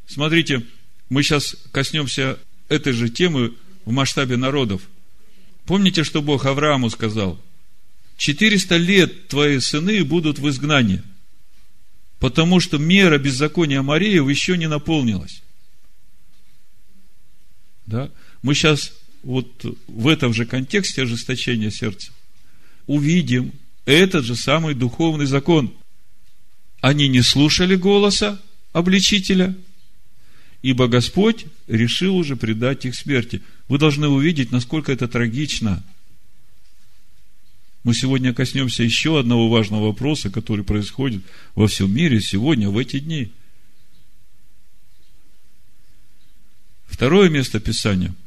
Смотрите, 0.07 0.63
мы 1.11 1.23
сейчас 1.23 1.57
коснемся 1.73 2.39
этой 2.69 2.93
же 2.93 3.09
темы 3.09 3.53
в 3.83 3.91
масштабе 3.91 4.37
народов. 4.37 4.81
Помните, 5.65 6.05
что 6.05 6.21
Бог 6.21 6.45
Аврааму 6.45 6.89
сказал? 6.89 7.37
400 8.15 8.77
лет 8.77 9.27
твои 9.27 9.59
сыны 9.59 10.05
будут 10.05 10.39
в 10.39 10.47
изгнании, 10.47 11.03
потому 12.19 12.61
что 12.61 12.77
мера 12.77 13.17
беззакония 13.17 13.81
Мариев 13.81 14.29
еще 14.29 14.57
не 14.57 14.69
наполнилась. 14.69 15.43
Да? 17.87 18.09
Мы 18.41 18.55
сейчас 18.55 18.93
вот 19.21 19.65
в 19.89 20.07
этом 20.07 20.33
же 20.33 20.45
контексте 20.45 21.01
ожесточения 21.01 21.71
сердца, 21.71 22.13
увидим 22.87 23.51
этот 23.83 24.23
же 24.23 24.37
самый 24.37 24.75
духовный 24.75 25.25
закон. 25.25 25.73
Они 26.79 27.09
не 27.09 27.21
слушали 27.21 27.75
голоса 27.75 28.41
обличителя, 28.71 29.57
ибо 30.61 30.87
Господь 30.87 31.45
решил 31.67 32.15
уже 32.15 32.35
предать 32.35 32.85
их 32.85 32.95
смерти. 32.95 33.41
Вы 33.67 33.77
должны 33.77 34.07
увидеть, 34.07 34.51
насколько 34.51 34.91
это 34.91 35.07
трагично. 35.07 35.83
Мы 37.83 37.93
сегодня 37.93 38.33
коснемся 38.33 38.83
еще 38.83 39.19
одного 39.19 39.49
важного 39.49 39.87
вопроса, 39.87 40.29
который 40.29 40.63
происходит 40.63 41.23
во 41.55 41.67
всем 41.67 41.93
мире 41.93 42.21
сегодня, 42.21 42.69
в 42.69 42.77
эти 42.77 42.99
дни. 42.99 43.31
Второе 46.87 47.29
место 47.29 47.59
Писания– 47.59 48.13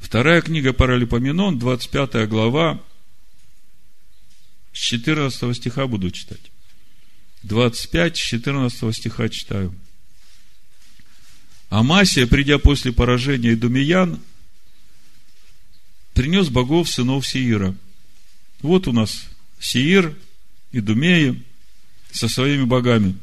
Вторая 0.00 0.40
книга 0.40 0.72
Паралипоменон, 0.72 1.58
25 1.58 2.28
глава, 2.28 2.80
с 4.72 4.78
14 4.78 5.56
стиха 5.56 5.86
буду 5.86 6.10
читать. 6.10 6.50
25, 7.42 8.16
с 8.16 8.20
14 8.20 8.96
стиха 8.96 9.28
читаю. 9.28 9.74
Амасия, 11.68 12.26
придя 12.26 12.58
после 12.58 12.92
поражения 12.92 13.52
Идумиян, 13.52 14.20
принес 16.14 16.48
богов 16.48 16.88
сынов 16.88 17.26
Сиира. 17.26 17.74
Вот 18.60 18.88
у 18.88 18.92
нас 18.92 19.26
Сиир, 19.60 20.14
Идумея 20.72 21.36
со 22.10 22.28
своими 22.28 22.64
богами. 22.64 23.16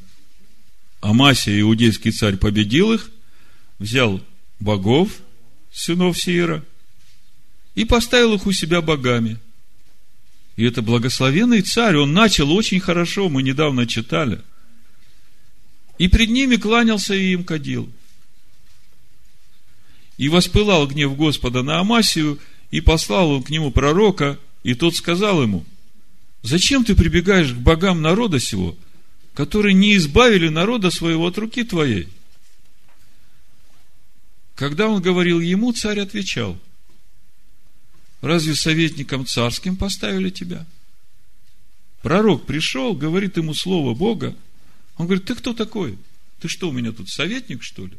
Амасия, 1.02 1.60
иудейский 1.60 2.12
царь, 2.12 2.38
победил 2.38 2.94
их, 2.94 3.12
взял 3.80 4.22
богов– 4.60 5.10
сынов 5.76 6.18
Сиира, 6.18 6.64
и 7.76 7.84
поставил 7.84 8.34
их 8.36 8.46
у 8.48 8.54
себя 8.54 8.82
богами. 8.82 9.38
И 10.56 10.64
это 10.64 10.82
благословенный 10.82 11.62
царь, 11.62 11.98
он 11.98 12.14
начал 12.14 12.52
очень 12.54 12.80
хорошо, 12.80 13.28
мы 13.28 13.44
недавно 13.44 13.86
читали. 13.86 14.42
И 15.98 16.08
пред 16.08 16.30
ними 16.30 16.56
кланялся 16.56 17.14
и 17.14 17.34
им 17.34 17.44
кадил. 17.44 17.92
И 20.18 20.30
воспылал 20.30 20.88
гнев 20.88 21.16
Господа 21.16 21.62
на 21.64 21.80
Амасию, 21.80 22.40
И 22.72 22.82
послал 22.82 23.32
он 23.32 23.44
к 23.44 23.50
нему 23.50 23.72
пророка, 23.72 24.40
и 24.64 24.74
тот 24.74 24.96
сказал 24.96 25.42
ему, 25.42 25.64
зачем 26.42 26.84
ты 26.84 26.96
прибегаешь 26.96 27.54
к 27.54 27.58
богам 27.58 28.02
народа 28.02 28.40
сего, 28.40 28.76
которые 29.34 29.74
не 29.74 29.96
избавили 29.96 30.50
народа 30.50 30.90
своего 30.90 31.28
от 31.28 31.38
руки 31.38 31.64
твоей? 31.64 32.10
Когда 34.56 34.88
он 34.88 35.02
говорил 35.02 35.40
ему, 35.40 35.72
царь 35.74 36.00
отвечал, 36.00 36.58
разве 38.22 38.56
советником 38.56 39.26
царским 39.26 39.78
поставили 39.78 40.30
тебя? 40.30 40.66
Пророк 42.02 42.46
пришел, 42.46 42.94
говорит 42.94 43.38
ему 43.38 43.54
слово 43.54 43.94
Бога. 43.94 44.36
Он 44.98 45.06
говорит, 45.06 45.26
ты 45.26 45.36
кто 45.36 45.54
такой? 45.54 45.98
Ты 46.40 46.48
что, 46.48 46.70
у 46.70 46.72
меня 46.72 46.92
тут 46.92 47.10
советник, 47.10 47.64
что 47.64 47.86
ли? 47.86 47.98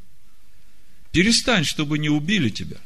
Перестань, 1.13 1.65
чтобы 1.65 1.99
не 1.99 2.09
убили 2.09 2.49
тебя. 2.49 2.79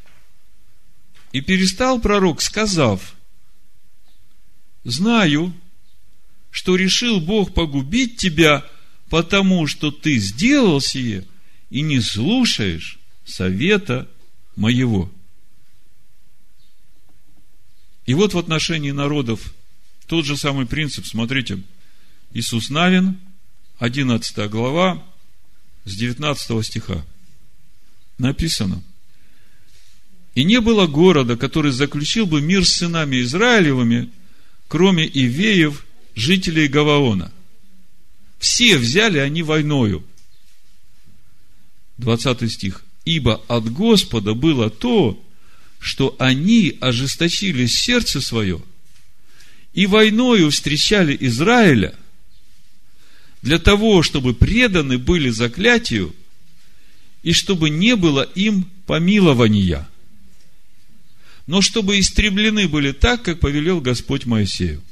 И 1.32 1.40
перестал 1.40 2.00
пророк, 2.00 2.42
сказав, 2.42 3.14
знаю, 4.84 5.54
что 6.50 6.76
решил 6.76 7.20
Бог 7.20 7.54
погубить 7.54 8.16
тебя, 8.16 8.64
потому 9.08 9.66
что 9.66 9.90
ты 9.90 10.18
сделал 10.18 10.80
сие 10.80 11.26
и 11.70 11.82
не 11.82 12.00
слушаешь 12.00 12.98
совета 13.24 14.08
моего. 14.56 15.10
И 18.06 18.14
вот 18.14 18.34
в 18.34 18.38
отношении 18.38 18.90
народов 18.90 19.54
тот 20.06 20.24
же 20.24 20.36
самый 20.36 20.66
принцип. 20.66 21.06
Смотрите, 21.06 21.62
Иисус 22.32 22.70
Навин, 22.70 23.18
11 23.78 24.50
глава, 24.50 25.00
с 25.84 25.94
19 25.94 26.66
стиха. 26.66 27.04
Написано. 28.20 28.82
И 30.34 30.44
не 30.44 30.60
было 30.60 30.86
города, 30.86 31.38
который 31.38 31.72
заключил 31.72 32.26
бы 32.26 32.42
мир 32.42 32.66
с 32.66 32.72
сынами 32.72 33.22
Израилевыми, 33.22 34.10
кроме 34.68 35.06
Ивеев, 35.06 35.86
жителей 36.14 36.68
Гаваона. 36.68 37.32
Все 38.38 38.76
взяли 38.76 39.16
они 39.18 39.42
войною. 39.42 40.04
20 41.96 42.52
стих. 42.52 42.84
Ибо 43.06 43.40
от 43.48 43.72
Господа 43.72 44.34
было 44.34 44.68
то, 44.68 45.18
что 45.78 46.14
они 46.18 46.76
ожесточили 46.78 47.64
сердце 47.64 48.20
свое 48.20 48.62
и 49.72 49.86
войною 49.86 50.50
встречали 50.50 51.16
Израиля 51.20 51.94
для 53.40 53.58
того, 53.58 54.02
чтобы 54.02 54.34
преданы 54.34 54.98
были 54.98 55.30
заклятию 55.30 56.14
и 57.22 57.32
чтобы 57.32 57.70
не 57.70 57.96
было 57.96 58.22
им 58.22 58.64
помилования, 58.86 59.88
но 61.46 61.60
чтобы 61.60 61.98
истреблены 61.98 62.68
были 62.68 62.92
так, 62.92 63.22
как 63.22 63.40
повелел 63.40 63.80
Господь 63.80 64.24
Моисею. 64.24 64.82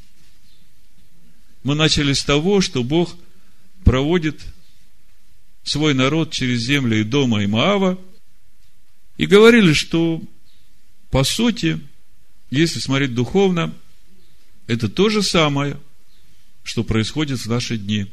Мы 1.63 1.75
начали 1.75 2.13
с 2.13 2.25
того, 2.25 2.61
что 2.61 2.83
Бог 2.83 3.15
проводит 3.85 4.41
свой 5.63 5.95
народ 5.95 6.33
через 6.33 6.61
земли 6.61 7.01
и 7.01 7.05
дома 7.05 7.43
и 7.43 7.47
Маава, 7.47 7.99
и 9.17 9.27
говорили, 9.27 9.73
что 9.73 10.23
по 11.11 11.25
сути, 11.25 11.81
если 12.51 12.81
смотреть 12.81 13.15
духовно, 13.15 13.75
это 14.67 14.89
то 14.89 15.09
же 15.09 15.23
самое, 15.23 15.79
что 16.63 16.85
происходит 16.85 17.41
в 17.41 17.47
наши 17.47 17.79
дни, 17.79 18.07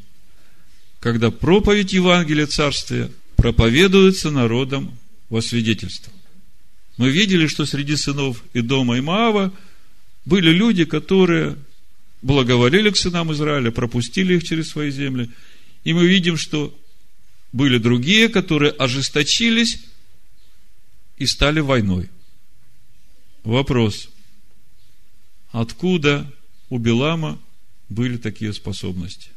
когда 1.00 1.30
проповедь 1.30 1.94
Евангелия 1.94 2.48
Царствия 2.48 3.12
проповедуется 3.46 4.32
народом 4.32 4.98
во 5.30 5.40
свидетельство. 5.40 6.12
Мы 6.98 7.12
видели, 7.12 7.46
что 7.46 7.68
среди 7.68 7.96
сынов 7.96 8.44
и 8.56 8.62
Маава 8.64 9.54
были 10.26 10.50
люди, 10.50 10.84
которые 10.84 11.56
благоволили 12.24 12.90
к 12.90 12.98
сынам 12.98 13.32
Израиля, 13.34 13.70
пропустили 13.70 14.34
их 14.34 14.44
через 14.46 14.70
свои 14.70 14.90
земли. 14.90 15.30
И 15.84 15.94
мы 15.94 16.08
видим, 16.08 16.38
что 16.38 16.76
были 17.52 17.78
другие, 17.78 18.30
которые 18.30 18.72
ожесточились 18.72 19.78
и 21.18 21.28
стали 21.28 21.60
войной. 21.60 22.10
Вопрос. 23.44 24.10
Откуда 25.52 26.34
у 26.72 26.80
Белама 26.80 27.40
были 27.90 28.18
такие 28.18 28.54
способности? 28.54 29.35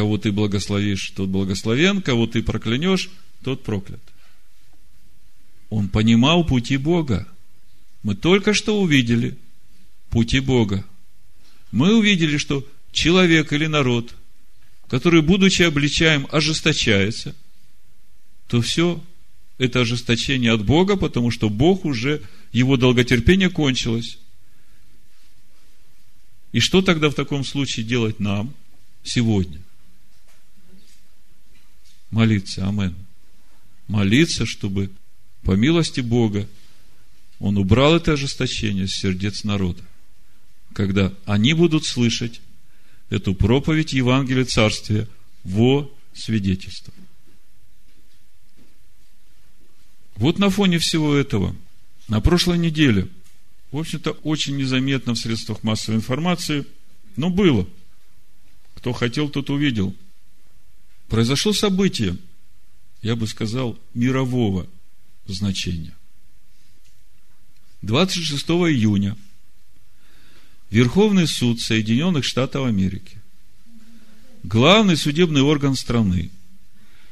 Кого 0.00 0.16
ты 0.16 0.32
благословишь, 0.32 1.12
тот 1.14 1.28
благословен, 1.28 2.00
кого 2.00 2.26
ты 2.26 2.42
проклянешь, 2.42 3.10
тот 3.44 3.62
проклят. 3.62 4.00
Он 5.68 5.90
понимал 5.90 6.42
пути 6.46 6.78
Бога. 6.78 7.28
Мы 8.02 8.14
только 8.14 8.54
что 8.54 8.80
увидели 8.80 9.36
пути 10.08 10.40
Бога. 10.40 10.86
Мы 11.70 11.94
увидели, 11.98 12.38
что 12.38 12.66
человек 12.92 13.52
или 13.52 13.66
народ, 13.66 14.14
который, 14.88 15.20
будучи 15.20 15.60
обличаем, 15.64 16.26
ожесточается, 16.32 17.36
то 18.48 18.62
все 18.62 19.04
это 19.58 19.80
ожесточение 19.80 20.52
от 20.52 20.64
Бога, 20.64 20.96
потому 20.96 21.30
что 21.30 21.50
Бог 21.50 21.84
уже, 21.84 22.22
его 22.52 22.78
долготерпение 22.78 23.50
кончилось. 23.50 24.16
И 26.52 26.60
что 26.60 26.80
тогда 26.80 27.10
в 27.10 27.14
таком 27.14 27.44
случае 27.44 27.84
делать 27.84 28.18
нам 28.18 28.54
сегодня? 29.04 29.60
Молиться, 32.10 32.66
амен. 32.66 32.94
Молиться, 33.88 34.46
чтобы 34.46 34.90
по 35.42 35.52
милости 35.52 36.00
Бога 36.00 36.48
Он 37.38 37.56
убрал 37.56 37.96
это 37.96 38.12
ожесточение 38.12 38.86
с 38.86 38.94
сердец 38.94 39.44
народа. 39.44 39.82
Когда 40.72 41.12
они 41.24 41.54
будут 41.54 41.84
слышать 41.84 42.40
эту 43.08 43.34
проповедь 43.34 43.92
Евангелия 43.92 44.44
Царствия 44.44 45.08
во 45.42 45.90
свидетельство. 46.14 46.92
Вот 50.16 50.38
на 50.38 50.50
фоне 50.50 50.78
всего 50.78 51.14
этого, 51.14 51.56
на 52.08 52.20
прошлой 52.20 52.58
неделе, 52.58 53.08
в 53.72 53.78
общем-то, 53.78 54.10
очень 54.22 54.56
незаметно 54.56 55.14
в 55.14 55.18
средствах 55.18 55.62
массовой 55.62 55.96
информации, 55.96 56.66
но 57.16 57.30
было. 57.30 57.66
Кто 58.74 58.92
хотел, 58.92 59.28
тот 59.30 59.48
увидел. 59.48 59.94
Произошло 61.10 61.52
событие, 61.52 62.16
я 63.02 63.16
бы 63.16 63.26
сказал, 63.26 63.76
мирового 63.94 64.68
значения. 65.26 65.92
26 67.82 68.46
июня 68.48 69.16
Верховный 70.70 71.26
суд 71.26 71.58
Соединенных 71.60 72.24
Штатов 72.24 72.64
Америки, 72.64 73.20
главный 74.44 74.96
судебный 74.96 75.42
орган 75.42 75.74
страны, 75.74 76.30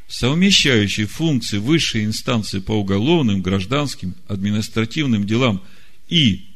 совмещающий 0.07 1.07
функции 1.07 1.59
высшей 1.59 2.05
инстанции 2.05 2.61
по 2.61 2.73
уголовным, 2.73 3.43
гражданским, 3.43 4.15
административным 4.29 5.27
делам 5.27 5.61
и 6.09 6.47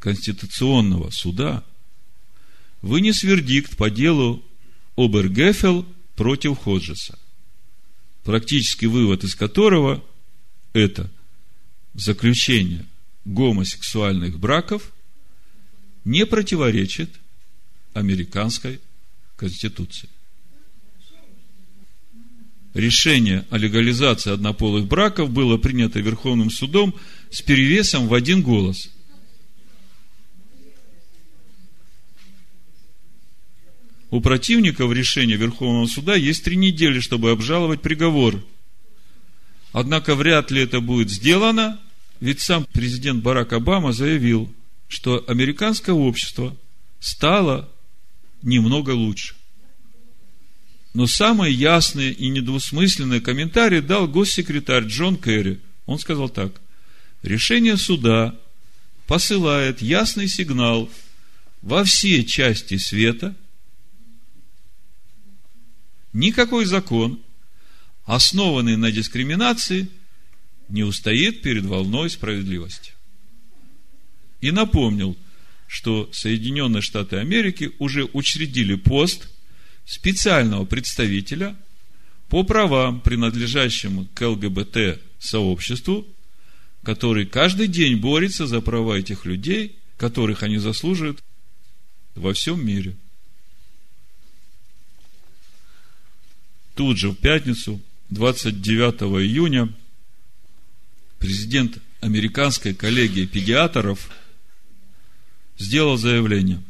Конституционного 0.00 1.10
суда, 1.10 1.62
вынес 2.82 3.22
вердикт 3.22 3.76
по 3.76 3.88
делу 3.88 4.42
Обергефел 4.96 5.86
против 6.16 6.58
Ходжеса, 6.58 7.18
практический 8.24 8.86
вывод 8.86 9.22
из 9.22 9.34
которого 9.34 10.04
это 10.72 11.10
заключение 11.94 12.84
гомосексуальных 13.24 14.38
браков 14.38 14.92
не 16.04 16.26
противоречит 16.26 17.10
американской 17.94 18.80
конституции 19.36 20.08
решение 22.76 23.46
о 23.50 23.56
легализации 23.56 24.32
однополых 24.32 24.86
браков 24.86 25.30
было 25.30 25.56
принято 25.56 25.98
Верховным 25.98 26.50
судом 26.50 26.94
с 27.30 27.40
перевесом 27.42 28.06
в 28.06 28.14
один 28.14 28.42
голос. 28.42 28.90
У 34.10 34.20
противников 34.20 34.92
решения 34.92 35.36
Верховного 35.36 35.86
суда 35.86 36.14
есть 36.14 36.44
три 36.44 36.56
недели, 36.56 37.00
чтобы 37.00 37.30
обжаловать 37.30 37.82
приговор. 37.82 38.42
Однако 39.72 40.14
вряд 40.14 40.50
ли 40.50 40.62
это 40.62 40.80
будет 40.80 41.10
сделано, 41.10 41.80
ведь 42.20 42.40
сам 42.40 42.66
президент 42.72 43.22
Барак 43.22 43.52
Обама 43.52 43.92
заявил, 43.92 44.52
что 44.88 45.24
американское 45.26 45.94
общество 45.94 46.56
стало 47.00 47.68
немного 48.42 48.90
лучше. 48.90 49.34
Но 50.94 51.06
самые 51.06 51.52
ясные 51.52 52.12
и 52.12 52.28
недвусмысленные 52.28 53.20
комментарии 53.20 53.80
дал 53.80 54.08
госсекретарь 54.08 54.84
Джон 54.84 55.16
Керри. 55.18 55.58
Он 55.84 55.98
сказал 55.98 56.30
так. 56.30 56.58
Решение 57.22 57.76
суда 57.76 58.34
посылает 59.06 59.82
ясный 59.82 60.26
сигнал 60.26 60.88
во 61.60 61.84
все 61.84 62.24
части 62.24 62.78
света. 62.78 63.34
Никакой 66.16 66.64
закон, 66.64 67.20
основанный 68.06 68.78
на 68.78 68.90
дискриминации, 68.90 69.90
не 70.70 70.82
устоит 70.82 71.42
перед 71.42 71.66
волной 71.66 72.08
справедливости. 72.08 72.94
и 74.40 74.50
напомнил, 74.50 75.14
что 75.66 76.08
Соединенные 76.14 76.80
Штаты 76.80 77.16
Америки 77.16 77.72
уже 77.78 78.08
учредили 78.14 78.76
пост 78.76 79.28
специального 79.84 80.64
представителя 80.64 81.54
по 82.30 82.44
правам, 82.44 83.02
принадлежащему 83.02 84.08
к 84.14 84.26
ЛГБТ 84.26 84.98
сообществу, 85.18 86.06
который 86.82 87.26
каждый 87.26 87.66
день 87.66 87.96
борется 87.96 88.46
за 88.46 88.62
права 88.62 88.98
этих 88.98 89.26
людей, 89.26 89.76
которых 89.98 90.42
они 90.42 90.56
заслуживают 90.56 91.22
во 92.14 92.32
всем 92.32 92.64
мире. 92.64 92.96
Тут 96.76 96.98
же 96.98 97.08
в 97.08 97.14
пятницу, 97.14 97.80
29 98.10 99.24
июня, 99.24 99.72
президент 101.18 101.78
американской 102.02 102.74
коллегии 102.74 103.24
педиатров 103.24 104.10
сделал 105.56 105.96
заявление. 105.96 106.62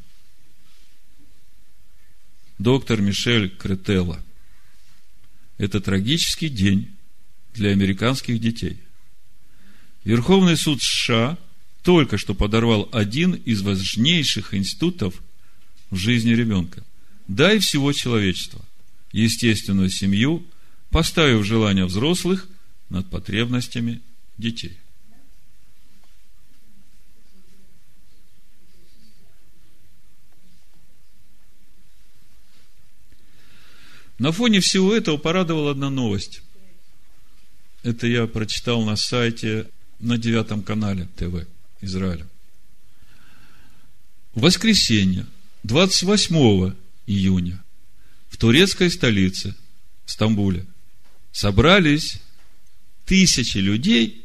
Доктор 2.58 3.02
Мишель 3.02 3.50
Кретелла. 3.50 4.24
Это 5.58 5.80
трагический 5.80 6.50
день 6.50 6.94
для 7.52 7.70
американских 7.70 8.40
детей. 8.40 8.78
Верховный 10.04 10.56
суд 10.56 10.80
США 10.80 11.36
только 11.82 12.16
что 12.16 12.32
подорвал 12.34 12.88
один 12.92 13.32
из 13.32 13.60
важнейших 13.62 14.54
институтов 14.54 15.20
в 15.90 15.96
жизни 15.96 16.30
ребенка, 16.30 16.84
да 17.26 17.52
и 17.52 17.58
всего 17.58 17.92
человечества, 17.92 18.64
естественную 19.22 19.90
семью, 19.90 20.46
поставив 20.90 21.44
желания 21.44 21.86
взрослых 21.86 22.46
над 22.90 23.08
потребностями 23.08 24.02
детей. 24.36 24.78
На 34.18 34.32
фоне 34.32 34.60
всего 34.60 34.94
этого 34.94 35.18
порадовала 35.18 35.72
одна 35.72 35.90
новость. 35.90 36.42
Это 37.82 38.06
я 38.06 38.26
прочитал 38.26 38.82
на 38.82 38.96
сайте 38.96 39.68
на 40.00 40.16
девятом 40.16 40.62
канале 40.62 41.08
ТВ 41.16 41.46
Израиля. 41.82 42.26
В 44.34 44.40
воскресенье, 44.40 45.26
28 45.64 46.74
июня, 47.06 47.62
в 48.28 48.36
турецкой 48.36 48.90
столице, 48.90 49.54
Стамбуле, 50.04 50.66
собрались 51.32 52.20
тысячи 53.04 53.58
людей 53.58 54.24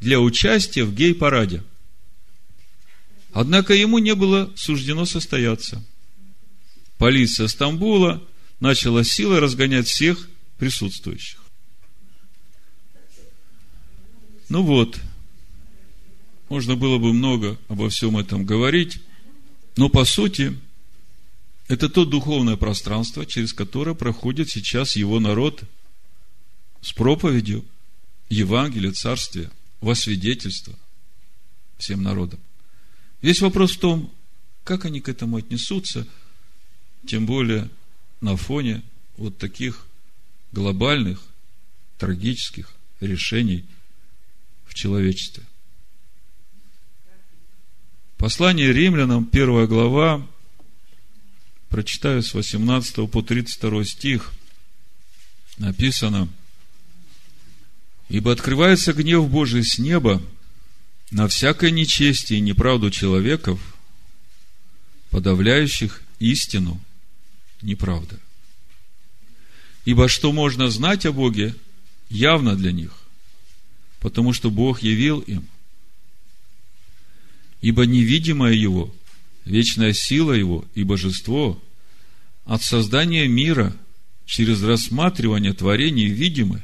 для 0.00 0.20
участия 0.20 0.84
в 0.84 0.94
гей-параде. 0.94 1.62
Однако 3.32 3.74
ему 3.74 3.98
не 3.98 4.14
было 4.14 4.52
суждено 4.56 5.06
состояться. 5.06 5.82
Полиция 6.98 7.48
Стамбула 7.48 8.22
начала 8.60 9.04
силой 9.04 9.38
разгонять 9.38 9.88
всех 9.88 10.28
присутствующих. 10.58 11.40
Ну 14.48 14.62
вот, 14.62 15.00
можно 16.48 16.76
было 16.76 16.98
бы 16.98 17.14
много 17.14 17.58
обо 17.68 17.88
всем 17.88 18.18
этом 18.18 18.44
говорить, 18.44 19.00
но 19.76 19.88
по 19.88 20.04
сути, 20.04 20.56
это 21.72 21.88
то 21.88 22.04
духовное 22.04 22.56
пространство, 22.56 23.24
через 23.24 23.54
которое 23.54 23.94
проходит 23.94 24.50
сейчас 24.50 24.94
его 24.94 25.18
народ 25.20 25.62
с 26.82 26.92
проповедью 26.92 27.64
Евангелия, 28.28 28.92
Царствия, 28.92 29.50
во 29.80 29.94
свидетельство 29.94 30.78
всем 31.78 32.02
народам. 32.02 32.40
Весь 33.22 33.40
вопрос 33.40 33.72
в 33.72 33.78
том, 33.78 34.12
как 34.64 34.84
они 34.84 35.00
к 35.00 35.08
этому 35.08 35.38
отнесутся, 35.38 36.06
тем 37.06 37.24
более 37.24 37.70
на 38.20 38.36
фоне 38.36 38.82
вот 39.16 39.38
таких 39.38 39.86
глобальных, 40.52 41.22
трагических 41.96 42.70
решений 43.00 43.64
в 44.66 44.74
человечестве. 44.74 45.42
Послание 48.18 48.74
римлянам, 48.74 49.24
первая 49.24 49.66
глава, 49.66 50.28
прочитаю 51.72 52.22
с 52.22 52.34
18 52.34 53.10
по 53.10 53.22
32 53.22 53.84
стих, 53.84 54.32
написано, 55.56 56.28
«Ибо 58.10 58.30
открывается 58.30 58.92
гнев 58.92 59.28
Божий 59.30 59.64
с 59.64 59.78
неба 59.78 60.22
на 61.10 61.26
всякое 61.28 61.70
нечестие 61.70 62.38
и 62.38 62.42
неправду 62.42 62.90
человеков, 62.90 63.58
подавляющих 65.10 66.02
истину– 66.18 66.78
неправда. 67.62 68.18
Ибо 69.86 70.08
что 70.08 70.30
можно 70.32 70.68
знать 70.68 71.06
о 71.06 71.12
Боге, 71.12 71.54
явно 72.10 72.54
для 72.54 72.72
них, 72.72 72.92
потому 74.00 74.32
что 74.34 74.50
Бог 74.50 74.82
явил 74.82 75.20
им. 75.20 75.48
Ибо 77.62 77.86
невидимое 77.86 78.52
Его, 78.52 78.94
вечная 79.44 79.92
сила 79.92 80.32
Его 80.32 80.64
и 80.74 80.82
Божество 80.82 81.62
от 82.44 82.62
создания 82.62 83.28
мира 83.28 83.76
через 84.24 84.62
рассматривание 84.62 85.52
творений 85.52 86.06
видимы. 86.06 86.62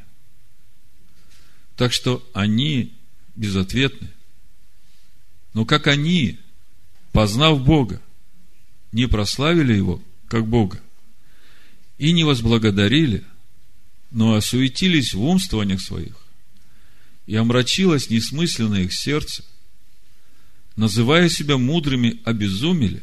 Так 1.76 1.92
что 1.92 2.26
они 2.32 2.92
безответны. 3.36 4.08
Но 5.54 5.64
как 5.64 5.86
они, 5.86 6.38
познав 7.12 7.64
Бога, 7.64 8.00
не 8.92 9.06
прославили 9.06 9.74
Его, 9.74 10.02
как 10.28 10.46
Бога, 10.46 10.80
и 11.98 12.12
не 12.12 12.24
возблагодарили, 12.24 13.24
но 14.10 14.34
осуетились 14.34 15.14
в 15.14 15.22
умствованиях 15.22 15.80
своих, 15.80 16.16
и 17.26 17.34
омрачилось 17.34 18.10
несмысленное 18.10 18.84
их 18.84 18.92
сердце, 18.92 19.44
называя 20.78 21.28
себя 21.28 21.58
мудрыми, 21.58 22.20
обезумели, 22.24 23.02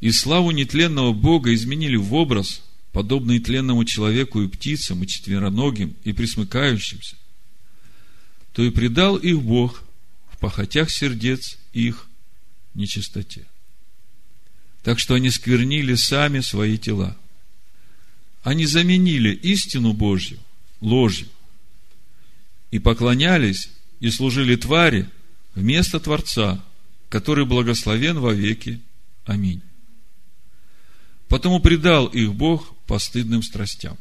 и 0.00 0.10
славу 0.10 0.50
нетленного 0.52 1.12
Бога 1.12 1.52
изменили 1.52 1.96
в 1.96 2.14
образ, 2.14 2.62
подобный 2.92 3.38
тленному 3.38 3.84
человеку 3.84 4.40
и 4.40 4.48
птицам, 4.48 5.02
и 5.02 5.06
четвероногим, 5.06 5.94
и 6.04 6.12
присмыкающимся, 6.12 7.16
то 8.52 8.62
и 8.62 8.70
предал 8.70 9.16
их 9.16 9.42
Бог 9.42 9.84
в 10.32 10.38
похотях 10.38 10.90
сердец 10.90 11.58
их 11.74 12.06
нечистоте. 12.74 13.44
Так 14.82 14.98
что 14.98 15.14
они 15.14 15.30
сквернили 15.30 15.94
сами 15.94 16.40
свои 16.40 16.78
тела– 16.78 17.14
они 18.42 18.64
заменили 18.64 19.34
истину 19.34 19.92
Божью 19.92 20.38
ложью 20.80 21.28
и 22.70 22.78
поклонялись 22.78 23.68
и 24.00 24.10
служили 24.10 24.56
твари 24.56 25.08
вместо 25.54 26.00
Творца, 26.00 26.64
который 27.08 27.44
благословен 27.44 28.18
во 28.18 28.32
веки. 28.32 28.80
Аминь. 29.24 29.62
Потому 31.28 31.60
предал 31.60 32.06
их 32.06 32.34
Бог 32.34 32.74
постыдным 32.86 33.42
страстям. 33.42 33.98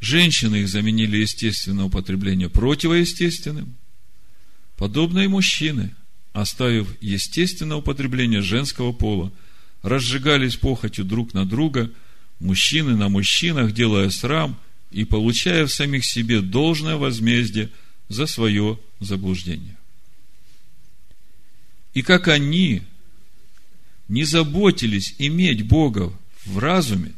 Женщины 0.00 0.56
их 0.56 0.68
заменили 0.68 1.18
естественное 1.18 1.84
употребление 1.84 2.48
противоестественным, 2.48 3.76
подобно 4.76 5.20
и 5.20 5.28
мужчины, 5.28 5.94
оставив 6.32 6.88
естественное 7.00 7.76
употребление 7.76 8.42
женского 8.42 8.92
пола, 8.92 9.32
разжигались 9.82 10.56
похотью 10.56 11.04
друг 11.04 11.34
на 11.34 11.44
друга– 11.46 11.90
мужчины 12.42 12.96
на 12.96 13.08
мужчинах, 13.08 13.72
делая 13.72 14.10
срам 14.10 14.58
и 14.90 15.04
получая 15.04 15.66
в 15.66 15.72
самих 15.72 16.04
себе 16.04 16.40
должное 16.40 16.96
возмездие 16.96 17.70
за 18.08 18.26
свое 18.26 18.78
заблуждение. 19.00 19.76
И 21.94 22.02
как 22.02 22.28
они 22.28 22.82
не 24.08 24.24
заботились 24.24 25.14
иметь 25.18 25.66
Бога 25.66 26.12
в 26.44 26.58
разуме, 26.58 27.14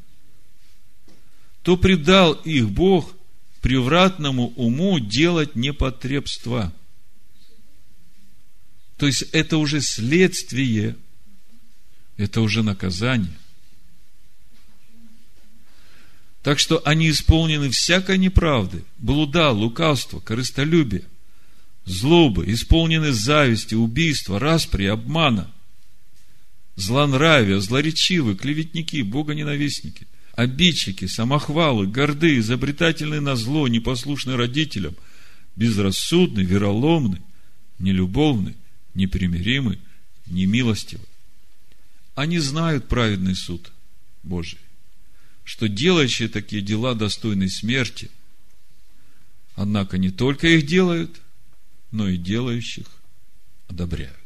то 1.63 1.77
предал 1.77 2.35
их 2.35 2.71
Бог 2.71 3.15
превратному 3.61 4.49
уму 4.57 5.01
делать 5.01 5.57
непотребства. 5.57 6.73
То 8.99 9.07
есть 9.07 9.23
это 9.33 9.57
уже 9.57 9.81
следствие, 9.81 10.97
это 12.17 12.43
уже 12.43 12.63
наказание. 12.63 13.33
Так 16.43 16.59
что 16.59 16.83
они 16.85 17.09
исполнены 17.09 17.71
всякой 17.71 18.19
неправды, 18.19 18.85
блуда, 18.99 19.51
лукавства, 19.51 20.21
корыстолюбия, 20.21 21.03
злобы, 21.85 22.45
исполнены 22.51 23.13
зависти, 23.13 23.75
убийства, 23.75 24.39
распри, 24.39 24.87
обмана, 24.87 25.51
злонравия, 26.77 27.61
злоречивы, 27.61 28.35
клеветники, 28.35 29.03
богоненавистники, 29.03 30.07
обидчики, 30.33 31.07
самохвалы, 31.07 31.87
горды, 31.87 32.39
изобретательные 32.39 33.21
на 33.21 33.37
зло, 33.37 33.69
непослушны 33.69 34.37
родителям, 34.37 34.95
безрассудны, 35.57 36.41
вероломны, 36.41 37.23
нелюбовны, 37.79 38.55
непримиримы, 38.95 39.79
немилостивы. 40.27 41.05
Они 42.15 42.39
знают 42.39 42.89
праведный 42.89 43.35
суд 43.35 43.73
Божий, 44.23 44.59
что 45.45 45.69
делающие 45.69 46.29
такие 46.29 46.63
дела 46.63 46.95
достойны 46.95 47.49
смерти, 47.49 48.11
однако 49.55 49.99
не 49.99 50.11
только 50.11 50.49
их 50.49 50.67
делают, 50.67 51.21
но 51.95 52.09
и 52.09 52.17
делающих 52.17 52.89
одобряют. 53.69 54.19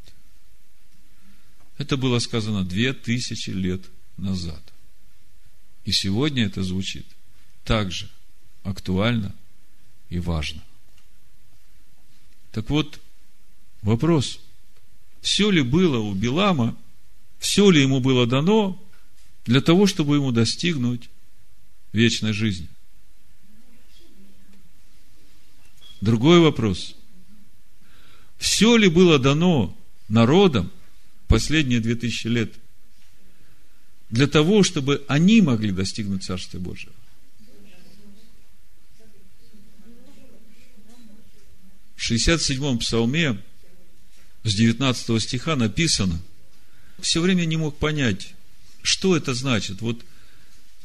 Это 1.76 1.98
было 1.98 2.18
сказано 2.18 2.64
две 2.64 2.94
тысячи 2.94 3.50
лет 3.50 3.82
назад. 4.16 4.62
И 5.84 5.92
сегодня 5.92 6.46
это 6.46 6.62
звучит 6.62 7.06
также 7.64 8.08
актуально 8.62 9.34
и 10.08 10.18
важно. 10.18 10.64
Так 12.52 12.70
вот, 12.70 12.98
вопрос, 13.82 14.40
все 15.20 15.50
ли 15.50 15.60
было 15.60 15.98
у 15.98 16.14
Билама, 16.14 16.74
все 17.38 17.70
ли 17.70 17.82
ему 17.82 18.00
было 18.00 18.26
дано 18.26 18.82
для 19.44 19.60
того, 19.60 19.86
чтобы 19.86 20.16
ему 20.16 20.32
достигнуть 20.32 21.10
вечной 21.92 22.32
жизни? 22.32 22.68
Другой 26.00 26.40
вопрос. 26.40 26.94
Все 28.39 28.76
ли 28.76 28.89
было 28.89 29.18
дано 29.18 29.76
народам 30.09 30.70
последние 31.26 31.80
две 31.80 31.97
тысячи 31.97 32.28
лет 32.28 32.53
для 34.11 34.26
того, 34.26 34.62
чтобы 34.62 35.05
они 35.09 35.43
могли 35.43 35.70
достигнуть 35.70 36.24
Царствия 36.24 36.61
Божьего? 36.61 36.95
В 41.97 42.11
67-м 42.11 42.78
псалме 42.78 43.43
с 44.45 44.55
19 44.55 45.20
стиха 45.20 45.57
написано, 45.57 46.20
все 47.01 47.20
время 47.20 47.45
не 47.45 47.57
мог 47.57 47.76
понять, 47.76 48.34
что 48.82 49.16
это 49.16 49.34
значит. 49.34 49.82
Вот 49.82 50.05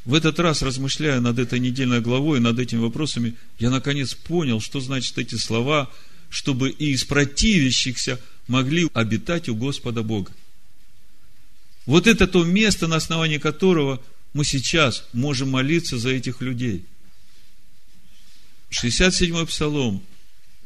в 0.05 0.15
этот 0.15 0.39
раз, 0.39 0.63
размышляя 0.63 1.21
над 1.21 1.39
этой 1.39 1.59
недельной 1.59 2.01
главой, 2.01 2.39
над 2.39 2.59
этими 2.59 2.79
вопросами, 2.79 3.35
я 3.59 3.69
наконец 3.69 4.15
понял, 4.15 4.59
что 4.59 4.81
значат 4.81 5.17
эти 5.17 5.35
слова, 5.35 5.89
чтобы 6.33 6.71
и 6.71 6.93
из 6.93 7.03
противящихся 7.03 8.19
могли 8.47 8.89
обитать 8.95 9.49
у 9.49 9.55
Господа 9.55 10.01
Бога. 10.01 10.31
Вот 11.85 12.07
это 12.07 12.25
то 12.25 12.43
место, 12.43 12.87
на 12.87 12.95
основании 12.95 13.37
которого 13.37 14.01
мы 14.33 14.43
сейчас 14.43 15.05
можем 15.13 15.51
молиться 15.51 15.99
за 15.99 16.09
этих 16.09 16.41
людей. 16.41 16.85
67-й 18.71 19.45
псалом, 19.45 20.01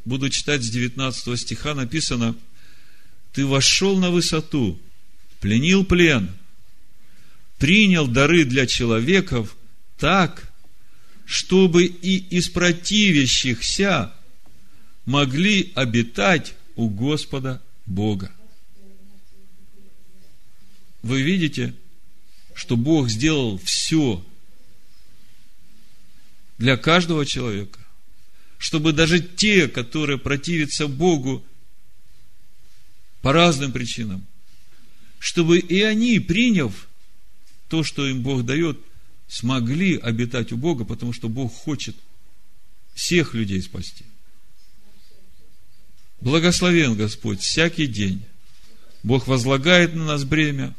буду 0.05 0.30
читать 0.30 0.63
с 0.63 0.70
19 0.70 1.38
стиха, 1.38 1.74
написано, 1.74 2.34
«Ты 3.34 3.45
вошел 3.45 3.99
на 3.99 4.09
высоту, 4.09 4.80
пленил 5.41 5.84
плен, 5.84 6.32
принял 7.57 8.07
дары 8.07 8.45
для 8.45 8.68
человеков 8.68 9.57
так, 9.99 10.49
чтобы 11.26 11.84
и 11.84 12.15
из 12.15 12.47
противящихся 12.47 14.13
могли 15.08 15.72
обитать 15.74 16.53
у 16.76 16.88
Господа 16.88 17.60
Бога. 17.88 18.32
Вы 21.01 21.24
видите, 21.24 21.74
что 22.53 22.78
Бог 22.78 23.10
сделал 23.10 23.58
все 23.58 24.24
для 26.60 26.78
каждого 26.78 27.26
человека 27.26 27.80
чтобы 28.58 28.93
даже 28.93 29.20
те, 29.20 29.68
которые 29.68 30.18
противятся 30.18 30.88
Богу 30.88 31.45
по 33.22 33.32
разным 33.32 33.72
причинам, 33.72 34.26
чтобы 35.20 35.60
и 35.60 35.82
они, 35.82 36.20
приняв 36.20 36.88
то, 37.70 37.84
что 37.84 38.08
им 38.08 38.24
Бог 38.24 38.45
дает, 38.45 38.80
смогли 39.28 39.97
обитать 39.97 40.51
у 40.51 40.58
Бога, 40.58 40.86
потому 40.86 41.14
что 41.14 41.30
Бог 41.30 41.53
хочет 41.53 41.95
всех 42.93 43.34
людей 43.34 43.62
спасти. 43.62 44.05
Благословен 46.22 46.95
Господь 46.95 47.41
всякий 47.41 47.88
день. 47.88 48.24
Бог 49.03 49.28
возлагает 49.28 49.93
на 49.93 50.05
нас 50.05 50.24
бремя, 50.24 50.76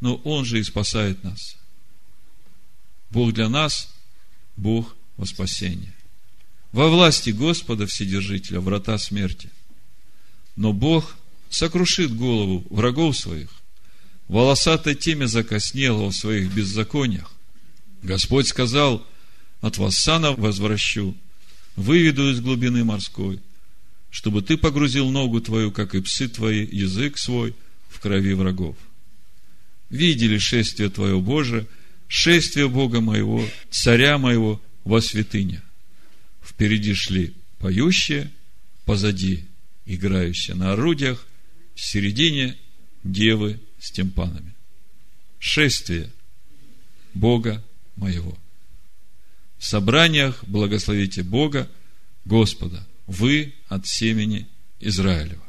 но 0.00 0.16
Он 0.16 0.44
же 0.44 0.60
и 0.60 0.62
спасает 0.62 1.22
нас. 1.24 1.56
Бог 3.10 3.32
для 3.32 3.48
нас, 3.48 3.92
Бог 4.56 4.96
во 5.16 5.26
спасение. 5.26 5.92
Во 6.72 6.88
власти 6.88 7.30
Господа 7.30 7.86
Вседержителя 7.86 8.60
врата 8.60 8.96
смерти. 8.98 9.50
Но 10.54 10.72
Бог 10.72 11.16
сокрушит 11.48 12.14
голову 12.14 12.64
врагов 12.70 13.16
своих, 13.16 13.50
волосатой 14.28 14.94
теме 14.94 15.26
закоснела 15.26 16.10
в 16.10 16.14
своих 16.14 16.54
беззакониях. 16.54 17.32
Господь 18.02 18.46
сказал, 18.46 19.04
от 19.60 19.76
Вассана 19.78 20.32
возвращу, 20.32 21.16
выведу 21.76 22.30
из 22.30 22.40
глубины 22.40 22.84
морской, 22.84 23.40
чтобы 24.10 24.42
ты 24.42 24.56
погрузил 24.56 25.08
ногу 25.10 25.40
твою, 25.40 25.70
как 25.70 25.94
и 25.94 26.00
псы 26.00 26.28
твои, 26.28 26.66
язык 26.66 27.16
свой 27.16 27.54
в 27.88 28.00
крови 28.00 28.34
врагов. 28.34 28.76
Видели 29.88 30.38
шествие 30.38 30.90
Твое 30.90 31.20
Боже, 31.20 31.66
шествие 32.08 32.68
Бога 32.68 33.00
моего, 33.00 33.44
царя 33.70 34.18
моего 34.18 34.60
во 34.84 35.00
святыне. 35.00 35.62
Впереди 36.42 36.94
шли 36.94 37.34
поющие, 37.58 38.30
позади 38.84 39.44
играющие 39.86 40.56
на 40.56 40.72
орудиях, 40.72 41.26
в 41.74 41.80
середине 41.80 42.56
девы 43.04 43.60
с 43.80 43.90
тимпанами. 43.90 44.54
Шествие 45.38 46.10
Бога 47.14 47.64
моего. 47.96 48.36
В 49.58 49.64
собраниях 49.64 50.44
благословите 50.46 51.22
Бога, 51.22 51.68
Господа, 52.24 52.86
вы 53.10 53.54
от 53.68 53.86
семени 53.86 54.46
Израилева. 54.80 55.44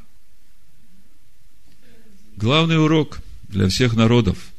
Главный 2.36 2.82
урок 2.82 3.20
для 3.48 3.68
всех 3.68 3.94
народов, 3.94 4.52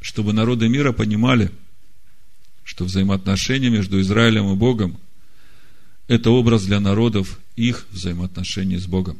чтобы 0.00 0.32
народы 0.32 0.68
мира 0.68 0.92
понимали– 0.92 1.50
что 2.68 2.84
взаимоотношения 2.84 3.70
между 3.70 3.98
Израилем 3.98 4.52
и 4.52 4.54
Богом– 4.54 5.00
это 6.06 6.28
образ 6.30 6.66
для 6.66 6.80
народов 6.80 7.40
их 7.56 7.86
взаимоотношений 7.90 8.76
с 8.76 8.86
Богом. 8.86 9.18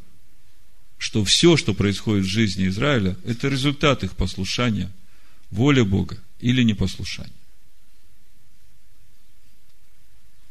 Что 0.99 1.25
все, 1.25 1.57
что 1.57 1.73
происходит 1.73 2.25
в 2.25 2.29
жизни 2.29 2.67
Израиля, 2.67 3.17
это 3.25 3.47
результат 3.47 4.03
их 4.03 4.15
послушания, 4.15 4.91
воля 5.49 5.83
Бога 5.83 6.19
или 6.39 6.61
непослушания. 6.61 7.33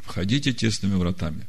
Входите 0.00 0.52
тесными 0.52 0.96
вратами, 0.96 1.46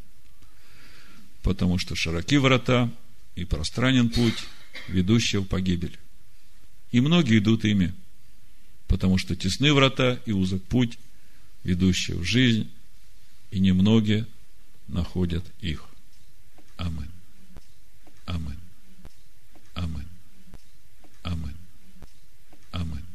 потому 1.43 1.77
что 1.77 1.95
широки 1.95 2.37
врата 2.37 2.91
и 3.35 3.45
пространен 3.45 4.09
путь, 4.09 4.45
ведущий 4.87 5.37
в 5.37 5.45
погибель. 5.45 5.97
И 6.91 7.01
многие 7.01 7.39
идут 7.39 7.65
ими, 7.65 7.93
потому 8.87 9.17
что 9.17 9.35
тесны 9.35 9.73
врата 9.73 10.19
и 10.25 10.31
узок 10.31 10.63
путь, 10.63 10.97
ведущий 11.63 12.13
в 12.13 12.23
жизнь, 12.23 12.69
и 13.51 13.59
немногие 13.59 14.25
находят 14.87 15.43
их. 15.61 15.85
Амин. 16.77 17.11
Амин. 18.25 18.59
Амин. 19.73 20.07
Амин. 21.23 21.55
Амин. 22.71 23.08